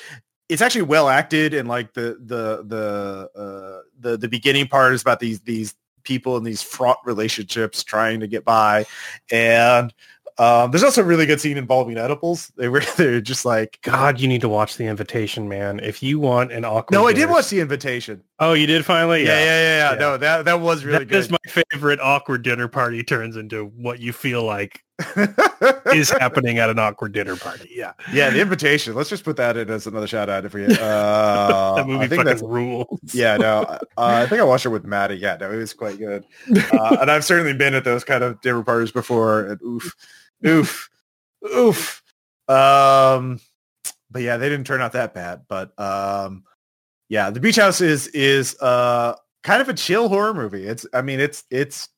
it's 0.50 0.62
actually 0.62 0.84
well 0.84 1.10
acted, 1.10 1.54
and 1.54 1.68
like 1.68 1.94
the 1.94 2.18
the 2.24 2.64
the 2.66 3.40
uh, 3.40 3.82
the 4.00 4.18
the 4.18 4.28
beginning 4.28 4.68
part 4.68 4.94
is 4.94 5.02
about 5.02 5.20
these 5.20 5.40
these 5.42 5.76
people 6.04 6.36
in 6.36 6.44
these 6.44 6.62
fraught 6.62 6.98
relationships 7.06 7.84
trying 7.84 8.20
to 8.20 8.28
get 8.28 8.44
by, 8.44 8.86
and 9.32 9.94
um, 10.38 10.72
there's 10.72 10.84
also 10.84 11.02
a 11.02 11.06
really 11.06 11.26
good 11.26 11.40
scene 11.40 11.58
involving 11.58 11.98
edibles. 11.98 12.52
They 12.58 12.68
were 12.68 12.82
they're 12.98 13.22
just 13.22 13.46
like 13.46 13.80
God, 13.84 14.20
you 14.20 14.28
need 14.28 14.42
to 14.42 14.50
watch 14.50 14.78
The 14.78 14.86
Invitation, 14.86 15.48
man. 15.48 15.80
If 15.80 16.02
you 16.02 16.20
want 16.20 16.52
an 16.52 16.66
awkward. 16.66 16.96
No, 16.96 17.08
I 17.08 17.14
did 17.14 17.30
watch 17.30 17.50
the 17.50 17.60
invitation. 17.60 18.24
Oh, 18.40 18.54
you 18.54 18.66
did 18.66 18.84
finally? 18.86 19.24
Yeah, 19.26 19.40
yeah, 19.40 19.46
yeah, 19.46 19.78
yeah. 19.78 19.92
Yeah. 19.92 20.00
No, 20.00 20.18
that 20.18 20.46
that 20.46 20.60
was 20.60 20.84
really 20.84 21.06
That 21.06 21.30
good. 21.30 21.32
my 21.32 21.64
favorite 21.72 22.00
awkward 22.00 22.42
dinner 22.42 22.68
party 22.68 23.04
turns 23.04 23.38
into 23.38 23.66
what 23.66 24.00
you 24.00 24.12
feel 24.12 24.44
like 24.44 24.84
is 25.94 26.12
happening 26.12 26.60
at 26.60 26.70
an 26.70 26.78
awkward 26.78 27.14
dinner 27.14 27.36
party. 27.36 27.70
Yeah. 27.72 27.94
yeah, 28.12 28.30
the 28.30 28.40
invitation. 28.40 28.94
Let's 28.94 29.10
just 29.10 29.24
put 29.24 29.38
that 29.38 29.58
in 29.58 29.70
as 29.70 29.88
another 29.88 30.08
shout 30.08 30.30
out 30.30 30.46
if 30.46 30.54
we. 30.54 30.66
Uh, 30.66 30.68
that 31.76 31.88
movie 31.88 32.06
I 32.06 32.08
think 32.08 32.22
fucking 32.22 32.26
that's 32.26 32.42
rules. 32.42 33.00
yeah. 33.14 33.38
No, 33.38 33.64
uh, 33.64 33.80
I 33.98 34.28
think 34.28 34.42
I 34.42 34.44
watched 34.44 34.66
it 34.66 34.70
with 34.70 34.86
Maddie. 34.86 35.16
Yeah, 35.16 35.38
no, 35.40 35.52
it 35.52 35.58
was 35.58 35.74
quite 35.74 35.98
good. 35.98 36.26
Uh, 36.72 36.98
and 37.02 37.10
I've 37.10 37.26
certainly 37.26 37.54
been 37.54 37.74
at 37.74 37.84
those 37.84 38.04
kind 38.04 38.24
of 38.24 38.40
dinner 38.42 38.64
parties 38.64 38.92
before. 38.92 39.48
And 39.48 39.62
oof, 39.62 39.96
oof, 40.46 40.90
oof. 41.54 42.04
Um, 42.48 43.40
but 44.12 44.22
yeah, 44.22 44.38
they 44.38 44.50
didn't 44.50 44.68
turn 44.68 44.82
out 44.82 44.94
that 44.94 45.14
bad. 45.14 45.44
But 45.48 45.78
um, 45.80 46.44
yeah, 47.10 47.32
the 47.32 47.40
Beach 47.40 47.56
House 47.56 47.82
is 47.82 48.08
is 48.08 48.56
uh 48.62 49.16
kind 49.44 49.62
of 49.62 49.70
a 49.70 49.74
chill 49.74 50.08
horror 50.08 50.34
movie. 50.34 50.66
It's 50.66 50.86
I 50.94 51.02
mean 51.02 51.20
it's 51.20 51.44
it's 51.50 51.90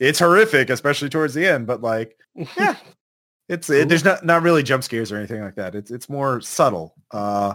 it's 0.00 0.18
horrific, 0.18 0.70
especially 0.70 1.08
towards 1.08 1.34
the 1.34 1.46
end. 1.46 1.66
But 1.66 1.82
like 1.82 2.18
yeah, 2.34 2.76
it's 3.48 3.70
it, 3.70 3.88
there's 3.88 4.04
not 4.04 4.24
not 4.24 4.42
really 4.42 4.62
jump 4.62 4.84
scares 4.84 5.12
or 5.12 5.16
anything 5.16 5.42
like 5.42 5.56
that. 5.56 5.74
It's 5.74 5.90
it's 5.90 6.08
more 6.08 6.40
subtle. 6.40 6.94
Uh, 7.10 7.54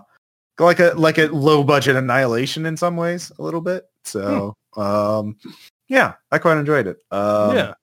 like 0.60 0.80
a 0.80 0.94
like 0.96 1.18
a 1.18 1.28
low 1.28 1.64
budget 1.64 1.96
annihilation 1.96 2.66
in 2.66 2.78
some 2.78 2.98
ways, 2.98 3.32
a 3.40 3.42
little 3.42 3.62
bit. 3.62 3.86
So 4.04 4.54
um, 4.76 5.38
yeah, 5.88 6.14
I 6.32 6.38
quite 6.38 6.58
enjoyed 6.58 6.88
it. 6.88 6.98
Um, 7.12 7.56
yeah. 7.56 7.74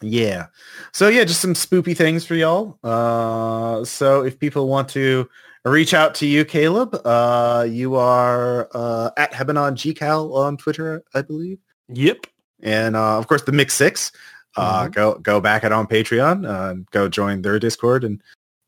yeah. 0.00 0.46
So 0.92 1.08
yeah, 1.08 1.24
just 1.24 1.40
some 1.40 1.54
spoopy 1.54 1.96
things 1.96 2.24
for 2.24 2.34
y'all. 2.34 2.78
Uh, 2.82 3.84
so 3.84 4.22
if 4.24 4.38
people 4.38 4.68
want 4.68 4.88
to 4.90 5.28
reach 5.64 5.94
out 5.94 6.14
to 6.16 6.26
you, 6.26 6.44
Caleb, 6.44 7.00
uh, 7.04 7.66
you 7.68 7.96
are 7.96 8.68
uh, 8.74 9.10
at 9.16 9.32
Hebanon 9.32 9.72
GCal 9.72 10.34
on 10.34 10.56
Twitter, 10.56 11.02
I 11.14 11.22
believe. 11.22 11.58
Yep. 11.88 12.26
And 12.62 12.96
uh, 12.96 13.18
of 13.18 13.28
course, 13.28 13.42
the 13.42 13.52
Mix 13.52 13.74
Six. 13.74 14.12
Uh, 14.56 14.88
Go 14.88 15.14
go 15.14 15.40
back 15.40 15.62
it 15.62 15.70
on 15.70 15.86
Patreon. 15.86 16.48
Uh, 16.48 16.82
go 16.90 17.08
join 17.08 17.42
their 17.42 17.60
Discord 17.60 18.02
and 18.02 18.20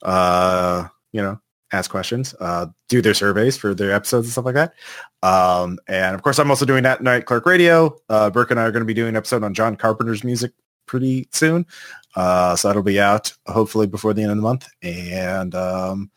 uh, 0.03 0.86
you 1.12 1.20
know 1.20 1.41
ask 1.72 1.91
questions. 1.91 2.34
Uh, 2.41 2.66
do 2.88 3.01
their 3.03 3.14
surveys 3.14 3.57
for 3.57 3.74
their 3.74 3.93
episodes 3.93 4.26
and 4.26 4.32
stuff 4.32 4.45
like 4.45 4.55
that. 4.55 4.74
Um, 5.22 5.78
and 5.88 6.14
of 6.14 6.22
course, 6.22 6.38
I'm 6.38 6.51
also 6.51 6.64
doing 6.64 6.82
that 6.84 7.03
night 7.03 7.26
Clark 7.26 7.47
Radio. 7.47 7.97
Uh, 8.09 8.30
Burke 8.30 8.51
and 8.51 8.61
I 8.61 8.64
are 8.64 8.72
going 8.72 8.82
to 8.82 8.86
be 8.86 8.95
doing 8.95 9.11
an 9.11 9.16
episode 9.16 9.43
on 9.43 9.55
John 9.55 9.76
Carpenter's 9.76 10.24
music 10.24 10.53
pretty 10.86 11.28
soon. 11.32 11.66
Uh, 12.16 12.57
so 12.57 12.68
that'll 12.68 12.82
be 12.82 13.01
out 13.01 13.32
hopefully 13.47 13.86
before 13.86 14.12
the 14.14 14.22
end 14.22 14.32
of 14.32 14.36
the 14.36 14.43
month. 14.43 14.68
And 14.82 15.55
um, 15.55 16.11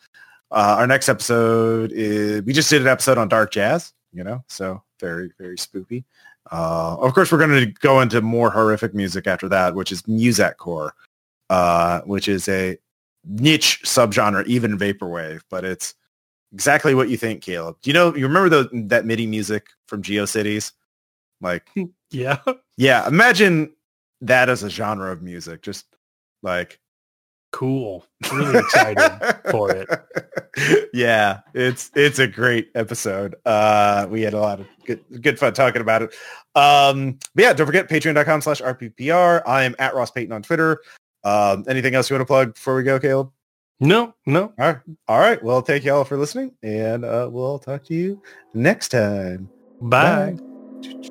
uh, 0.50 0.76
our 0.78 0.86
next 0.86 1.08
episode 1.08 1.92
is 1.92 2.42
we 2.42 2.52
just 2.52 2.70
did 2.70 2.82
an 2.82 2.88
episode 2.88 3.18
on 3.18 3.28
dark 3.28 3.52
jazz. 3.52 3.92
You 4.12 4.24
know, 4.24 4.44
so 4.48 4.82
very 5.00 5.32
very 5.38 5.56
spoopy. 5.56 6.04
Uh, 6.52 6.96
of 7.00 7.14
course, 7.14 7.32
we're 7.32 7.38
going 7.38 7.50
to 7.64 7.72
go 7.80 8.00
into 8.00 8.20
more 8.20 8.50
horrific 8.50 8.94
music 8.94 9.26
after 9.26 9.48
that, 9.48 9.74
which 9.74 9.90
is 9.90 10.02
Musetcore, 10.02 10.90
uh, 11.50 12.00
which 12.02 12.28
is 12.28 12.48
a 12.48 12.78
niche 13.24 13.80
subgenre, 13.84 14.46
even 14.46 14.78
vaporwave, 14.78 15.40
but 15.50 15.64
it's 15.64 15.94
exactly 16.52 16.94
what 16.94 17.08
you 17.08 17.16
think, 17.16 17.42
Caleb. 17.42 17.76
Do 17.82 17.90
you 17.90 17.94
know? 17.94 18.14
You 18.14 18.26
remember 18.26 18.48
the, 18.48 18.82
that 18.88 19.06
MIDI 19.06 19.26
music 19.26 19.68
from 19.88 20.02
GeoCities? 20.02 20.72
Like, 21.40 21.68
Yeah. 22.10 22.38
yeah, 22.76 23.08
imagine 23.08 23.72
that 24.20 24.48
as 24.48 24.62
a 24.62 24.70
genre 24.70 25.10
of 25.10 25.22
music, 25.22 25.62
just 25.62 25.86
like 26.42 26.78
Cool. 27.54 28.04
Really 28.32 28.58
excited 28.58 29.36
for 29.50 29.70
it. 29.70 29.88
Yeah, 30.92 31.40
it's 31.52 31.90
it's 31.96 32.20
a 32.20 32.28
great 32.28 32.70
episode. 32.76 33.34
Uh 33.44 34.06
we 34.08 34.22
had 34.22 34.34
a 34.34 34.38
lot 34.38 34.60
of 34.60 34.68
good 34.86 35.00
good 35.20 35.36
fun 35.36 35.52
talking 35.52 35.82
about 35.82 36.02
it. 36.02 36.14
Um 36.54 37.18
but 37.34 37.42
yeah, 37.42 37.52
don't 37.52 37.66
forget 37.66 37.88
patreon.com 37.88 38.40
slash 38.40 38.62
RPPR. 38.62 39.42
I 39.46 39.64
am 39.64 39.74
at 39.80 39.96
Ross 39.96 40.12
Payton 40.12 40.32
on 40.32 40.42
Twitter. 40.42 40.80
Um 41.24 41.64
anything 41.66 41.96
else 41.96 42.08
you 42.08 42.14
want 42.14 42.22
to 42.22 42.26
plug 42.26 42.54
before 42.54 42.76
we 42.76 42.84
go, 42.84 43.00
Caleb? 43.00 43.32
No, 43.80 44.14
no. 44.26 44.52
All 44.60 44.66
right. 44.66 44.78
All 45.08 45.18
right. 45.18 45.42
Well, 45.42 45.60
thank 45.60 45.84
you 45.84 45.92
all 45.92 46.04
for 46.04 46.16
listening 46.16 46.52
and 46.62 47.04
uh 47.04 47.28
we'll 47.32 47.58
talk 47.58 47.82
to 47.86 47.94
you 47.94 48.22
next 48.54 48.90
time. 48.90 49.50
Bye. 49.80 50.36
Bye. 50.82 51.10